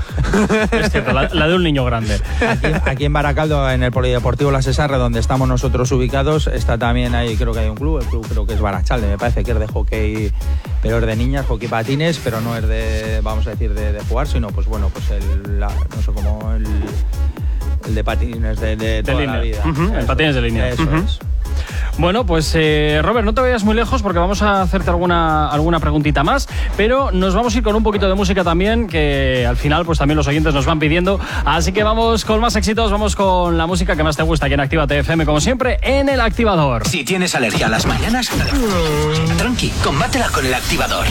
Es 0.72 0.90
cierto, 0.92 1.12
la, 1.12 1.28
la 1.34 1.48
de 1.48 1.56
un 1.56 1.64
niño 1.64 1.84
grande. 1.84 2.20
Aquí, 2.48 2.68
aquí 2.86 3.06
en 3.06 3.12
Baracaldo, 3.14 3.70
en 3.70 3.84
el 3.84 3.92
Polideportivo 3.92 4.52
La 4.52 4.62
Cesarre, 4.62 4.98
donde 4.98 5.20
estamos 5.20 5.48
nosotros 5.50 5.92
ubicados, 5.92 6.48
está 6.48 6.78
también 6.78 7.14
ahí, 7.14 7.36
creo 7.36 7.52
que 7.54 7.60
hay 7.60 7.70
un 7.70 7.76
club, 7.76 8.00
el 8.00 8.06
club 8.08 8.26
creo 8.30 8.48
que 8.48 8.54
es 8.54 8.62
Barachalde, 8.62 9.08
me 9.08 9.18
parece 9.18 9.44
que 9.44 9.52
es 9.52 9.60
de 9.60 9.68
hockey, 9.68 10.32
pero 10.82 11.00
es 11.00 11.06
de 11.06 11.16
niñas, 11.18 11.46
hockey 11.46 11.68
patines, 11.68 12.20
pero 12.24 12.40
no 12.40 12.56
es 12.56 12.66
de, 12.68 13.20
vamos 13.22 13.46
a 13.48 13.50
decir, 13.50 13.74
de, 13.74 13.92
de 13.92 14.00
jugar, 14.06 14.28
sino 14.28 14.48
pues 14.50 14.66
bueno, 14.68 14.90
pues 14.90 15.10
el, 15.12 15.60
la- 15.60 15.68
no 15.68 16.02
sé 16.02 16.12
cómo, 16.14 16.54
el, 16.54 16.66
el 17.86 17.96
de 17.96 18.04
patines 18.04 18.60
de, 18.62 18.76
de 18.78 19.04
toda 19.04 19.16
la 19.26 19.40
línea. 19.42 19.62
vida. 19.64 19.64
Ujú, 19.70 19.94
el 19.98 20.06
patines 20.06 20.36
de 20.36 20.42
línea. 20.42 20.70
Eso 20.70 20.84
es. 20.84 21.20
Bueno, 21.98 22.26
pues 22.26 22.54
eh, 22.56 23.00
Robert, 23.04 23.26
no 23.26 23.34
te 23.34 23.42
vayas 23.42 23.64
muy 23.64 23.76
lejos 23.76 24.02
porque 24.02 24.20
vamos 24.20 24.42
a 24.42 24.62
hacerte 24.62 24.90
alguna, 24.90 25.50
alguna 25.50 25.80
preguntita 25.80 26.24
más, 26.24 26.48
pero 26.76 27.12
nos 27.12 27.34
vamos 27.34 27.56
a 27.56 27.58
ir 27.58 27.64
con 27.64 27.76
un 27.76 27.84
poquito 27.84 28.08
de 28.08 28.16
música 28.16 28.44
también, 28.44 28.88
que 28.88 29.46
al 29.48 29.58
final 29.58 29.86
pues 29.86 30.00
también 30.00 30.18
los 30.18 30.28
oyentes 30.28 30.54
nos 30.54 30.66
van 30.66 30.80
pidiendo. 30.80 31.20
Así 31.46 31.72
que 31.72 31.84
vamos 31.84 32.26
con 32.26 32.40
más 32.40 32.56
éxitos, 32.56 32.92
vamos 32.92 33.16
con 33.16 33.58
la 33.58 33.66
música 33.66 33.96
que 33.96 34.04
más 34.04 34.16
te 34.16 34.24
gusta 34.24 34.46
aquí 34.46 34.54
en 34.54 34.60
Activa 34.60 34.86
TFM, 34.86 35.26
como 35.26 35.40
siempre, 35.40 35.80
en 35.82 36.10
el 36.10 36.22
activador. 36.22 36.88
Si 36.88 37.04
tienes 37.04 37.34
alergia 37.36 37.68
a 37.68 37.70
las 37.70 37.86
mañanas, 37.86 38.30
tranqui, 39.38 39.70
combátela 39.84 40.30
con 40.30 40.46
el 40.46 40.54
activador. 40.54 41.06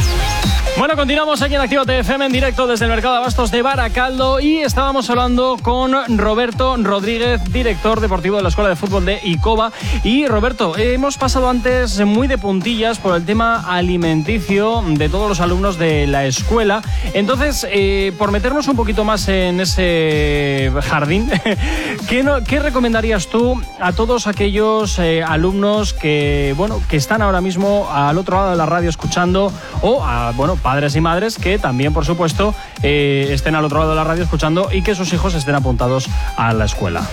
Bueno, 0.79 0.95
continuamos 0.95 1.41
aquí 1.41 1.55
en 1.55 1.63
Activa 1.63 1.87
TFM 1.87 2.27
en 2.27 2.33
directo 2.33 2.67
desde 2.67 2.85
el 2.85 2.91
Mercado 2.91 3.15
de 3.15 3.21
Abastos 3.21 3.51
de 3.51 3.63
Baracaldo 3.63 4.41
y 4.41 4.59
estábamos 4.59 5.09
hablando 5.09 5.57
con 5.63 6.19
Roberto 6.19 6.77
Rodríguez, 6.77 7.41
director 7.51 8.01
deportivo 8.01 8.37
de 8.37 8.43
la 8.43 8.51
Escuela 8.51 8.69
de 8.69 8.77
Fútbol 8.77 9.07
de 9.07 9.19
ICOBA. 9.25 9.73
Y 10.05 10.27
Roberto, 10.37 10.77
hemos 10.77 11.17
pasado 11.17 11.49
antes 11.49 11.99
muy 12.05 12.29
de 12.29 12.37
puntillas 12.37 12.99
por 12.99 13.17
el 13.17 13.25
tema 13.25 13.65
alimenticio 13.67 14.85
de 14.87 15.09
todos 15.09 15.31
los 15.31 15.41
alumnos 15.41 15.79
de 15.79 16.07
la 16.07 16.27
escuela. 16.27 16.83
Entonces, 17.15 17.67
eh, 17.71 18.13
por 18.19 18.33
meternos 18.33 18.69
un 18.69 18.77
poquito 18.77 19.03
más 19.03 19.29
en 19.29 19.61
ese 19.61 20.71
jardín, 20.83 21.31
¿qué, 22.07 22.61
recomendarías 22.61 23.29
tú 23.29 23.59
a 23.81 23.95
todos 23.95 24.27
aquellos 24.27 24.99
eh, 24.99 25.23
alumnos 25.23 25.95
que, 25.95 26.53
bueno, 26.55 26.83
que 26.87 26.99
están 26.99 27.23
ahora 27.23 27.41
mismo 27.41 27.89
al 27.91 28.19
otro 28.19 28.37
lado 28.37 28.51
de 28.51 28.57
la 28.57 28.67
radio 28.67 28.91
escuchando 28.91 29.51
o 29.81 30.05
a, 30.05 30.33
bueno, 30.33 30.57
padres 30.57 30.95
y 30.97 31.01
madres 31.01 31.39
que 31.39 31.59
también, 31.59 31.95
por 31.95 32.05
supuesto, 32.05 32.55
eh, 32.83 33.29
estén 33.31 33.55
al 33.55 33.65
otro 33.65 33.79
lado 33.79 33.93
de 33.93 33.97
la 33.97 34.05
radio 34.05 34.25
escuchando 34.25 34.69
y 34.71 34.83
que 34.83 34.95
sus 34.95 35.11
hijos 35.15 35.33
estén 35.33 35.55
apuntados 35.55 36.11
a 36.37 36.53
la 36.53 36.67
escuela? 36.67 37.09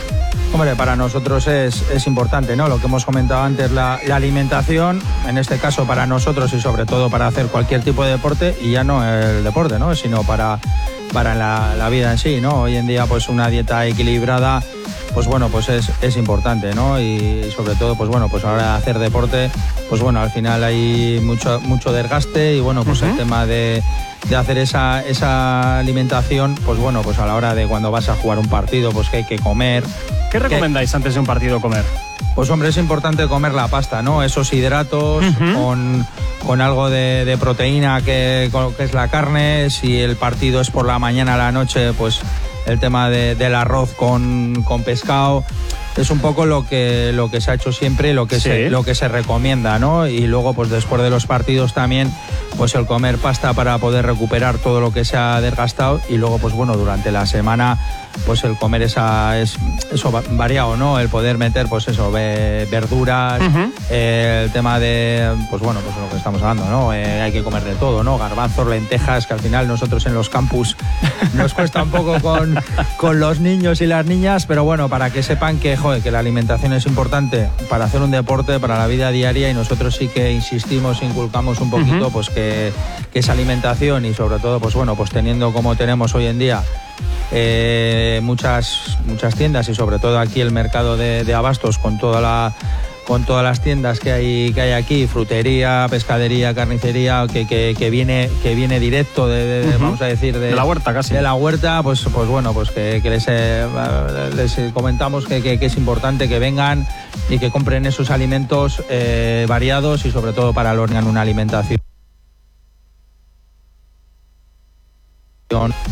Hombre, 0.54 0.76
para 0.76 0.96
nosotros 0.96 1.48
es, 1.48 1.82
es 1.90 2.06
importante, 2.06 2.56
¿no? 2.56 2.68
Lo 2.68 2.78
que 2.78 2.86
hemos 2.86 3.06
comentado 3.06 3.42
antes, 3.42 3.72
la, 3.72 4.00
la 4.06 4.18
alimentación, 4.18 5.02
en 5.28 5.40
este 5.40 5.58
caso 5.58 5.86
para 5.88 6.06
nosotros 6.06 6.54
y 6.54 6.62
sobre 6.62 6.86
todo 6.86 7.10
para 7.10 7.26
hacer 7.26 7.48
cualquier 7.48 7.84
tipo 7.84 8.04
de 8.04 8.12
deporte, 8.12 8.56
y 8.62 8.70
ya 8.70 8.84
no 8.84 9.04
el 9.04 9.44
deporte, 9.44 9.80
¿no? 9.80 9.96
Sino 9.96 10.22
para, 10.24 10.60
para 11.12 11.34
la, 11.34 11.74
la 11.76 11.90
vida 11.90 12.12
en 12.12 12.20
sí, 12.20 12.40
¿no? 12.40 12.62
Hoy 12.62 12.76
en 12.76 12.86
día, 12.86 13.08
pues 13.08 13.30
una 13.30 13.50
dieta 13.50 13.88
equilibrada, 13.88 14.62
pues 15.14 15.28
bueno, 15.28 15.50
pues 15.50 15.70
es, 15.70 15.90
es 16.02 16.18
importante, 16.18 16.74
¿no? 16.74 17.00
Y 17.00 17.52
sobre 17.56 17.76
todo, 17.76 17.96
pues 17.96 18.10
bueno, 18.10 18.30
pues 18.30 18.44
ahora 18.44 18.76
hacer 18.76 19.00
deporte, 19.00 19.52
pues 19.90 20.02
bueno, 20.02 20.20
al 20.22 20.32
final 20.32 20.64
hay 20.64 21.20
mucho, 21.24 21.60
mucho 21.62 21.92
desgaste 21.92 22.56
y 22.56 22.60
bueno, 22.62 22.84
pues 22.84 23.02
el 23.02 23.16
tema 23.16 23.46
de, 23.46 23.84
de 24.28 24.36
hacer 24.36 24.58
esa, 24.58 25.04
esa 25.04 25.80
alimentación, 25.80 26.56
pues 26.66 26.80
bueno, 26.80 27.02
pues 27.02 27.20
a 27.20 27.26
la 27.26 27.36
hora 27.36 27.56
de 27.56 27.68
cuando 27.68 27.92
vas 27.92 28.10
a 28.10 28.16
jugar 28.16 28.40
un 28.40 28.48
partido, 28.48 28.92
pues 28.92 29.10
que 29.10 29.18
hay 29.18 29.26
que 29.26 29.40
comer. 29.40 29.84
¿Qué 30.32 30.40
recomendáis 30.40 30.94
antes 30.96 31.14
de 31.14 31.20
un 31.20 31.26
partido 31.26 31.62
comer? 31.62 31.84
Pues 32.36 32.50
hombre, 32.50 32.70
es 32.70 32.78
importante 32.78 33.28
comer 33.28 33.54
la 33.54 33.68
pasta, 33.68 34.02
¿no? 34.02 34.24
Esos 34.24 34.52
hidratos 34.54 35.24
con, 35.54 36.08
con 36.44 36.62
algo 36.62 36.90
de, 36.90 37.26
de 37.26 37.38
proteína 37.38 38.02
que, 38.02 38.50
que 38.76 38.84
es 38.84 38.94
la 38.94 39.08
carne. 39.10 39.70
Si 39.70 40.00
el 40.00 40.16
partido 40.16 40.60
es 40.60 40.72
por 40.72 40.88
la 40.88 40.98
mañana 40.98 41.36
a 41.36 41.38
la 41.38 41.52
noche, 41.52 41.94
pues 41.94 42.22
el 42.66 42.80
tema 42.80 43.10
de- 43.10 43.36
del 43.36 43.56
arroz 43.56 43.94
con, 43.94 44.64
con 44.64 44.84
pescado. 44.84 45.44
Es 45.98 46.10
un 46.10 46.20
poco 46.20 46.46
lo 46.46 46.66
que, 46.66 47.12
lo 47.14 47.30
que 47.30 47.40
se 47.42 47.52
ha 47.52 47.54
hecho 47.54 47.72
siempre 47.72 48.10
y 48.10 48.14
lo 48.14 48.28
que, 48.28 48.36
Sí. 48.36 48.42
se, 48.50 48.70
lo 48.70 48.84
que 48.84 48.96
se 48.96 49.08
recomienda, 49.08 49.78
¿no? 49.80 50.08
Y 50.08 50.28
luego, 50.28 50.54
pues 50.54 50.70
después 50.70 51.02
de 51.02 51.10
los 51.10 51.26
partidos 51.26 51.74
también, 51.74 52.12
pues 52.58 52.74
el 52.76 52.86
comer 52.86 53.18
pasta 53.18 53.54
para 53.54 53.78
poder 53.78 54.06
recuperar 54.06 54.58
todo 54.58 54.82
lo 54.82 54.92
que 54.92 55.06
se 55.06 55.18
ha 55.18 55.40
desgastado 55.42 56.02
y 56.10 56.18
luego, 56.18 56.38
pues 56.40 56.54
bueno, 56.54 56.76
durante 56.78 57.12
la 57.12 57.26
semana, 57.26 57.78
pues 58.26 58.44
el 58.44 58.56
comer 58.58 58.84
esa, 58.84 59.40
es, 59.40 59.58
eso 59.92 60.12
va- 60.12 60.24
variado, 60.32 60.78
¿no? 60.78 61.00
El 61.00 61.10
poder 61.10 61.38
meter, 61.38 61.68
pues 61.68 61.88
eso, 61.88 62.12
ve- 62.12 62.68
verduras, 62.72 63.42
eh, 63.90 64.44
el 64.46 64.52
tema 64.52 64.80
de, 64.80 65.30
pues 65.50 65.62
bueno, 65.62 65.80
pues 65.82 65.96
lo 65.98 66.10
que 66.10 66.18
estamos 66.18 66.42
hablando, 66.42 66.66
¿no? 66.70 66.94
Eh, 66.94 67.22
hay 67.22 67.32
que 67.32 67.44
comer 67.44 67.64
de 67.64 67.76
todo, 67.76 68.04
¿no? 68.04 68.18
Garbanzos, 68.18 68.68
lentejas, 68.68 69.26
que 69.28 69.34
al 69.34 69.40
final 69.40 69.68
nosotros 69.68 70.06
en 70.06 70.14
los 70.14 70.30
campus 70.30 70.76
nos 71.34 71.54
cuesta 71.54 71.82
un 71.84 71.90
poco 71.90 72.20
con, 72.22 72.56
con 72.98 73.20
los 73.20 73.40
niños 73.40 73.82
y 73.82 73.88
las 73.88 74.06
niñas, 74.06 74.46
pero 74.46 74.64
bueno, 74.64 74.90
para 74.90 75.10
que 75.10 75.24
sepan 75.24 75.60
que, 75.60 75.76
joder, 75.84 76.02
que 76.02 76.12
la 76.12 76.20
alimentación 76.20 76.72
es 76.72 76.86
importante 76.86 77.50
para 77.70 77.84
hacer 77.86 78.02
un 78.02 78.10
deporte, 78.10 78.58
para 78.60 78.78
la 78.78 78.88
vida 78.88 79.12
diaria 79.12 79.50
y 79.50 79.54
nosotros 79.54 79.96
sí 79.98 80.08
que 80.08 80.32
insistimos, 80.32 81.04
inculcamos 81.04 81.60
un 81.60 81.70
poquito, 81.70 82.10
pues 82.10 82.30
que, 82.30 82.72
que 83.12 83.20
esa 83.20 83.34
alimentación 83.34 84.06
y 84.06 84.14
sobre 84.14 84.40
todo, 84.40 84.62
pues 84.62 84.76
bueno, 84.76 84.96
pues 84.96 85.10
teniendo 85.10 85.52
como 85.52 85.76
tenemos 85.76 86.16
hoy 86.16 86.28
en 86.28 86.40
día 86.40 86.64
eh, 87.34 88.22
muchas, 88.24 88.98
muchas 89.06 89.36
tiendas 89.36 89.68
y 89.68 89.76
sobre 89.76 90.00
todo 90.00 90.20
aquí 90.20 90.40
el 90.40 90.52
mercado 90.52 90.96
de, 90.96 91.26
de 91.26 91.34
abastos 91.34 91.78
con 91.78 91.98
toda 91.98 92.22
la 92.22 92.54
con 93.06 93.26
todas 93.26 93.44
las 93.44 93.62
tiendas 93.62 94.00
que 94.00 94.12
hay 94.12 94.54
que 94.54 94.62
hay 94.62 94.72
aquí 94.72 95.08
frutería 95.08 95.88
pescadería 95.90 96.54
carnicería 96.54 97.26
que, 97.32 97.46
que- 97.48 97.76
que 97.78 97.90
viene 97.90 98.30
que 98.42 98.56
viene 98.56 98.80
directo 98.80 99.28
de, 99.28 99.76
vamos 99.80 100.02
a 100.02 100.06
decir 100.06 100.34
de, 100.40 100.48
De 100.48 100.56
la 100.56 100.64
huerta, 100.64 100.94
casi. 100.94 101.14
de 101.14 101.22
la 101.22 101.34
huerta 101.34 101.84
pues 101.84 102.02
pues 102.14 102.28
bueno 102.30 102.54
pues 102.54 102.72
que, 102.72 103.00
que 103.04 103.10
les, 103.10 103.26
eh, 103.28 103.68
les 104.36 104.56
comentamos 104.74 105.26
que, 105.26 105.42
que- 105.42 105.64
es 105.66 105.76
importante 105.78 106.30
que 106.30 106.40
vengan 106.40 106.88
y 107.30 107.40
que 107.40 107.50
compren 107.52 107.86
esos 107.86 108.10
alimentos 108.10 108.82
eh, 108.90 109.46
variados 109.50 110.06
y 110.06 110.12
sobre 110.12 110.34
todo 110.34 110.54
para 110.54 110.74
lograr 110.74 111.04
una 111.04 111.22
alimentación. 111.22 111.80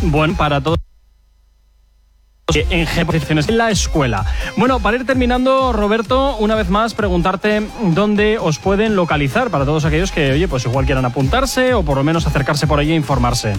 Bueno, 0.01 0.35
para 0.37 0.59
todos 0.61 0.79
en 2.53 2.85
G 2.85 3.05
posiciones 3.05 3.47
en 3.49 3.57
la 3.57 3.71
escuela. 3.71 4.25
Bueno, 4.57 4.79
para 4.79 4.97
ir 4.97 5.05
terminando, 5.05 5.71
Roberto, 5.73 6.35
una 6.37 6.55
vez 6.55 6.69
más 6.69 6.93
preguntarte 6.93 7.65
dónde 7.93 8.37
os 8.39 8.59
pueden 8.59 8.95
localizar 8.95 9.49
para 9.49 9.65
todos 9.65 9.85
aquellos 9.85 10.11
que, 10.11 10.31
oye, 10.31 10.47
pues 10.47 10.65
igual 10.65 10.85
quieran 10.85 11.05
apuntarse 11.05 11.73
o 11.73 11.83
por 11.83 11.97
lo 11.97 12.03
menos 12.03 12.27
acercarse 12.27 12.67
por 12.67 12.79
allí 12.79 12.91
e 12.91 12.95
informarse. 12.95 13.53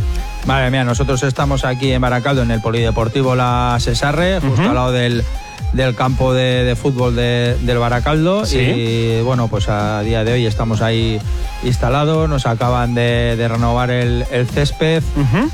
Madre 0.46 0.70
mía, 0.70 0.84
nosotros 0.84 1.22
estamos 1.22 1.64
aquí 1.64 1.92
en 1.92 2.02
Baracaldo, 2.02 2.42
en 2.42 2.50
el 2.50 2.60
Polideportivo 2.60 3.34
La 3.34 3.76
Cesarre, 3.80 4.40
justo 4.40 4.62
al 4.62 4.74
lado 4.74 4.92
del, 4.92 5.24
del 5.72 5.94
campo 5.94 6.32
de, 6.34 6.64
de 6.64 6.76
fútbol 6.76 7.14
de- 7.16 7.56
del 7.62 7.78
Baracaldo. 7.78 8.44
Sí. 8.46 8.58
Y 8.58 9.20
bueno, 9.22 9.48
pues 9.48 9.68
a 9.68 10.02
día 10.02 10.22
de 10.24 10.32
hoy 10.34 10.46
estamos 10.46 10.82
ahí 10.82 11.18
instalados, 11.64 12.28
nos 12.28 12.44
acaban 12.46 12.94
de, 12.94 13.36
de 13.36 13.48
renovar 13.48 13.90
el, 13.90 14.24
el 14.32 14.48
césped 14.48 15.02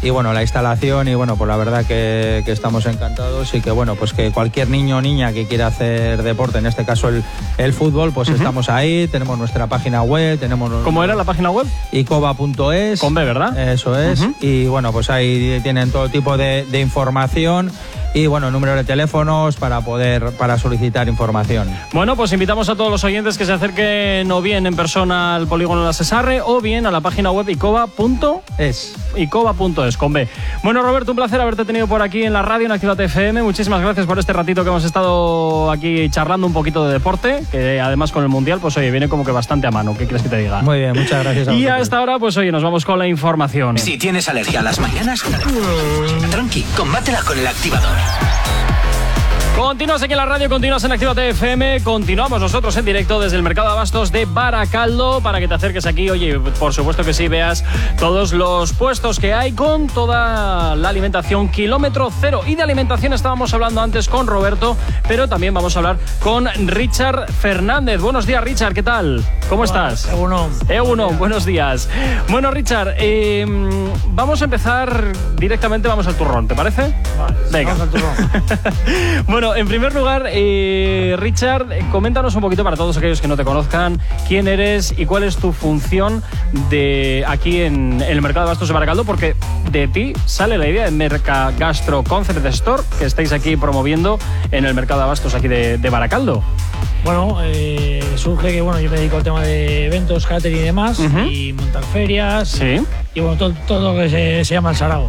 y 0.03 0.11
bueno, 0.11 0.33
la 0.33 0.41
instalación 0.43 1.07
y 1.09 1.15
bueno, 1.15 1.37
pues 1.37 1.49
la 1.49 1.57
verdad 1.57 1.85
que, 1.85 2.43
que 2.47 2.53
estamos 2.53 2.87
encantados 2.87 3.55
y 3.55 3.61
que 3.61 3.71
bueno, 3.71 3.95
pues 3.95 4.13
que 4.15 4.31
cualquier 4.31 4.71
niño 4.71 4.97
o 4.97 5.01
niña 5.03 5.33
que 5.33 5.47
quiera 5.47 5.67
hacer 5.67 6.23
deporte, 6.23 6.59
en 6.59 6.67
este 6.67 6.85
caso 6.87 7.09
el, 7.11 7.23
el 7.59 7.73
fútbol, 7.75 8.13
pues 8.13 8.29
estamos 8.31 8.71
ahí, 8.71 9.07
tenemos 9.09 9.39
nuestra 9.39 9.67
página 9.67 10.03
web, 10.03 10.39
tenemos... 10.39 10.73
¿Cómo 10.83 11.05
era 11.05 11.15
la 11.15 11.25
página 11.25 11.51
web? 11.51 11.67
icoba.es. 11.93 13.01
Con 13.01 13.15
B, 13.15 13.25
¿verdad? 13.25 13.57
Eso 13.71 13.99
es. 13.99 14.25
Y 14.41 14.67
bueno, 14.67 14.93
pues 14.93 15.11
ahí 15.11 15.61
tienen 15.63 15.91
todo 15.91 16.09
tipo 16.09 16.37
de, 16.37 16.65
de 16.71 16.81
información 16.81 17.71
y 18.15 18.27
bueno, 18.27 18.51
número 18.51 18.75
de 18.75 18.85
teléfonos 18.85 19.57
para 19.57 19.83
poder 19.83 20.08
para 20.39 20.59
solicitar 20.59 21.09
información. 21.09 21.69
Bueno, 21.93 22.17
pues 22.17 22.33
invitamos 22.33 22.69
a 22.69 22.77
todos 22.77 22.91
los 22.91 23.05
oyentes 23.05 23.39
que 23.39 23.45
se 23.45 23.53
acerquen 23.53 24.31
o 24.31 24.43
bien 24.43 24.67
en 24.67 24.77
persona 24.77 25.35
al 25.37 25.47
polígono 25.47 25.85
La 25.85 25.93
Cesarre 25.93 26.41
o 26.41 26.61
bien 26.61 26.87
a 26.87 26.91
la 26.91 27.01
página 27.01 27.31
web 27.31 27.49
icoba.es. 27.49 28.95
Icoba.es 29.17 29.97
con 29.97 30.13
B. 30.13 30.29
Bueno, 30.63 30.83
Roberto, 30.83 31.13
un 31.13 31.17
placer 31.17 31.41
haberte 31.41 31.65
tenido 31.65 31.87
por 31.87 32.03
aquí 32.03 32.23
en 32.25 32.33
la 32.33 32.43
radio 32.43 32.67
en 32.67 32.73
Activate 32.73 33.05
FM. 33.05 33.43
Muchísimas 33.43 33.81
gracias 33.81 34.07
por 34.07 34.19
este 34.19 34.33
ratito 34.33 34.63
que 34.63 34.71
hemos 34.71 34.85
estado 34.85 35.71
aquí 35.71 36.09
charlando 36.11 36.47
un 36.47 36.53
poquito 36.53 36.87
de 36.87 36.93
deporte, 36.93 37.43
que 37.51 37.81
además 37.81 38.13
con 38.13 38.23
el 38.23 38.29
Mundial, 38.29 38.59
pues 38.61 38.77
oye, 38.77 38.91
viene 38.91 39.09
como 39.09 39.25
que 39.25 39.33
bastante 39.33 39.67
a 39.67 39.71
mano. 39.71 39.97
¿Qué 39.97 40.05
quieres 40.05 40.23
que 40.23 40.29
te 40.29 40.39
diga? 40.39 40.63
Muy 40.63 40.79
bien, 40.79 40.93
muchas 40.93 41.23
gracias 41.23 41.49
a 41.49 41.55
Y 41.55 41.67
a 41.67 41.79
esta 41.79 42.01
hora, 42.01 42.19
pues 42.19 42.37
oye, 42.37 42.53
nos 42.53 42.63
vamos 42.63 42.85
con 42.85 42.99
la 42.99 43.07
información. 43.07 43.79
Si 43.79 43.99
tienes 43.99 44.29
alergia 44.29 44.61
a 44.61 44.63
las 44.63 44.79
mañanas, 44.79 45.23
tranqui, 46.31 46.63
combátela 46.77 47.23
con 47.23 47.39
el 47.39 47.47
activador. 47.47 48.58
Continúas 49.69 50.03
aquí 50.03 50.15
en 50.15 50.17
la 50.17 50.25
radio, 50.25 50.49
continúas 50.49 50.83
en 50.85 50.93
Actívate 50.93 51.29
FM, 51.29 51.83
continuamos 51.83 52.41
nosotros 52.41 52.75
en 52.79 52.87
directo 52.87 53.21
desde 53.21 53.37
el 53.37 53.43
Mercado 53.43 53.69
de 53.69 53.75
Abastos 53.75 54.11
de 54.11 54.25
Baracaldo 54.25 55.21
para 55.21 55.41
que 55.41 55.47
te 55.47 55.53
acerques 55.53 55.85
aquí, 55.85 56.09
oye, 56.09 56.41
por 56.41 56.73
supuesto 56.73 57.05
que 57.05 57.13
sí, 57.13 57.29
veas 57.29 57.63
todos 57.99 58.33
los 58.33 58.73
puestos 58.73 59.21
que 59.21 59.35
hay 59.35 59.53
con 59.53 59.87
toda 59.87 60.75
la 60.75 60.89
alimentación 60.89 61.51
kilómetro 61.51 62.11
cero. 62.19 62.41
Y 62.47 62.55
de 62.55 62.63
alimentación 62.63 63.13
estábamos 63.13 63.53
hablando 63.53 63.83
antes 63.83 64.09
con 64.09 64.27
Roberto, 64.27 64.75
pero 65.07 65.29
también 65.29 65.53
vamos 65.53 65.77
a 65.77 65.81
hablar 65.81 65.99
con 66.21 66.47
Richard 66.67 67.31
Fernández. 67.31 68.01
Buenos 68.01 68.25
días, 68.25 68.43
Richard, 68.43 68.73
¿qué 68.73 68.83
tal? 68.83 69.23
¿Cómo 69.51 69.65
estás? 69.65 70.09
Euno. 70.11 70.49
Euno, 70.71 71.11
buenos 71.11 71.45
días. 71.45 71.91
Bueno, 72.31 72.51
Richard, 72.51 72.95
eh, 72.97 73.45
vamos 74.07 74.41
a 74.41 74.45
empezar 74.45 75.13
directamente, 75.37 75.89
vamos 75.89 76.07
al 76.07 76.15
turrón, 76.15 76.49
¿te 76.49 76.55
parece? 76.55 76.95
Venga. 77.53 77.75
Vamos 77.75 77.83
al 77.83 77.91
turrón. 77.91 79.25
Bueno, 79.29 79.58
en 79.59 79.67
primer 79.67 79.93
lugar, 79.93 80.27
eh, 80.29 81.17
Richard, 81.19 81.67
coméntanos 81.91 82.35
un 82.37 82.41
poquito 82.41 82.63
para 82.63 82.77
todos 82.77 82.97
aquellos 82.97 83.21
que 83.21 83.27
no 83.27 83.37
te 83.37 83.45
conozcan, 83.45 84.01
quién 84.29 84.47
eres 84.47 84.95
y 84.97 85.05
cuál 85.05 85.25
es 85.25 85.37
tu 85.37 85.53
función 85.53 86.23
de 86.71 87.25
aquí 87.27 87.63
en, 87.63 88.01
el 88.01 88.23
mercado 88.23 88.47
de 88.47 88.53
bastos 88.53 88.69
de 88.69 88.75
Baracaldo, 88.75 89.05
porque 89.05 89.35
de 89.73 89.89
ti 89.89 90.13
sale 90.27 90.59
la 90.59 90.69
idea 90.69 90.85
de 90.85 90.93
Merca 90.93 91.51
Gastro 91.59 92.05
Concept 92.05 92.47
Store 92.47 92.85
que 93.01 93.05
estáis 93.05 93.33
aquí 93.33 93.57
promoviendo 93.57 94.21
en 94.53 94.65
el 94.65 94.75
mercado 94.75 95.01
de 95.01 95.05
abastos 95.07 95.35
aquí 95.35 95.49
de 95.49 95.91
Baracaldo. 95.91 96.45
Bueno, 97.05 97.39
eh, 97.43 98.03
surge 98.17 98.53
que 98.53 98.61
bueno, 98.61 98.81
yo 98.81 98.91
me 98.91 98.99
dedico 98.99 99.17
al 99.19 99.23
tema 99.23 99.43
de 99.43 99.87
eventos, 99.87 100.27
catering 100.27 100.59
y 100.59 100.61
demás, 100.63 101.01
y 101.31 101.53
montar 101.53 101.85
ferias. 101.85 102.49
Sí. 102.49 102.81
Y 103.15 103.21
bueno, 103.21 103.37
todo, 103.37 103.53
todo 103.67 103.93
lo 103.95 103.99
que 104.01 104.09
se, 104.11 104.45
se 104.45 104.55
llama 104.55 104.71
el 104.71 104.77
sarao. 104.77 105.09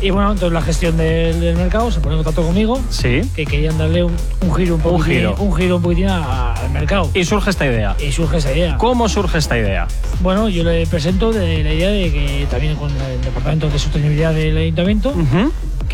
Y 0.00 0.10
bueno, 0.10 0.32
entonces 0.32 0.52
la 0.52 0.62
gestión 0.62 0.96
del, 0.96 1.40
del 1.40 1.56
mercado 1.56 1.90
se 1.90 2.00
pone 2.00 2.14
en 2.16 2.22
contacto 2.22 2.46
conmigo. 2.46 2.80
Sí. 2.90 3.22
Que 3.34 3.44
querían 3.46 3.76
darle 3.78 4.04
un, 4.04 4.14
un 4.42 4.54
giro 4.54 4.76
un 4.76 4.80
poquitín, 4.80 5.14
giro. 5.14 5.34
un 5.38 5.54
giro 5.54 5.76
un 5.76 5.82
poquitín 5.82 6.08
a- 6.08 6.52
al 6.52 6.70
mercado. 6.70 7.10
Y 7.14 7.24
surge 7.24 7.50
esta 7.50 7.66
idea. 7.66 7.96
Y 7.98 8.12
surge 8.12 8.36
esa 8.38 8.52
idea. 8.52 8.76
¿Cómo 8.78 9.08
surge 9.08 9.38
esta 9.38 9.58
idea? 9.58 9.88
Bueno, 10.20 10.48
yo 10.48 10.62
le 10.64 10.86
presento 10.86 11.32
de 11.32 11.64
la 11.64 11.72
idea 11.72 11.88
de 11.90 12.12
que 12.12 12.46
también 12.50 12.76
con 12.76 12.90
el 12.90 13.20
Departamento 13.22 13.68
de 13.68 13.78
Sostenibilidad 13.78 14.32
del 14.32 14.56
Ayuntamiento, 14.56 15.12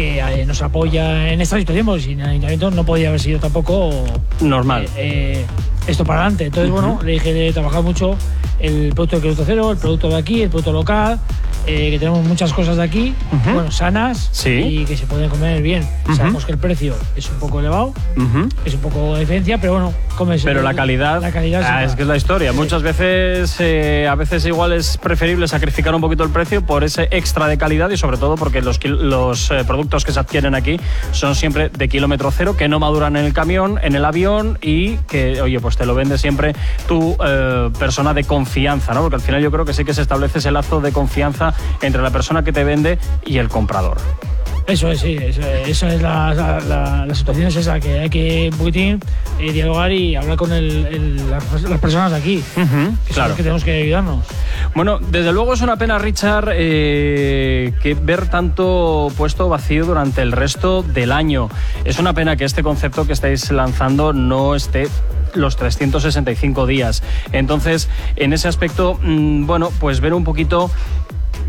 que 0.01 0.18
eh, 0.18 0.46
nos 0.46 0.62
apoya 0.62 1.30
en 1.30 1.42
esta 1.42 1.59
situación, 1.59 1.84
porque 1.84 2.01
sin 2.01 2.22
Ayuntamiento 2.22 2.70
no 2.70 2.84
podía 2.84 3.09
haber 3.09 3.20
sido 3.20 3.38
tampoco 3.38 3.90
Normal. 4.40 4.86
eh, 4.96 5.44
esto 5.86 6.05
para 6.05 6.20
adelante. 6.20 6.46
Entonces, 6.46 6.70
bueno, 6.70 6.98
le 7.05 7.12
dije 7.12 7.34
de 7.34 7.53
trabajar 7.53 7.82
mucho 7.82 8.16
el 8.61 8.92
producto 8.94 9.16
de 9.16 9.22
kilómetro 9.22 9.44
cero, 9.46 9.70
el 9.72 9.78
producto 9.78 10.08
de 10.08 10.16
aquí, 10.16 10.42
el 10.42 10.48
producto 10.50 10.72
local, 10.72 11.18
eh, 11.66 11.90
que 11.90 11.98
tenemos 11.98 12.24
muchas 12.24 12.52
cosas 12.52 12.76
de 12.76 12.82
aquí, 12.82 13.14
Ujú. 13.32 13.54
bueno, 13.54 13.70
sanas 13.70 14.28
Sí. 14.32 14.50
y 14.50 14.84
que 14.84 14.96
se 14.96 15.06
pueden 15.06 15.28
comer 15.30 15.62
bien. 15.62 15.86
Ujú. 16.06 16.16
Sabemos 16.16 16.44
que 16.44 16.52
el 16.52 16.58
precio 16.58 16.94
es 17.16 17.28
un 17.30 17.36
poco 17.38 17.61
elevado, 17.61 17.92
es 18.64 18.74
un 18.74 18.80
poco 18.80 19.14
de 19.14 19.20
diferencia, 19.20 19.58
pero 19.58 19.74
bueno, 19.74 19.92
comes 20.16 20.42
Pero 20.42 20.62
la 20.62 20.74
calidad, 20.74 21.20
La 21.20 21.32
calidad 21.32 21.62
ah, 21.64 21.84
es 21.84 21.94
que 21.94 22.02
es 22.02 22.08
la 22.08 22.16
historia. 22.16 22.52
Muchas 22.52 22.82
veces, 22.82 23.54
eh, 23.61 24.06
a 24.11 24.14
veces 24.14 24.44
igual 24.46 24.72
es 24.72 24.96
preferible 24.98 25.48
sacrificar 25.48 25.94
un 25.94 26.00
poquito 26.00 26.24
el 26.24 26.30
precio 26.30 26.64
por 26.64 26.84
ese 26.84 27.08
extra 27.11 27.46
de 27.46 27.56
calidad 27.58 27.90
y 27.90 27.96
sobre 27.96 28.16
todo 28.16 28.36
porque 28.36 28.61
los, 28.62 28.82
los 28.84 29.50
eh, 29.50 29.64
productos 29.66 30.04
que 30.04 30.12
se 30.12 30.20
adquieren 30.20 30.54
aquí 30.54 30.78
son 31.12 31.34
siempre 31.34 31.68
de 31.70 31.88
kilómetro 31.88 32.30
cero, 32.30 32.56
que 32.56 32.68
no 32.68 32.78
maduran 32.80 33.16
en 33.16 33.24
el 33.26 33.32
camión, 33.32 33.78
en 33.82 33.94
el 33.94 34.04
avión 34.04 34.58
y 34.62 34.96
que, 35.08 35.40
oye, 35.40 35.61
pues 35.61 35.76
te 35.76 35.86
lo 35.86 35.94
vende 35.94 36.18
siempre 36.18 36.54
tu 36.88 37.16
eh, 37.24 37.70
persona 37.78 38.12
de 38.14 38.24
confianza, 38.24 38.49
¿no? 38.94 39.03
Porque 39.03 39.16
al 39.16 39.22
final 39.22 39.40
yo 39.40 39.51
creo 39.51 39.64
que 39.64 39.72
sí 39.72 39.84
que 39.84 39.94
se 39.94 40.03
establece 40.03 40.38
ese 40.38 40.51
lazo 40.51 40.80
de 40.80 40.92
confianza 40.92 41.55
entre 41.82 42.03
la 42.03 42.11
persona 42.11 42.42
que 42.42 42.53
te 42.53 42.64
vende 42.64 42.98
y 43.24 43.38
el 43.38 43.48
comprador. 43.48 43.98
Eso 44.70 44.90
es, 44.90 45.00
sí, 45.00 45.16
eso, 45.20 45.40
eso 45.42 45.86
es 45.88 46.00
la, 46.02 46.32
la- 46.34 46.60
la- 46.60 47.06
la 47.06 47.14
situación 47.14 47.46
es 47.48 47.56
esa, 47.56 47.80
que 47.80 47.98
hay 48.00 48.08
que 48.10 48.48
un 48.52 48.58
poquitín 48.58 49.00
eh, 49.38 49.52
dialogar 49.52 49.90
y 49.92 50.14
hablar 50.16 50.36
con 50.36 50.52
el- 50.52 50.86
el- 50.86 51.30
las, 51.30 51.62
las 51.62 51.80
personas 51.80 52.12
de 52.12 52.18
aquí, 52.18 52.42
que 52.54 53.12
claro. 53.14 53.34
que 53.36 53.42
tenemos 53.42 53.64
que 53.64 53.82
ayudarnos. 53.82 54.24
Bueno, 54.74 54.98
desde 54.98 55.32
luego 55.32 55.54
es 55.54 55.60
una 55.62 55.76
pena, 55.76 55.98
Richard, 55.98 56.50
eh, 56.52 57.72
que 57.82 57.94
ver 57.94 58.28
tanto 58.28 59.08
puesto 59.16 59.48
vacío 59.48 59.84
durante 59.86 60.22
el 60.22 60.32
resto 60.32 60.82
del 60.82 61.12
año. 61.12 61.48
Es 61.84 61.98
una 61.98 62.12
pena 62.14 62.36
que 62.36 62.44
este 62.44 62.62
concepto 62.62 63.06
que 63.06 63.12
estáis 63.12 63.50
lanzando 63.50 64.12
no 64.12 64.54
esté 64.54 64.88
los 65.34 65.56
365 65.56 66.66
días. 66.66 67.02
Entonces, 67.32 67.88
en 68.16 68.32
ese 68.32 68.48
aspecto, 68.48 68.98
mm, 69.02 69.46
bueno, 69.46 69.70
pues 69.80 70.00
ver 70.00 70.12
un 70.14 70.24
poquito 70.24 70.70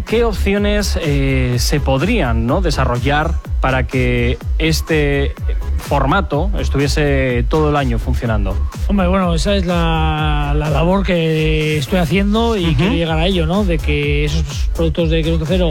¿qué 0.05 0.23
opciones 0.23 0.97
eh, 1.01 1.55
se 1.59 1.79
podrían 1.79 2.45
¿no? 2.45 2.61
desarrollar 2.61 3.33
para 3.61 3.87
que 3.87 4.37
este 4.57 5.33
formato 5.77 6.49
estuviese 6.59 7.45
todo 7.49 7.69
el 7.69 7.75
año 7.75 7.99
funcionando? 7.99 8.55
Hombre, 8.87 9.07
bueno, 9.07 9.33
esa 9.33 9.55
es 9.55 9.65
la, 9.65 10.53
la 10.55 10.69
labor 10.69 11.05
que 11.05 11.77
estoy 11.77 11.99
haciendo 11.99 12.57
y 12.57 12.75
quiero 12.75 12.93
llegar 12.93 13.17
a 13.19 13.27
ello, 13.27 13.45
¿no? 13.45 13.63
De 13.63 13.77
que 13.77 14.25
esos 14.25 14.69
productos 14.75 15.09
de 15.09 15.21
kilómetro 15.23 15.47
cero, 15.47 15.69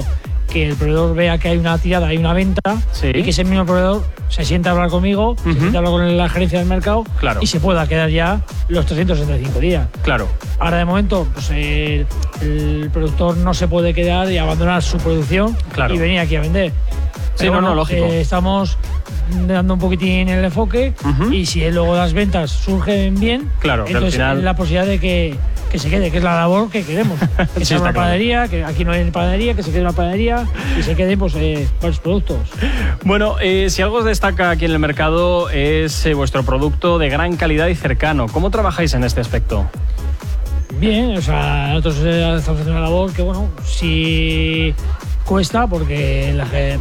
que 0.51 0.67
el 0.69 0.75
proveedor 0.77 1.15
vea 1.15 1.39
que 1.39 1.49
hay 1.49 1.57
una 1.59 1.79
tirada, 1.79 2.09
hay 2.09 2.17
una 2.19 2.33
venta 2.33 2.61
y 3.03 3.23
que 3.23 3.31
ese 3.31 3.45
mismo 3.45 3.65
proveedor 3.65 4.05
se 4.29 4.45
sienta 4.45 4.71
a 4.71 4.73
hablar 4.73 4.91
conmigo, 4.91 5.37
se 5.43 5.53
sienta 5.55 5.79
a 5.79 5.81
hablar 5.81 5.93
con 5.93 6.17
la 6.17 6.29
gerencia 6.29 6.59
del 6.59 6.69
mercado 6.69 7.05
y 7.41 7.47
se 7.47 7.61
pueda 7.61 7.87
quedar 7.87 8.11
ya 8.11 8.43
los 8.69 8.85
365 8.87 9.59
días. 9.61 9.89
Claro. 10.03 10.29
Ahora 10.59 10.79
de 10.79 10.85
momento, 10.85 11.27
pues 11.33 11.51
el 11.51 12.91
productor 12.93 13.37
no 13.37 13.55
se 13.55 13.69
puede 13.69 13.95
quedar 13.95 14.31
y 14.31 14.39
abandonar 14.39 14.83
su 14.83 14.99
producción 14.99 15.57
Claro. 15.73 15.95
y 15.95 15.99
venir 15.99 16.19
aquí 16.19 16.37
a 16.37 16.41
vender. 16.41 16.73
Sí, 17.37 17.47
no, 17.47 17.53
no, 17.53 17.61
bueno, 17.61 17.75
lógico. 17.75 18.05
eh, 18.07 18.21
estamos 18.21 18.77
dando 19.47 19.75
un 19.75 19.81
poquitín 19.81 20.29
el 20.29 20.45
enfoque 20.45 20.93
y 21.31 21.47
si 21.47 21.69
luego 21.71 21.97
las 21.97 22.13
ventas 22.13 22.51
surgen 22.51 23.19
bien, 23.19 23.51
Claro, 23.61 23.85
entonces 23.87 24.15
final- 24.15 24.45
la 24.45 24.55
posibilidad 24.57 24.85
de 24.87 24.99
que, 25.01 25.37
que 25.71 25.79
se 25.79 25.89
quede, 25.89 26.11
que 26.11 26.19
es 26.19 26.25
la 26.25 26.35
labor 26.35 26.69
que 26.71 26.83
queremos. 26.83 27.17
Que 27.57 27.65
sea 27.65 27.79
una 27.79 27.93
claro. 27.93 28.01
panadería, 28.05 28.49
que 28.49 28.65
aquí 28.65 28.85
no 28.85 28.93
hay 28.93 29.09
panadería, 29.11 29.55
que 29.55 29.63
se 29.63 29.71
quede 29.71 29.81
una 29.83 29.93
panadería 29.93 30.47
y 30.79 30.83
se 30.83 30.95
queden 30.97 31.19
pues, 31.19 31.35
eh, 31.37 31.67
varios 31.81 32.01
productos. 32.01 32.39
Bueno, 33.05 33.37
eh, 33.41 33.69
si 33.71 33.81
algo 33.81 33.99
os 33.99 34.05
destaca 34.05 34.51
aquí 34.51 34.65
en 34.67 34.73
el 34.73 34.79
mercado 34.79 35.49
es 35.49 36.05
eh, 36.07 36.13
vuestro 36.15 36.43
producto 36.43 36.99
de 36.99 37.09
gran 37.09 37.37
calidad 37.37 37.69
y 37.69 37.75
cercano. 37.77 38.27
¿Cómo 38.27 38.51
trabajáis 38.51 38.93
en 38.95 39.05
este 39.05 39.21
aspecto? 39.21 39.67
Bien, 40.79 41.17
o 41.17 41.23
sea, 41.23 41.69
nosotros 41.69 41.97
estamos 41.99 42.49
haciendo 42.61 42.73
una 42.73 42.81
labor 42.81 43.13
que, 43.13 43.23
bueno, 43.23 43.49
sí 43.65 44.75
cuesta, 45.25 45.67
porque 45.67 46.33
la, 46.35 46.47
ge- 46.47 46.79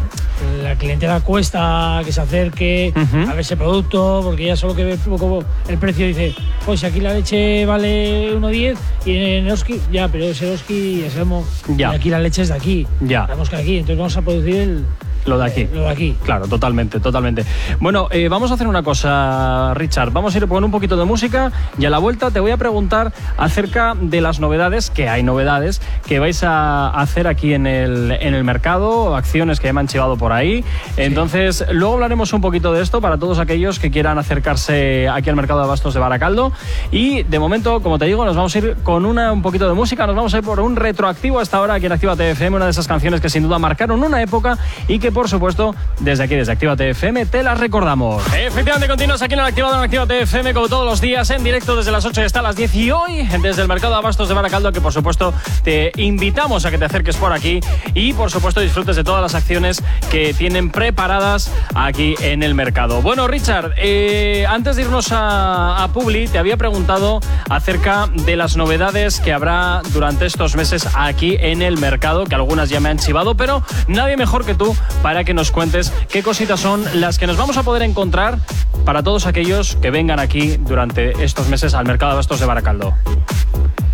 la 0.63 0.75
clientela 0.75 1.21
cuesta 1.21 2.01
que 2.05 2.11
se 2.11 2.21
acerque 2.21 2.93
a 2.95 3.31
ver 3.31 3.39
ese 3.39 3.57
producto, 3.57 4.21
porque 4.23 4.45
ya 4.45 4.55
solo 4.55 4.75
que 4.75 4.83
ve 4.83 4.97
poco 4.97 5.43
el 5.67 5.77
precio 5.77 6.07
dice, 6.07 6.33
pues 6.65 6.83
aquí 6.83 6.99
la 6.99 7.13
leche 7.13 7.65
vale 7.65 8.33
1,10 8.35 8.77
y 9.05 9.11
en 9.17 9.45
Eroski, 9.47 9.79
ya, 9.91 10.07
pero 10.07 10.25
ese 10.25 10.47
Eroski 10.47 11.01
ya 11.03 11.09
sabemos, 11.11 11.45
Ya. 11.75 11.91
y 11.93 11.95
aquí 11.95 12.09
la 12.09 12.19
leche 12.19 12.41
es 12.43 12.49
de 12.49 12.53
aquí, 12.55 12.87
Ya. 13.01 13.25
sabemos 13.27 13.49
que 13.49 13.55
aquí, 13.57 13.73
entonces 13.77 13.97
vamos 13.97 14.17
a 14.17 14.21
producir 14.21 14.55
el, 14.55 14.85
Lo 15.25 15.37
de 15.37 15.45
aquí. 15.45 15.67
lo 15.73 15.81
de 15.81 15.89
aquí. 15.89 16.15
Claro, 16.23 16.47
totalmente, 16.47 16.99
totalmente. 16.99 17.45
Bueno, 17.79 18.07
eh, 18.11 18.27
vamos 18.29 18.51
a 18.51 18.55
hacer 18.55 18.67
una 18.67 18.83
cosa, 18.83 19.73
Richard. 19.75 20.11
Vamos 20.11 20.33
a 20.35 20.37
ir 20.37 20.47
con 20.47 20.63
un 20.63 20.71
poquito 20.71 20.97
de 20.97 21.05
música 21.05 21.51
y 21.77 21.85
a 21.85 21.89
la 21.89 21.97
vuelta 21.97 22.31
te 22.31 22.39
voy 22.39 22.51
a 22.51 22.57
preguntar 22.57 23.13
acerca 23.37 23.95
de 23.99 24.21
las 24.21 24.39
novedades, 24.39 24.89
que 24.89 25.09
hay 25.09 25.23
novedades, 25.23 25.81
que 26.05 26.19
vais 26.19 26.43
a 26.43 26.89
hacer 26.89 27.27
aquí 27.27 27.53
en 27.53 27.67
el, 27.67 28.11
en 28.11 28.33
el 28.33 28.43
mercado, 28.43 29.15
acciones 29.15 29.59
que 29.59 29.71
me 29.73 29.79
han 29.81 29.87
chivado 29.87 30.17
por 30.17 30.31
ahí. 30.31 30.63
Entonces, 30.97 31.65
luego 31.71 31.95
hablaremos 31.95 32.33
un 32.33 32.41
poquito 32.41 32.73
de 32.73 32.81
esto 32.81 33.01
para 33.01 33.17
todos 33.17 33.39
aquellos 33.39 33.79
que 33.79 33.91
quieran 33.91 34.17
acercarse 34.17 35.07
aquí 35.09 35.29
al 35.29 35.35
mercado 35.35 35.59
de 35.59 35.65
abastos 35.65 35.93
de 35.93 35.99
Baracaldo. 35.99 36.51
Y 36.91 37.23
de 37.23 37.39
momento, 37.39 37.81
como 37.81 37.99
te 37.99 38.05
digo, 38.05 38.25
nos 38.25 38.35
vamos 38.35 38.55
a 38.55 38.57
ir 38.59 38.77
con 38.83 39.05
una, 39.05 39.31
un 39.31 39.41
poquito 39.41 39.67
de 39.67 39.73
música, 39.73 40.07
nos 40.07 40.15
vamos 40.15 40.33
a 40.33 40.37
ir 40.37 40.43
por 40.43 40.59
un 40.59 40.75
retroactivo 40.75 41.39
hasta 41.39 41.57
ahora 41.57 41.75
aquí 41.75 41.85
en 41.85 41.91
Activa 41.91 42.15
TFM, 42.15 42.55
una 42.55 42.65
de 42.65 42.71
esas 42.71 42.87
canciones 42.87 43.21
que 43.21 43.29
sin 43.29 43.43
duda 43.43 43.59
marcaron 43.59 44.03
una 44.03 44.21
época 44.21 44.57
y 44.87 44.99
que 44.99 45.08
por 45.11 45.29
supuesto 45.29 45.75
desde 45.99 46.23
aquí, 46.23 46.35
desde 46.35 46.51
Activa 46.51 46.75
TFM, 46.75 47.25
te 47.25 47.43
las 47.43 47.59
recordamos. 47.59 48.23
Efectivamente, 48.33 48.87
continúas 48.87 49.21
aquí 49.21 49.33
en 49.33 49.39
el 49.39 49.45
Activado 49.45 49.75
en 49.75 49.83
Activa 49.83 50.05
TFM 50.05 50.53
como 50.53 50.67
todos 50.67 50.85
los 50.85 51.01
días 51.01 51.29
en 51.29 51.43
directo 51.43 51.75
desde 51.75 51.91
las 51.91 52.05
8 52.05 52.21
y 52.21 52.23
hasta 52.23 52.41
las 52.41 52.55
10 52.55 52.75
y 52.75 52.91
hoy 52.91 53.27
desde 53.41 53.61
el 53.61 53.67
Mercado 53.67 53.93
de 53.93 53.99
Abastos 53.99 54.27
de 54.27 54.33
Baracaldo 54.33 54.71
que 54.71 54.81
por 54.81 54.93
supuesto 54.93 55.33
te 55.63 55.91
invitamos 55.97 56.65
a 56.65 56.71
que 56.71 56.77
te 56.77 56.85
acerques 56.85 57.17
por 57.17 57.33
aquí 57.33 57.59
y 57.93 58.13
por 58.13 58.31
supuesto 58.31 58.59
disfrutes 58.59 58.95
de 58.95 59.03
todas 59.03 59.21
las 59.21 59.35
acciones 59.35 59.83
que 60.11 60.33
tienen 60.33 60.69
preparadas 60.69 61.51
aquí 61.75 62.15
en 62.21 62.43
el 62.43 62.55
mercado. 62.55 63.01
Bueno, 63.01 63.27
Richard, 63.27 63.73
eh, 63.77 64.45
antes 64.47 64.75
de 64.75 64.83
irnos 64.83 65.11
a, 65.11 65.83
a 65.83 65.87
Publi, 65.89 66.27
te 66.27 66.37
había 66.37 66.57
preguntado 66.57 67.19
acerca 67.49 68.07
de 68.13 68.35
las 68.35 68.57
novedades 68.57 69.19
que 69.19 69.33
habrá 69.33 69.81
durante 69.93 70.25
estos 70.25 70.55
meses 70.55 70.87
aquí 70.95 71.37
en 71.39 71.61
el 71.61 71.77
mercado, 71.77 72.25
que 72.25 72.35
algunas 72.35 72.69
ya 72.69 72.79
me 72.79 72.89
han 72.89 72.97
chivado, 72.97 73.35
pero 73.35 73.63
nadie 73.87 74.17
mejor 74.17 74.45
que 74.45 74.55
tú 74.55 74.75
para 75.01 75.23
que 75.23 75.33
nos 75.33 75.51
cuentes 75.51 75.93
qué 76.09 76.21
cositas 76.23 76.59
son 76.59 76.83
las 76.99 77.17
que 77.17 77.27
nos 77.27 77.37
vamos 77.37 77.57
a 77.57 77.63
poder 77.63 77.83
encontrar 77.83 78.39
para 78.85 79.03
todos 79.03 79.25
aquellos 79.25 79.75
que 79.77 79.91
vengan 79.91 80.19
aquí 80.19 80.57
durante 80.57 81.23
estos 81.23 81.47
meses 81.47 81.73
al 81.73 81.85
mercado 81.85 82.11
de 82.11 82.13
abastos 82.15 82.39
de 82.39 82.45
Baracaldo. 82.45 82.93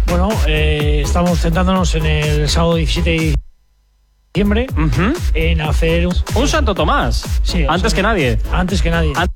Bueno, 0.08 0.30
eh, 0.48 1.02
estamos 1.04 1.40
centrándonos 1.40 1.94
en 1.96 2.06
el 2.06 2.50
sábado 2.50 2.76
17 2.76 3.10
de 3.10 3.36
diciembre 4.34 4.68
en 5.34 5.62
hacer 5.62 6.08
un, 6.08 6.16
Un 6.36 6.48
Santo 6.48 6.74
Tomás. 6.76 7.26
Sí, 7.44 7.66
antes 7.68 7.92
sea, 7.92 7.96
que 7.98 8.04
nadie. 8.04 8.40
Antes 8.52 8.82
que 8.82 8.90
nadie. 8.92 9.14
Antes 9.16 9.34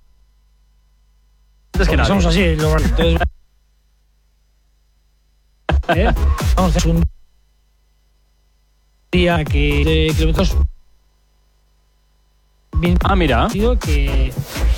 que 1.73 1.77
Porque 1.77 1.97
nadie. 1.97 2.07
Somos 2.07 2.25
así. 2.25 2.55
lo- 2.55 2.77
entonces- 2.79 3.19
¿Eh? 5.95 6.11
Vamos 6.55 6.75
a 6.75 6.77
hacer 6.77 6.91
un 6.91 7.03
día 9.11 9.43
que 9.43 9.83
de 9.83 10.13
kilómetros. 10.15 10.55
Ah, 13.03 13.15
mira. 13.15 13.47
Que 13.51 14.31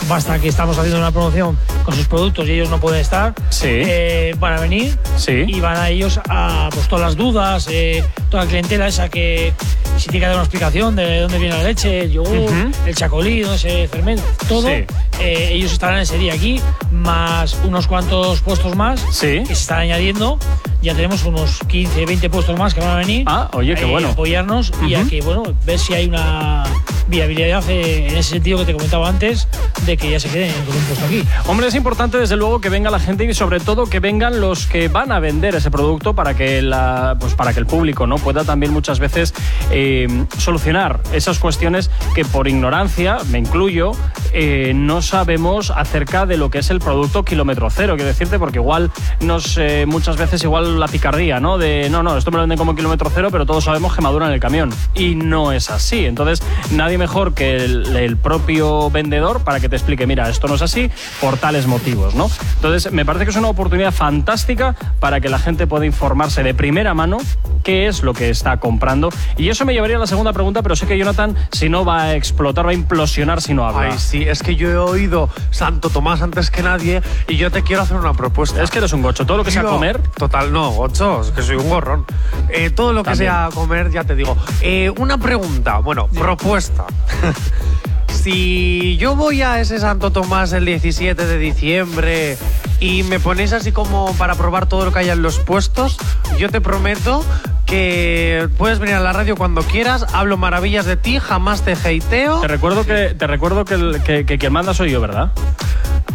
basta 0.08 0.40
que 0.40 0.48
estamos 0.48 0.78
haciendo 0.78 1.00
una 1.00 1.12
promoción 1.12 1.58
con 1.84 1.96
sus 1.96 2.08
productos 2.08 2.48
y 2.48 2.52
ellos 2.52 2.70
no 2.70 2.80
pueden 2.80 3.00
estar. 3.02 3.34
Sí. 3.50 3.68
eh, 3.70 4.36
van 4.40 4.54
a 4.54 4.62
venir 4.62 4.98
Sí. 5.18 5.44
y 5.48 5.60
van 5.60 5.78
a 5.78 5.90
ellos 5.90 6.20
a 6.30 6.70
pues, 6.74 6.88
todas 6.88 7.06
las 7.06 7.16
dudas, 7.16 7.68
eh, 7.70 8.04
toda 8.30 8.44
la 8.44 8.50
clientela 8.50 8.88
esa 8.88 9.10
que 9.10 9.54
si 9.98 10.06
tiene 10.10 10.20
que 10.22 10.26
dar 10.28 10.36
una 10.36 10.44
explicación 10.44 10.96
de 10.96 11.20
dónde 11.20 11.38
viene 11.38 11.56
la 11.56 11.64
leche, 11.64 12.02
el 12.02 12.12
yogur, 12.12 12.38
Ujú. 12.40 12.72
el 12.88 12.96
chacolí, 12.96 13.42
dónde 13.42 13.58
se 13.60 13.88
fermenta, 13.88 14.24
todo. 14.48 14.68
Sí. 14.68 14.86
eh, 15.20 15.50
ellos 15.52 15.72
estarán 15.72 16.00
ese 16.00 16.18
día 16.18 16.34
aquí, 16.34 16.60
más 16.92 17.56
unos 17.64 17.86
cuantos 17.88 18.42
puestos 18.42 18.76
más 18.76 19.02
que 19.04 19.46
se 19.46 19.54
están 19.54 19.80
añadiendo. 19.80 20.40
Ya 20.82 20.96
tenemos 20.96 21.24
unos 21.26 21.60
15, 21.68 22.06
20 22.08 22.30
puestos 22.32 22.58
más 22.58 22.74
que 22.74 22.80
van 22.80 22.90
a 22.90 22.96
venir. 22.96 23.24
Ah, 23.28 23.50
oye, 23.54 23.76
qué 23.76 23.84
eh, 23.84 23.86
bueno. 23.86 24.08
A 24.08 24.12
apoyarnos 24.12 24.72
y 24.88 24.96
a 24.96 25.04
que, 25.04 25.22
bueno, 25.22 25.44
ver 25.64 25.78
si 25.78 25.94
hay 25.94 26.08
una 26.08 26.64
viabilidad 27.08 27.64
eh, 27.70 27.91
en 27.98 28.18
ese 28.18 28.32
sentido 28.32 28.60
que 28.60 28.66
te 28.66 28.74
comentaba 28.74 29.08
antes, 29.08 29.48
de 29.86 29.98
que 29.98 30.12
ya 30.12 30.20
se 30.20 30.30
queden 30.30 30.54
con 30.66 30.76
un 30.76 30.84
puesto 30.84 31.06
aquí. 31.06 31.24
Hombre, 31.48 31.68
es 31.68 31.76
importante 31.76 32.18
desde 32.18 32.36
luego 32.36 32.62
que 32.62 32.70
venga 32.70 32.90
la 32.90 33.00
gente 33.00 33.26
y 33.26 33.34
sobre 33.34 33.60
todo 33.60 33.86
que 33.88 34.00
vengan 34.00 34.40
los 34.42 34.68
que 34.68 34.88
van 34.88 35.12
a 35.12 35.20
vender 35.20 35.56
ese 35.56 35.72
producto 35.72 36.14
para 36.14 36.36
que 36.36 36.62
la, 36.62 37.18
pues 37.20 37.36
para 37.36 37.54
que 37.54 37.60
el 37.60 37.66
público 37.66 38.08
no 38.08 38.18
pueda 38.18 38.44
también 38.44 38.74
muchas 38.74 39.00
veces 39.00 39.34
eh, 39.72 40.08
solucionar 40.38 41.00
esas 41.14 41.40
cuestiones 41.40 41.90
que 42.16 42.26
por 42.26 42.48
ignorancia, 42.48 43.18
me 43.30 43.40
incluyo, 43.40 43.92
eh, 44.34 44.74
no 44.76 45.02
sabemos 45.02 45.72
acerca 45.72 46.26
de 46.26 46.38
lo 46.38 46.50
que 46.50 46.60
es 46.60 46.70
el 46.70 46.80
producto 46.80 47.24
kilómetro 47.24 47.70
cero. 47.70 47.96
Quiero 47.96 48.08
decirte 48.08 48.40
porque 48.40 48.60
igual 48.60 48.92
nos 49.20 49.58
eh, 49.58 49.86
muchas 49.88 50.18
veces 50.18 50.44
igual 50.44 50.80
la 50.80 50.88
picardía, 50.88 51.40
¿no? 51.40 51.58
De 51.58 51.90
no, 51.90 52.04
no, 52.04 52.18
esto 52.18 52.32
me 52.32 52.38
lo 52.38 52.44
venden 52.44 52.58
como 52.58 52.76
kilómetro 52.76 53.12
cero, 53.14 53.30
pero 53.32 53.46
todos 53.46 53.64
sabemos 53.64 53.96
que 53.96 54.02
madura 54.02 54.28
en 54.28 54.34
el 54.34 54.40
camión 54.40 54.72
y 54.94 55.16
no 55.16 55.52
es 55.52 55.70
así. 55.70 56.06
Entonces 56.06 56.42
nadie 56.72 56.98
mejor 56.98 57.34
que 57.34 57.56
el, 57.56 57.81
el 57.86 58.18
propio 58.18 58.90
vendedor 58.90 59.44
para 59.44 59.60
que 59.60 59.70
te 59.70 59.76
explique, 59.76 60.08
mira, 60.08 60.30
esto 60.30 60.48
no 60.48 60.56
es 60.56 60.62
así 60.62 60.90
por 61.20 61.38
tales 61.38 61.68
motivos, 61.68 62.16
¿no? 62.16 62.30
Entonces, 62.56 62.92
me 62.92 63.06
parece 63.06 63.26
que 63.26 63.32
es 63.32 63.38
una 63.38 63.50
oportunidad 63.50 63.92
fantástica 63.92 64.76
para 65.00 65.20
que 65.20 65.30
la 65.30 65.40
gente 65.40 65.68
pueda 65.68 65.86
informarse 65.86 66.44
de 66.44 66.54
primera 66.54 66.94
mano 66.94 67.18
qué 67.64 67.88
es 67.88 68.04
lo 68.04 68.14
que 68.14 68.30
está 68.30 68.58
comprando. 68.58 69.10
Y 69.38 69.50
eso 69.50 69.66
me 69.66 69.74
llevaría 69.74 69.98
a 69.98 70.00
la 70.00 70.08
segunda 70.08 70.34
pregunta, 70.34 70.62
pero 70.62 70.76
sé 70.76 70.88
que 70.88 70.98
Jonathan, 70.98 71.36
si 71.52 71.70
no, 71.70 71.86
va 71.86 72.04
a 72.04 72.16
explotar, 72.16 72.66
va 72.66 72.72
a 72.72 72.74
implosionar 72.74 73.42
si 73.42 73.54
no 73.54 73.66
habla. 73.66 73.92
Ay, 73.92 73.98
sí, 73.98 74.24
es 74.24 74.42
que 74.44 74.56
yo 74.56 74.70
he 74.70 74.78
oído 74.78 75.30
Santo 75.52 75.90
Tomás 75.90 76.22
antes 76.22 76.50
que 76.50 76.64
nadie 76.64 77.02
y 77.28 77.38
yo 77.38 77.52
te 77.52 77.64
quiero 77.64 77.84
hacer 77.84 77.98
una 77.98 78.14
propuesta. 78.14 78.64
Es 78.64 78.72
que 78.72 78.80
eres 78.80 78.94
un 78.94 79.02
gocho. 79.02 79.26
Todo 79.26 79.38
lo 79.38 79.44
que 79.44 79.52
sea 79.52 79.64
comer. 79.64 80.00
Total, 80.18 80.52
no, 80.52 80.72
gocho, 80.72 81.22
es 81.22 81.32
que 81.32 81.42
soy 81.42 81.58
un 81.58 81.70
gorrón. 81.70 82.06
Eh, 82.50 82.70
todo 82.70 82.94
lo 82.94 83.04
que 83.04 83.12
También. 83.12 83.32
sea 83.32 83.50
comer, 83.54 83.92
ya 83.92 84.04
te 84.04 84.16
digo. 84.16 84.38
Eh, 84.62 84.92
una 84.98 85.18
pregunta, 85.18 85.78
bueno, 85.80 86.08
propuesta. 86.08 86.86
si 88.14 88.98
yo 88.98 89.16
voy 89.16 89.42
a 89.42 89.60
ese 89.60 89.80
Santo 89.80 90.12
Tomás 90.12 90.54
el 90.54 90.66
17 90.66 91.26
de 91.26 91.38
diciembre 91.38 92.38
y 92.80 93.04
me 93.04 93.20
ponéis 93.20 93.54
así 93.54 93.72
como 93.72 94.14
para 94.16 94.36
probar 94.36 94.68
todo 94.68 94.86
lo 94.86 94.92
que 94.94 95.00
haya 95.00 95.14
en 95.14 95.22
los 95.22 95.40
puestos, 95.40 95.98
yo 96.38 96.50
te 96.50 96.62
prometo 96.62 97.24
que 97.66 98.48
puedes 98.58 98.80
venir 98.80 98.96
a 98.96 99.00
la 99.00 99.14
radio 99.14 99.36
cuando 99.36 99.62
quieras, 99.64 100.06
hablo 100.14 100.38
maravillas 100.38 100.86
de 100.86 100.98
ti, 100.98 101.20
jamás 101.20 101.62
te 101.64 101.74
hateo. 101.74 102.42
Te 102.42 102.48
recuerdo 102.48 102.86
que, 102.86 103.16
te 103.18 103.28
recuerdo 103.28 103.66
que, 103.66 103.74
el- 103.76 104.02
que- 104.04 104.26
que 104.26 104.38
quien 104.38 104.54
manda 104.54 104.74
soy 104.74 104.92
yo, 104.92 105.00
¿verdad? 105.02 105.32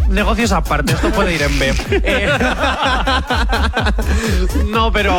Negocios 0.08 0.52
aparte, 0.52 0.92
esto 0.92 1.10
puede 1.10 1.34
ir 1.34 1.42
en 1.42 1.58
B. 1.58 1.74
Eh, 2.04 2.28
no, 4.66 4.92
pero 4.92 5.18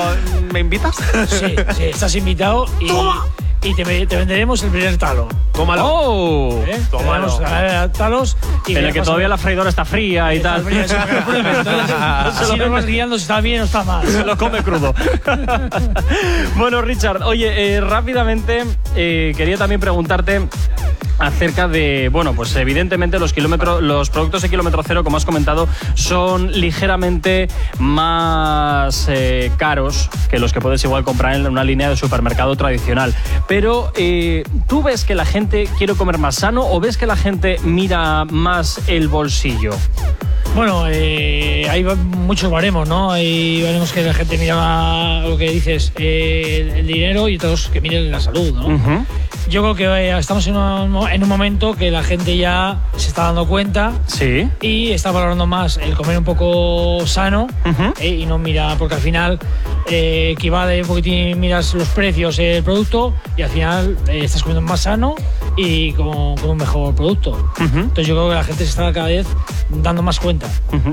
¿me 0.54 0.60
invitas? 0.60 0.96
Sí, 1.28 1.56
sí, 1.76 1.84
estás 1.86 2.16
invitado 2.16 2.66
y, 2.80 2.88
y 3.64 3.74
te, 3.74 3.84
te 4.06 4.16
venderemos 4.16 4.64
el 4.64 4.70
primer 4.70 4.98
talo. 4.98 5.28
Tómalo. 5.52 5.82
¡Oh! 5.86 6.64
¿eh? 6.68 6.80
Tómalo. 6.92 7.40
Talos 7.98 8.38
y 8.68 8.76
En 8.76 8.86
el 8.86 8.94
que 8.94 9.02
todavía 9.02 9.28
la 9.28 9.38
freidora 9.38 9.70
está 9.70 9.86
fría 9.86 10.34
y 10.34 10.40
tal. 10.40 10.64
fría, 10.64 10.86
eso, 10.86 10.96
pruebes. 11.26 11.58
Entonces, 11.58 12.58
no 12.58 12.70
vas 12.70 12.86
guiando 12.86 13.18
si 13.18 13.24
está 13.24 13.42
bien 13.42 13.62
o 13.62 13.66
está 13.66 13.84
mal. 13.84 14.06
Se 14.08 14.24
lo 14.24 14.38
come 14.38 14.62
crudo. 14.64 14.94
bueno, 16.56 16.82
Richard, 16.82 17.24
oye, 17.24 17.76
eh, 17.76 17.82
rápidamente 17.82 18.64
eh, 18.96 19.34
quería 19.36 19.58
también 19.58 19.82
preguntarte 19.82 20.48
acerca 21.20 21.68
de, 21.68 22.10
bueno, 22.12 22.34
pues 22.34 22.56
evidentemente 22.56 23.20
los 23.20 23.34
kilómetros, 23.34 23.82
los 23.82 24.10
productos 24.10 24.42
de 24.42 24.50
kilómetro 24.50 24.84
cero, 24.84 25.04
como 25.04 25.18
has 25.18 25.26
comentado, 25.26 25.68
son 25.96 26.52
ligeramente 26.52 27.48
más 27.80 29.08
eh, 29.10 29.52
caros 29.58 30.10
que 30.30 30.40
los 30.40 30.54
que 30.54 30.62
puedes 30.62 30.84
igual 30.84 31.04
comprar 31.04 31.36
en 31.36 31.48
una 31.48 31.64
línea 31.64 31.90
de 31.90 31.96
supermercado 31.96 32.56
tradicional. 32.56 33.16
Pero 33.48 33.57
eh, 33.96 34.44
¿tú 34.68 34.84
ves 34.84 35.04
que 35.04 35.16
la 35.16 35.26
gente 35.26 35.68
quiere 35.78 35.94
comer 35.96 36.18
más 36.18 36.36
sano 36.36 36.70
o 36.70 36.80
ves 36.80 36.98
que 36.98 37.08
la 37.08 37.16
gente 37.16 37.58
mira 37.64 38.26
más 38.26 38.82
el 38.88 39.08
bolsillo? 39.08 39.72
Bueno, 40.56 40.86
eh, 40.88 41.68
hay 41.70 41.84
muchos 41.84 42.52
baremos, 42.52 42.88
¿no? 42.88 43.12
Hay 43.12 43.64
baremos 43.64 43.92
que 43.92 44.04
la 44.04 44.14
gente 44.14 44.38
mira 44.38 45.22
lo 45.22 45.38
que 45.38 45.50
dices, 45.50 45.92
eh, 45.98 46.74
el, 46.78 46.88
dinero 46.88 47.30
y 47.30 47.36
otros 47.36 47.70
que 47.70 47.82
miren 47.82 48.12
la 48.12 48.20
salud, 48.20 48.54
¿no? 48.54 49.06
Yo 49.50 49.62
creo 49.62 49.76
que 49.76 49.86
eh, 49.86 50.18
estamos 50.18 50.46
en 50.48 50.58
un, 50.58 51.10
en 51.10 51.24
un 51.24 51.30
momento 51.30 51.74
que 51.74 51.90
la 51.90 52.04
gente 52.04 52.36
ya 52.36 52.82
se 52.98 53.08
está 53.08 53.24
dando 53.24 53.48
cuenta 53.48 53.94
Sí. 54.06 54.50
y 54.62 54.92
está 54.92 55.12
valorando 55.12 55.48
más 55.48 55.78
el 55.78 55.96
comer 55.96 56.18
un 56.18 56.26
poco 56.26 57.08
sano 57.08 57.48
eh, 58.02 58.08
y 58.08 58.26
no 58.26 58.38
mira, 58.40 58.76
porque 58.78 58.96
al 58.96 59.02
final 59.02 59.40
eh, 59.90 60.34
equivale 60.38 60.82
un 60.82 60.88
poquitín, 60.88 61.40
miras 61.40 61.74
los 61.76 61.88
precios 61.90 62.36
del 62.36 62.62
producto 62.62 63.14
y 63.38 63.44
al 63.44 63.50
final 63.50 63.98
eh, 64.08 64.22
estás 64.24 64.44
comiendo 64.44 64.68
más 64.68 64.82
sano 64.82 65.16
y 65.56 65.94
con, 65.94 66.36
con 66.38 66.50
un 66.52 66.58
mejor 66.58 66.96
producto. 66.96 67.38
Entonces 67.60 68.08
yo 68.08 68.16
creo 68.16 68.30
que 68.30 68.36
la 68.36 68.44
gente 68.44 68.64
se 68.64 68.70
está 68.70 68.92
cada 68.92 69.08
vez 69.08 69.28
dando 69.70 70.02
más 70.02 70.20
cuenta. 70.20 70.48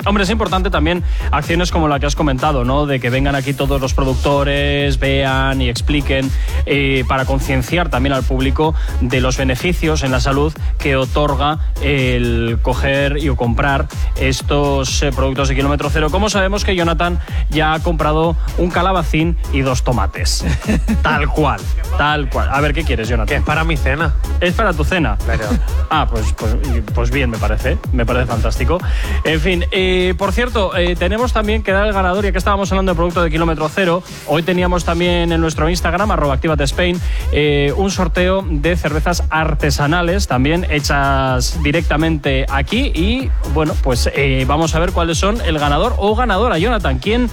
Hombre, 0.05 0.25
es 0.25 0.31
importante 0.31 0.71
también 0.71 1.03
acciones 1.31 1.71
como 1.71 1.89
la 1.89 1.99
que 1.99 2.07
has 2.07 2.17
comentado, 2.17 2.65
¿no? 2.65 2.87
De 2.87 3.01
que 3.01 3.11
vengan 3.11 3.35
aquí 3.35 3.55
todos 3.55 3.81
los 3.81 3.95
productores, 3.95 4.99
vean 4.99 5.61
y 5.63 5.69
expliquen 5.69 6.31
eh, 6.67 7.05
para 7.09 7.25
concienciar 7.25 7.89
también 7.89 8.13
al 8.13 8.23
público 8.23 8.75
de 9.01 9.21
los 9.21 9.37
beneficios 9.37 10.03
en 10.03 10.11
la 10.11 10.21
salud 10.21 10.53
que 10.79 10.97
otorga 10.97 11.59
el 11.81 12.59
coger 12.63 13.19
y 13.19 13.29
o 13.29 13.37
comprar 13.37 13.87
estos 14.17 15.03
eh, 15.03 15.11
productos 15.13 15.49
de 15.49 15.55
kilómetro 15.55 15.89
cero. 15.91 16.09
Como 16.11 16.29
sabemos 16.29 16.65
que 16.65 16.77
Jonathan 16.77 17.19
ya 17.51 17.75
ha 17.75 17.81
comprado 17.81 18.37
un 18.59 18.71
calabacín 18.71 19.37
y 19.53 19.61
dos 19.61 19.85
tomates. 19.85 20.45
tal 21.03 21.29
cual, 21.29 21.61
tal 21.97 22.29
cual. 22.29 22.34
A 22.37 22.61
ver, 22.61 22.75
¿qué 22.75 22.85
quieres, 22.85 23.09
Jonathan? 23.09 23.39
Es 23.39 23.45
para 23.45 23.65
mi 23.65 23.77
cena. 23.77 24.15
Es 24.41 24.55
para 24.55 24.73
tu 24.73 24.85
cena. 24.85 25.17
Claro. 25.25 25.45
Ah, 25.91 26.09
pues, 26.11 26.33
pues, 26.33 26.57
pues 26.93 27.11
bien, 27.11 27.31
me 27.31 27.39
parece. 27.39 27.79
Me 27.93 28.05
parece 28.05 28.27
fantástico. 28.27 28.79
En 29.23 29.39
fin, 29.39 29.65
eh, 29.71 30.15
por 30.19 30.33
cierto, 30.33 30.77
eh, 30.77 30.97
tenemos 30.97 31.33
también 31.33 31.63
que 31.63 31.71
dar 31.71 31.87
el 31.87 31.93
ganador, 31.93 32.25
ya 32.25 32.33
que 32.33 32.39
estábamos 32.39 32.73
hablando 32.73 32.91
de 32.91 32.97
producto 32.97 33.23
de 33.23 33.31
kilómetro 33.31 33.69
cero. 33.69 34.03
Hoy 34.27 34.43
teníamos 34.43 34.85
también 34.85 35.31
en 35.31 35.41
nuestro 35.41 35.69
Instagram, 35.69 36.11
arroba 36.11 36.39
Spain, 36.65 37.01
eh, 37.31 37.73
un 37.77 37.93
sorteo 37.93 38.45
de 38.49 38.77
cervezas 38.77 39.23
artesanales, 39.31 40.27
también 40.27 40.67
hechas 40.69 41.63
directamente 41.63 42.47
aquí. 42.49 42.91
Y 42.95 43.31
bueno, 43.53 43.75
pues 43.83 44.11
eh, 44.13 44.45
vamos 44.49 44.75
a 44.75 44.81
ver 44.81 44.91
cuáles 44.91 45.19
son 45.19 45.41
el 45.43 45.59
ganador 45.59 45.95
o 45.99 46.17
ganadora. 46.17 46.59
Jonathan, 46.59 46.99
¿quién 46.99 47.31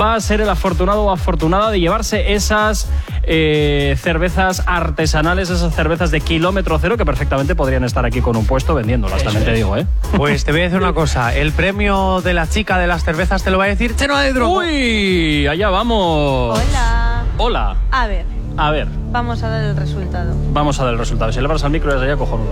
va 0.00 0.14
a 0.14 0.20
ser 0.20 0.40
el 0.40 0.48
afortunado 0.48 1.04
o 1.04 1.10
afortunada 1.10 1.70
de 1.70 1.80
llevarse 1.80 2.34
esas 2.34 2.88
eh, 3.24 3.96
cervezas 4.44 4.66
artesanales, 4.66 5.48
esas 5.50 5.74
cervezas 5.74 6.10
de 6.10 6.20
kilómetro 6.20 6.78
cero 6.78 6.96
que 6.96 7.04
perfectamente 7.04 7.54
podrían 7.54 7.84
estar 7.84 8.04
aquí 8.04 8.20
con 8.20 8.36
un 8.36 8.46
puesto 8.46 8.74
vendiéndolas, 8.74 9.22
también 9.22 9.44
te 9.44 9.52
digo, 9.52 9.76
¿eh? 9.76 9.86
Pues 10.16 10.44
te 10.44 10.52
voy 10.52 10.60
a 10.60 10.64
decir 10.64 10.78
una 10.78 10.92
cosa. 10.92 11.34
El 11.34 11.52
premio 11.52 12.20
de 12.20 12.34
la 12.34 12.46
chica 12.48 12.78
de 12.78 12.86
las 12.86 13.04
cervezas 13.04 13.42
te 13.42 13.50
lo 13.50 13.58
va 13.58 13.64
a 13.64 13.68
decir 13.68 13.96
Chenoa 13.96 14.20
de 14.22 14.32
Drogo. 14.32 14.58
¡Uy! 14.58 15.46
Allá 15.46 15.70
vamos. 15.70 16.58
Hola. 16.58 17.22
Hola. 17.38 17.76
A 17.90 18.06
ver, 18.06 18.26
A 18.56 18.70
ver, 18.70 18.86
vamos 19.10 19.42
a 19.42 19.48
dar 19.48 19.64
el 19.64 19.76
resultado. 19.76 20.34
vamos 20.52 20.78
a 20.78 20.84
dar 20.84 20.92
el 20.92 20.98
resultado. 20.98 21.32
Si 21.32 21.40
le 21.40 21.46
abras 21.46 21.64
al 21.64 21.70
micro 21.70 21.92
desde 21.92 22.06
allá, 22.06 22.16
cojonudo. 22.16 22.50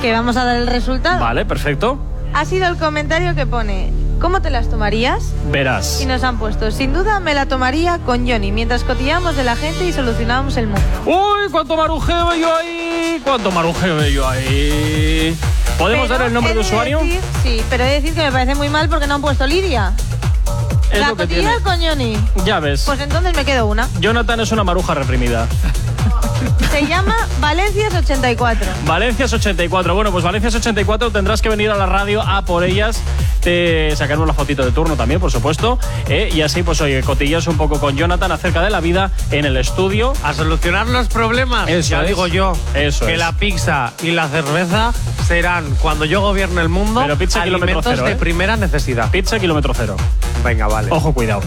¿Que 0.00 0.12
vamos 0.12 0.36
a 0.36 0.44
dar 0.44 0.56
el 0.56 0.66
resultado? 0.66 1.20
Vale, 1.20 1.44
perfecto. 1.44 1.98
Ha 2.34 2.44
sido 2.44 2.66
el 2.68 2.76
comentario 2.76 3.34
que 3.34 3.46
pone, 3.46 3.92
¿cómo 4.22 4.40
te 4.40 4.48
las 4.50 4.70
tomarías? 4.70 5.32
Verás. 5.50 6.00
Y 6.00 6.06
nos 6.06 6.22
han 6.22 6.38
puesto, 6.38 6.70
sin 6.70 6.94
duda 6.94 7.20
me 7.20 7.34
la 7.34 7.44
tomaría 7.46 7.98
con 8.06 8.26
Johnny, 8.26 8.52
mientras 8.52 8.84
cotillamos 8.84 9.36
de 9.36 9.42
la 9.44 9.56
gente 9.56 9.84
y 9.84 9.92
solucionábamos 9.92 10.56
el 10.56 10.68
mundo. 10.68 10.80
¡Uy! 11.04 11.50
¿Cuánto 11.50 11.76
marujeo 11.76 12.28
veo 12.28 12.36
yo 12.40 12.56
ahí? 12.56 13.20
¿Cuánto 13.24 13.50
marujeo 13.50 13.96
veo 13.96 14.08
yo 14.08 14.28
ahí? 14.28 15.36
¿Podemos 15.76 16.06
Pero 16.06 16.18
dar 16.18 16.28
el 16.28 16.32
nombre 16.34 16.54
de 16.54 16.60
de 16.60 16.64
usuario? 16.66 17.00
decir- 17.00 17.20
sí, 17.42 17.62
pero 17.68 17.82
he 17.84 17.88
de 17.88 17.94
decir 17.94 18.14
que 18.14 18.22
me 18.22 18.30
parece 18.32 18.54
muy 18.54 18.68
mal 18.68 18.88
porque 18.88 19.06
no 19.08 19.16
han 19.16 19.20
puesto 19.22 19.46
Lidia. 19.46 19.92
Es 20.92 21.00
la 21.00 21.08
lo 21.08 21.16
que 21.16 21.26
tiene. 21.26 21.50
con 21.62 21.80
Johnny. 21.80 22.16
Ya 22.44 22.60
ves. 22.60 22.82
Pues 22.86 23.00
entonces 23.00 23.34
me 23.34 23.44
quedo 23.44 23.66
una. 23.66 23.88
Jonathan 24.00 24.40
es 24.40 24.52
una 24.52 24.64
maruja 24.64 24.94
reprimida. 24.94 25.46
Se 26.70 26.86
llama 26.86 27.14
Valencias 27.40 27.94
84. 27.94 28.66
Valencias 28.86 29.32
84. 29.32 29.94
Bueno, 29.94 30.10
pues 30.10 30.24
Valencias 30.24 30.54
84 30.54 31.10
tendrás 31.10 31.42
que 31.42 31.48
venir 31.48 31.70
a 31.70 31.76
la 31.76 31.86
radio 31.86 32.22
a 32.22 32.42
por 32.42 32.64
ellas. 32.64 33.00
Te 33.40 33.94
sacaremos 33.96 34.26
la 34.26 34.34
fotito 34.34 34.64
de 34.64 34.70
turno 34.72 34.96
también, 34.96 35.20
por 35.20 35.30
supuesto. 35.30 35.78
¿eh? 36.08 36.30
Y 36.32 36.40
así, 36.42 36.62
pues 36.62 36.80
oye, 36.80 37.02
cotillas 37.02 37.46
un 37.46 37.56
poco 37.56 37.78
con 37.78 37.96
Jonathan 37.96 38.32
acerca 38.32 38.62
de 38.62 38.70
la 38.70 38.80
vida 38.80 39.10
en 39.30 39.44
el 39.44 39.56
estudio. 39.56 40.12
A 40.22 40.32
solucionar 40.32 40.86
los 40.88 41.08
problemas. 41.08 41.68
Eso 41.68 41.90
ya 41.90 42.02
es. 42.02 42.08
digo 42.08 42.26
yo. 42.26 42.54
Eso 42.74 43.06
que 43.06 43.12
es. 43.14 43.18
la 43.18 43.32
pizza 43.32 43.92
y 44.02 44.12
la 44.12 44.28
cerveza 44.28 44.92
serán, 45.26 45.64
cuando 45.80 46.04
yo 46.04 46.20
gobierne 46.20 46.60
el 46.62 46.68
mundo, 46.68 47.00
Pero 47.02 47.18
pizza 47.18 47.42
kilómetro 47.44 47.78
alimentos 47.78 47.92
cero, 47.94 48.06
de 48.06 48.12
¿eh? 48.12 48.16
primera 48.16 48.56
necesidad. 48.56 49.10
Pizza 49.10 49.38
kilómetro 49.38 49.74
cero. 49.74 49.96
Venga, 50.44 50.66
vale. 50.66 50.81
Ojo, 50.90 51.12
cuidado. 51.12 51.40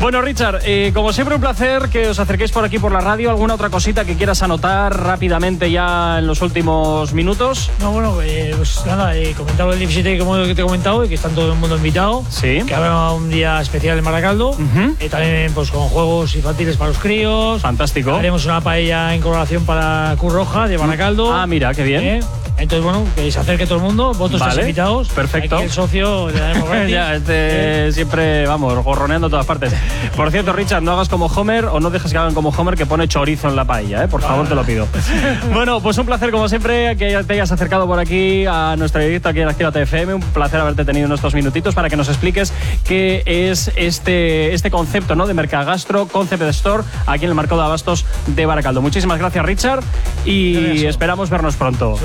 Bueno, 0.00 0.20
Richard, 0.22 0.60
eh, 0.64 0.92
como 0.94 1.12
siempre, 1.12 1.34
un 1.34 1.40
placer 1.40 1.88
que 1.88 2.08
os 2.08 2.18
acerquéis 2.18 2.52
por 2.52 2.64
aquí 2.64 2.78
por 2.78 2.92
la 2.92 3.00
radio. 3.00 3.30
¿Alguna 3.30 3.54
otra 3.54 3.70
cosita 3.70 4.04
que 4.04 4.16
quieras 4.16 4.42
anotar 4.42 4.98
rápidamente 4.98 5.70
ya 5.70 6.18
en 6.18 6.26
los 6.26 6.42
últimos 6.42 7.12
minutos? 7.12 7.70
No, 7.80 7.92
bueno, 7.92 8.20
eh, 8.22 8.52
pues 8.56 8.82
nada, 8.86 9.16
eh, 9.16 9.34
comentar 9.36 9.66
lo 9.66 9.72
del 9.72 9.80
17 9.80 10.12
que, 10.12 10.18
como 10.18 10.34
que 10.36 10.54
te 10.54 10.60
he 10.60 10.64
comentado 10.64 11.04
y 11.04 11.08
que 11.08 11.14
están 11.14 11.34
todo 11.34 11.52
el 11.52 11.58
mundo 11.58 11.76
invitado. 11.76 12.24
Sí. 12.28 12.62
Que 12.66 12.74
habrá 12.74 13.10
un 13.12 13.30
día 13.30 13.60
especial 13.60 13.98
en 13.98 14.04
Maracaldo. 14.04 14.56
Eh, 14.98 15.08
también 15.08 15.52
pues 15.54 15.70
con 15.70 15.88
juegos 15.88 16.34
infantiles 16.34 16.76
para 16.76 16.88
los 16.90 16.98
críos. 16.98 17.60
Fantástico. 17.60 18.14
Haremos 18.14 18.44
una 18.44 18.60
paella 18.60 19.14
en 19.14 19.20
colaboración 19.20 19.64
para 19.64 20.14
Cruz 20.18 20.32
Roja 20.32 20.68
de 20.68 20.78
Maracaldo. 20.78 21.32
Ah, 21.32 21.46
mira, 21.46 21.74
qué 21.74 21.82
bien. 21.82 22.20
Eh, 22.60 22.64
Entonces, 22.64 22.84
bueno, 22.84 23.06
que 23.14 23.32
se 23.32 23.38
acerque 23.38 23.64
todo 23.66 23.76
el 23.76 23.84
mundo. 23.84 24.08
Vosotros 24.08 24.40
Vale, 24.40 24.60
invitados. 24.62 25.08
perfecto. 25.08 25.56
Aquí 25.56 25.64
el 25.64 25.70
socio 25.70 26.26
gratis. 26.26 26.62
ya, 26.90 27.14
este 27.14 27.90
siempre, 27.92 28.46
vamos, 28.46 28.84
gorroneando 28.84 29.30
todas 29.30 29.46
partes. 29.46 29.72
Por 30.14 30.30
cierto, 30.30 30.52
Richard, 30.52 30.82
no 30.82 30.92
hagas 30.92 31.08
como 31.08 31.26
Homer 31.26 31.64
o 31.66 31.80
no 31.80 31.90
dejes 31.90 32.12
que 32.12 32.18
hagan 32.18 32.34
como 32.34 32.50
Homer 32.50 32.74
que 32.74 32.86
pone 32.86 33.08
chorizo 33.08 33.48
en 33.48 33.56
la 33.56 33.64
paella, 33.64 34.04
¿eh? 34.04 34.08
por 34.08 34.20
favor, 34.20 34.46
te 34.46 34.54
lo 34.54 34.62
pido. 34.64 34.86
bueno, 35.54 35.80
pues 35.80 35.96
un 35.98 36.06
placer 36.06 36.30
como 36.30 36.48
siempre 36.48 36.96
que 36.96 37.22
te 37.24 37.32
hayas 37.32 37.50
acercado 37.50 37.86
por 37.86 37.98
aquí 37.98 38.44
a 38.46 38.74
nuestro 38.76 39.00
directo 39.00 39.28
aquí 39.30 39.40
en 39.40 39.48
Actívate 39.48 39.82
FM. 39.82 40.14
Un 40.14 40.20
placer 40.20 40.60
haberte 40.60 40.84
tenido 40.84 41.06
en 41.06 41.12
estos 41.12 41.34
minutitos 41.34 41.74
para 41.74 41.88
que 41.88 41.96
nos 41.96 42.08
expliques 42.08 42.52
qué 42.84 43.22
es 43.24 43.72
este, 43.76 44.52
este 44.52 44.70
concepto 44.70 45.14
¿no? 45.14 45.26
de 45.26 45.34
Mercagastro 45.34 46.06
Concept 46.06 46.42
Store 46.42 46.84
aquí 47.06 47.24
en 47.24 47.30
el 47.30 47.34
Mercado 47.34 47.60
de 47.62 47.66
Abastos 47.66 48.04
de 48.26 48.44
Baracaldo. 48.46 48.82
Muchísimas 48.82 49.18
gracias, 49.18 49.44
Richard, 49.44 49.80
y 50.24 50.84
esperamos 50.84 51.30
vernos 51.30 51.56
pronto. 51.56 51.98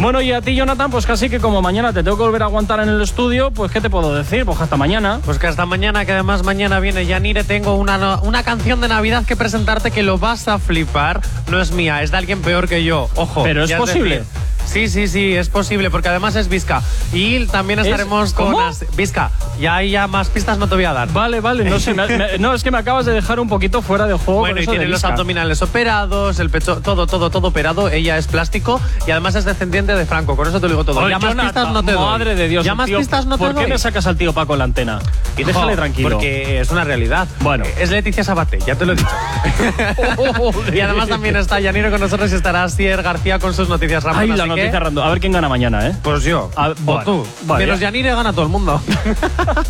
Bueno, 0.00 0.20
y 0.20 0.32
a 0.32 0.40
ti, 0.40 0.54
Jonathan, 0.54 0.90
pues 0.90 1.06
casi 1.06 1.28
que 1.28 1.40
como 1.40 1.62
mañana 1.62 1.92
te 1.92 2.02
tengo 2.02 2.16
que 2.16 2.22
volver 2.22 2.42
a 2.42 2.46
aguantar 2.46 2.80
en 2.80 2.88
el 2.88 3.00
estudio, 3.00 3.50
pues 3.50 3.72
¿qué 3.72 3.80
te 3.80 3.90
puedo 3.90 4.14
decir? 4.14 4.44
Pues 4.44 4.60
hasta 4.60 4.76
mañana. 4.76 5.20
Pues 5.24 5.38
que 5.38 5.46
hasta 5.46 5.66
mañana, 5.66 6.04
que 6.04 6.12
además 6.12 6.42
mañana 6.44 6.80
viene 6.80 7.06
Yanire, 7.06 7.44
tengo 7.44 7.76
una, 7.76 8.20
una 8.20 8.42
canción 8.42 8.80
de 8.80 8.88
Navidad 8.88 9.24
que 9.24 9.36
presentarte 9.36 9.90
que 9.90 10.02
lo 10.02 10.18
vas 10.18 10.48
a 10.48 10.58
flipar. 10.58 11.20
No 11.50 11.60
es 11.60 11.72
mía, 11.72 12.02
es 12.02 12.10
de 12.10 12.16
alguien 12.18 12.42
peor 12.42 12.68
que 12.68 12.84
yo. 12.84 13.08
Ojo. 13.14 13.42
Pero 13.42 13.64
es 13.64 13.72
posible. 13.72 14.18
decir, 14.18 14.32
Sí, 14.66 14.88
sí, 14.88 15.08
sí, 15.08 15.34
es 15.34 15.48
posible, 15.48 15.90
porque 15.90 16.08
además 16.08 16.36
es 16.36 16.48
Vizca. 16.48 16.82
Y 17.12 17.46
también 17.46 17.78
¿Es- 17.78 17.86
estaremos 17.86 18.32
con... 18.34 18.54
As- 18.60 18.84
Vizca, 18.96 19.30
ya 19.58 19.76
hay 19.76 19.90
ya 19.90 20.06
más 20.06 20.28
pistas 20.28 20.58
no 20.58 20.68
te 20.68 20.74
voy 20.74 20.84
a 20.84 20.92
dar. 20.92 21.12
Vale, 21.12 21.40
vale, 21.40 21.64
no 21.64 21.78
sé, 21.78 21.94
me- 21.94 22.06
me- 22.08 22.38
no, 22.38 22.52
es 22.52 22.62
que 22.62 22.70
me 22.70 22.78
acabas 22.78 23.06
de 23.06 23.12
dejar 23.12 23.40
un 23.40 23.48
poquito 23.48 23.80
fuera 23.80 24.06
de 24.06 24.14
juego. 24.14 24.40
Bueno, 24.40 24.54
con 24.56 24.60
y 24.60 24.62
eso 24.64 24.70
tiene 24.72 24.86
los 24.86 25.04
abdominales 25.04 25.62
operados, 25.62 26.38
el 26.40 26.50
pecho, 26.50 26.80
todo, 26.82 27.06
todo, 27.06 27.30
todo 27.30 27.48
operado. 27.48 27.88
Ella 27.88 28.18
es 28.18 28.26
plástico 28.26 28.80
y 29.06 29.10
además 29.12 29.34
es 29.36 29.44
descendiente 29.44 29.94
de 29.94 30.04
Franco. 30.04 30.36
Con 30.36 30.48
eso 30.48 30.60
te 30.60 30.66
lo 30.66 30.70
digo 30.72 30.84
todo. 30.84 31.00
Oye, 31.00 31.10
ya 31.10 31.18
más 31.18 31.30
Jonathan, 31.30 31.46
pistas 31.46 31.72
no 31.72 31.82
te 31.82 31.92
doy. 31.92 32.04
Madre 32.04 32.34
de 32.34 32.48
Dios, 32.48 32.64
Ya 32.64 32.74
más 32.74 32.86
tío, 32.86 32.98
pistas 32.98 33.26
no 33.26 33.38
te 33.38 33.44
¿Por 33.44 33.54
qué 33.54 33.66
me 33.66 33.78
sacas 33.78 34.06
al 34.06 34.16
tío 34.16 34.32
Paco 34.32 34.54
en 34.54 34.58
la 34.58 34.64
antena? 34.64 34.98
Y 35.36 35.40
Hijo, 35.42 35.48
déjale 35.48 35.76
tranquilo. 35.76 36.10
Porque 36.10 36.60
es 36.60 36.70
una 36.70 36.84
realidad. 36.84 37.28
Bueno. 37.40 37.64
Es 37.78 37.90
Leticia 37.90 38.24
Sabate, 38.24 38.58
ya 38.66 38.74
te 38.74 38.84
lo 38.84 38.92
he 38.92 38.96
dicho. 38.96 39.08
y 40.72 40.80
además 40.80 41.08
también 41.08 41.36
está 41.36 41.60
Yaniro 41.60 41.90
con 41.90 42.00
nosotros 42.00 42.30
y 42.32 42.34
estará 42.34 42.64
Asier 42.64 43.02
García 43.02 43.38
con 43.38 43.54
sus 43.54 43.68
noticias 43.68 44.02
rápidas. 44.04 44.22
Ay, 44.30 44.36
la 44.36 44.46
Estoy 44.64 44.70
cerrando. 44.78 45.02
A 45.04 45.10
ver 45.10 45.20
quién 45.20 45.32
gana 45.32 45.48
mañana, 45.48 45.86
¿eh? 45.88 45.92
Pues 46.02 46.22
yo. 46.24 46.50
A- 46.56 46.70
o 46.70 46.74
bueno, 46.80 47.04
tú. 47.04 47.26
vale, 47.46 47.64
Menos 47.66 47.80
ya. 47.80 47.86
Yanire 47.88 48.10
gana 48.14 48.32
todo 48.32 48.42
el 48.42 48.48
mundo. 48.50 48.80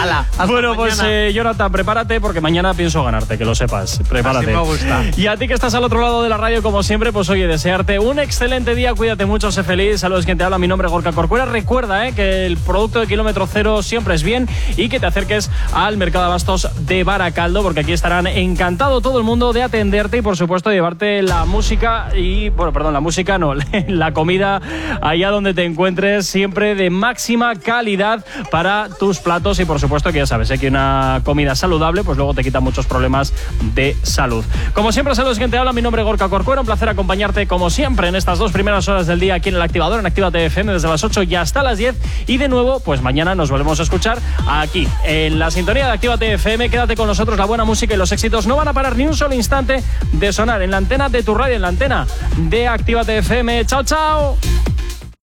Ala, 0.00 0.20
hasta 0.30 0.46
Bueno, 0.46 0.74
pues 0.74 0.96
mañana. 0.98 1.14
eh, 1.26 1.32
Jonathan, 1.32 1.72
prepárate 1.72 2.20
porque 2.20 2.40
mañana 2.40 2.74
pienso 2.74 3.02
ganarte, 3.04 3.36
que 3.38 3.44
lo 3.44 3.54
sepas. 3.54 4.00
Prepárate. 4.08 4.46
Así 4.46 4.54
me 4.54 4.60
gusta. 4.62 5.04
Y 5.16 5.26
a 5.26 5.36
ti 5.36 5.48
que 5.48 5.54
estás 5.54 5.74
al 5.74 5.84
otro 5.84 6.00
lado 6.00 6.22
de 6.22 6.28
la 6.28 6.36
radio, 6.36 6.62
como 6.62 6.82
siempre, 6.82 7.12
pues 7.12 7.28
oye, 7.30 7.46
desearte 7.46 7.98
un 7.98 8.18
excelente 8.18 8.74
día, 8.74 8.94
cuídate 8.94 9.26
mucho, 9.26 9.50
sé 9.52 9.62
feliz. 9.64 10.00
Saludos, 10.00 10.24
quien 10.24 10.38
te 10.38 10.44
habla, 10.44 10.58
mi 10.58 10.68
nombre 10.68 10.86
es 10.86 10.92
Gorka 10.92 11.12
Corcuera. 11.12 11.44
Recuerda 11.46 12.06
eh, 12.06 12.12
que 12.12 12.46
el 12.46 12.56
producto 12.58 13.00
de 13.00 13.06
kilómetro 13.06 13.46
cero 13.46 13.82
siempre 13.82 14.14
es 14.14 14.22
bien 14.22 14.48
y 14.76 14.88
que 14.88 15.00
te 15.00 15.06
acerques 15.06 15.50
al 15.72 15.96
mercado 15.96 16.24
de 16.24 16.28
abastos 16.30 16.68
de 16.86 17.04
Baracaldo, 17.04 17.62
porque 17.62 17.80
aquí 17.80 17.92
estarán 17.92 18.26
encantado 18.26 19.00
todo 19.00 19.18
el 19.18 19.24
mundo 19.24 19.52
de 19.52 19.62
atenderte 19.62 20.18
y, 20.18 20.22
por 20.22 20.36
supuesto, 20.36 20.70
llevarte 20.70 21.22
la 21.22 21.44
música 21.44 22.08
y, 22.16 22.50
bueno, 22.50 22.72
perdón, 22.72 22.92
la 22.92 23.00
música 23.00 23.38
no, 23.38 23.54
la 23.88 24.12
comida 24.18 24.60
allá 25.00 25.30
donde 25.30 25.54
te 25.54 25.64
encuentres, 25.64 26.26
siempre 26.26 26.74
de 26.74 26.90
máxima 26.90 27.54
calidad 27.54 28.24
para 28.50 28.88
tus 28.98 29.20
platos 29.20 29.60
y, 29.60 29.64
por 29.64 29.78
supuesto, 29.78 30.10
que 30.10 30.18
ya 30.18 30.26
sabes, 30.26 30.50
eh, 30.50 30.58
que 30.58 30.66
una 30.66 31.20
comida 31.22 31.54
saludable, 31.54 32.02
pues 32.02 32.18
luego 32.18 32.34
te 32.34 32.42
quita 32.42 32.58
muchos 32.58 32.84
problemas 32.86 33.32
de 33.76 33.96
salud. 34.02 34.44
Como 34.74 34.90
siempre, 34.90 35.14
saludos, 35.14 35.38
quien 35.38 35.52
te 35.52 35.56
habla, 35.56 35.72
mi 35.72 35.82
nombre 35.82 36.02
es 36.02 36.06
Gorka 36.06 36.28
Corcuera, 36.28 36.60
un 36.62 36.66
placer 36.66 36.88
acompañarte, 36.88 37.46
como 37.46 37.70
siempre, 37.70 38.08
en 38.08 38.16
estas 38.16 38.40
dos 38.40 38.50
primeras 38.50 38.88
horas 38.88 39.06
del 39.06 39.20
día 39.20 39.34
aquí 39.36 39.50
en 39.50 39.54
el 39.54 39.62
activador, 39.62 40.00
en 40.00 40.06
Actívate 40.06 40.46
FM, 40.46 40.72
desde 40.72 40.88
las 40.88 41.04
8 41.04 41.22
y 41.22 41.36
hasta 41.36 41.62
las 41.62 41.78
10. 41.78 41.94
Y 42.26 42.38
de 42.38 42.48
nuevo, 42.48 42.80
pues 42.80 43.00
mañana 43.00 43.36
nos 43.36 43.52
volvemos 43.52 43.78
a 43.78 43.84
escuchar 43.84 44.18
aquí, 44.48 44.88
en 45.04 45.38
la 45.38 45.52
sintonía 45.52 45.86
de 45.86 45.92
Actívate 45.92 46.32
FM. 46.32 46.70
Quédate 46.70 46.96
con 46.96 47.06
nosotros, 47.06 47.38
la 47.38 47.44
buena 47.44 47.64
música 47.64 47.94
y 47.94 47.96
los 47.96 48.10
éxitos 48.10 48.48
no 48.48 48.56
van 48.56 48.66
a 48.66 48.72
parar 48.72 48.96
ni 48.96 49.06
un 49.06 49.14
solo 49.14 49.36
instante 49.36 49.80
de 50.10 50.32
sonar 50.32 50.60
en 50.62 50.72
la 50.72 50.78
antena 50.78 51.08
de 51.08 51.22
tu 51.22 51.36
radio, 51.36 51.54
en 51.54 51.62
la 51.62 51.68
antena 51.68 52.04
de 52.36 52.66
Actívate 52.66 53.18
FM. 53.18 53.64
¡Chao, 53.64 53.84
chao! 53.84 54.07
Tchau! 54.08 54.38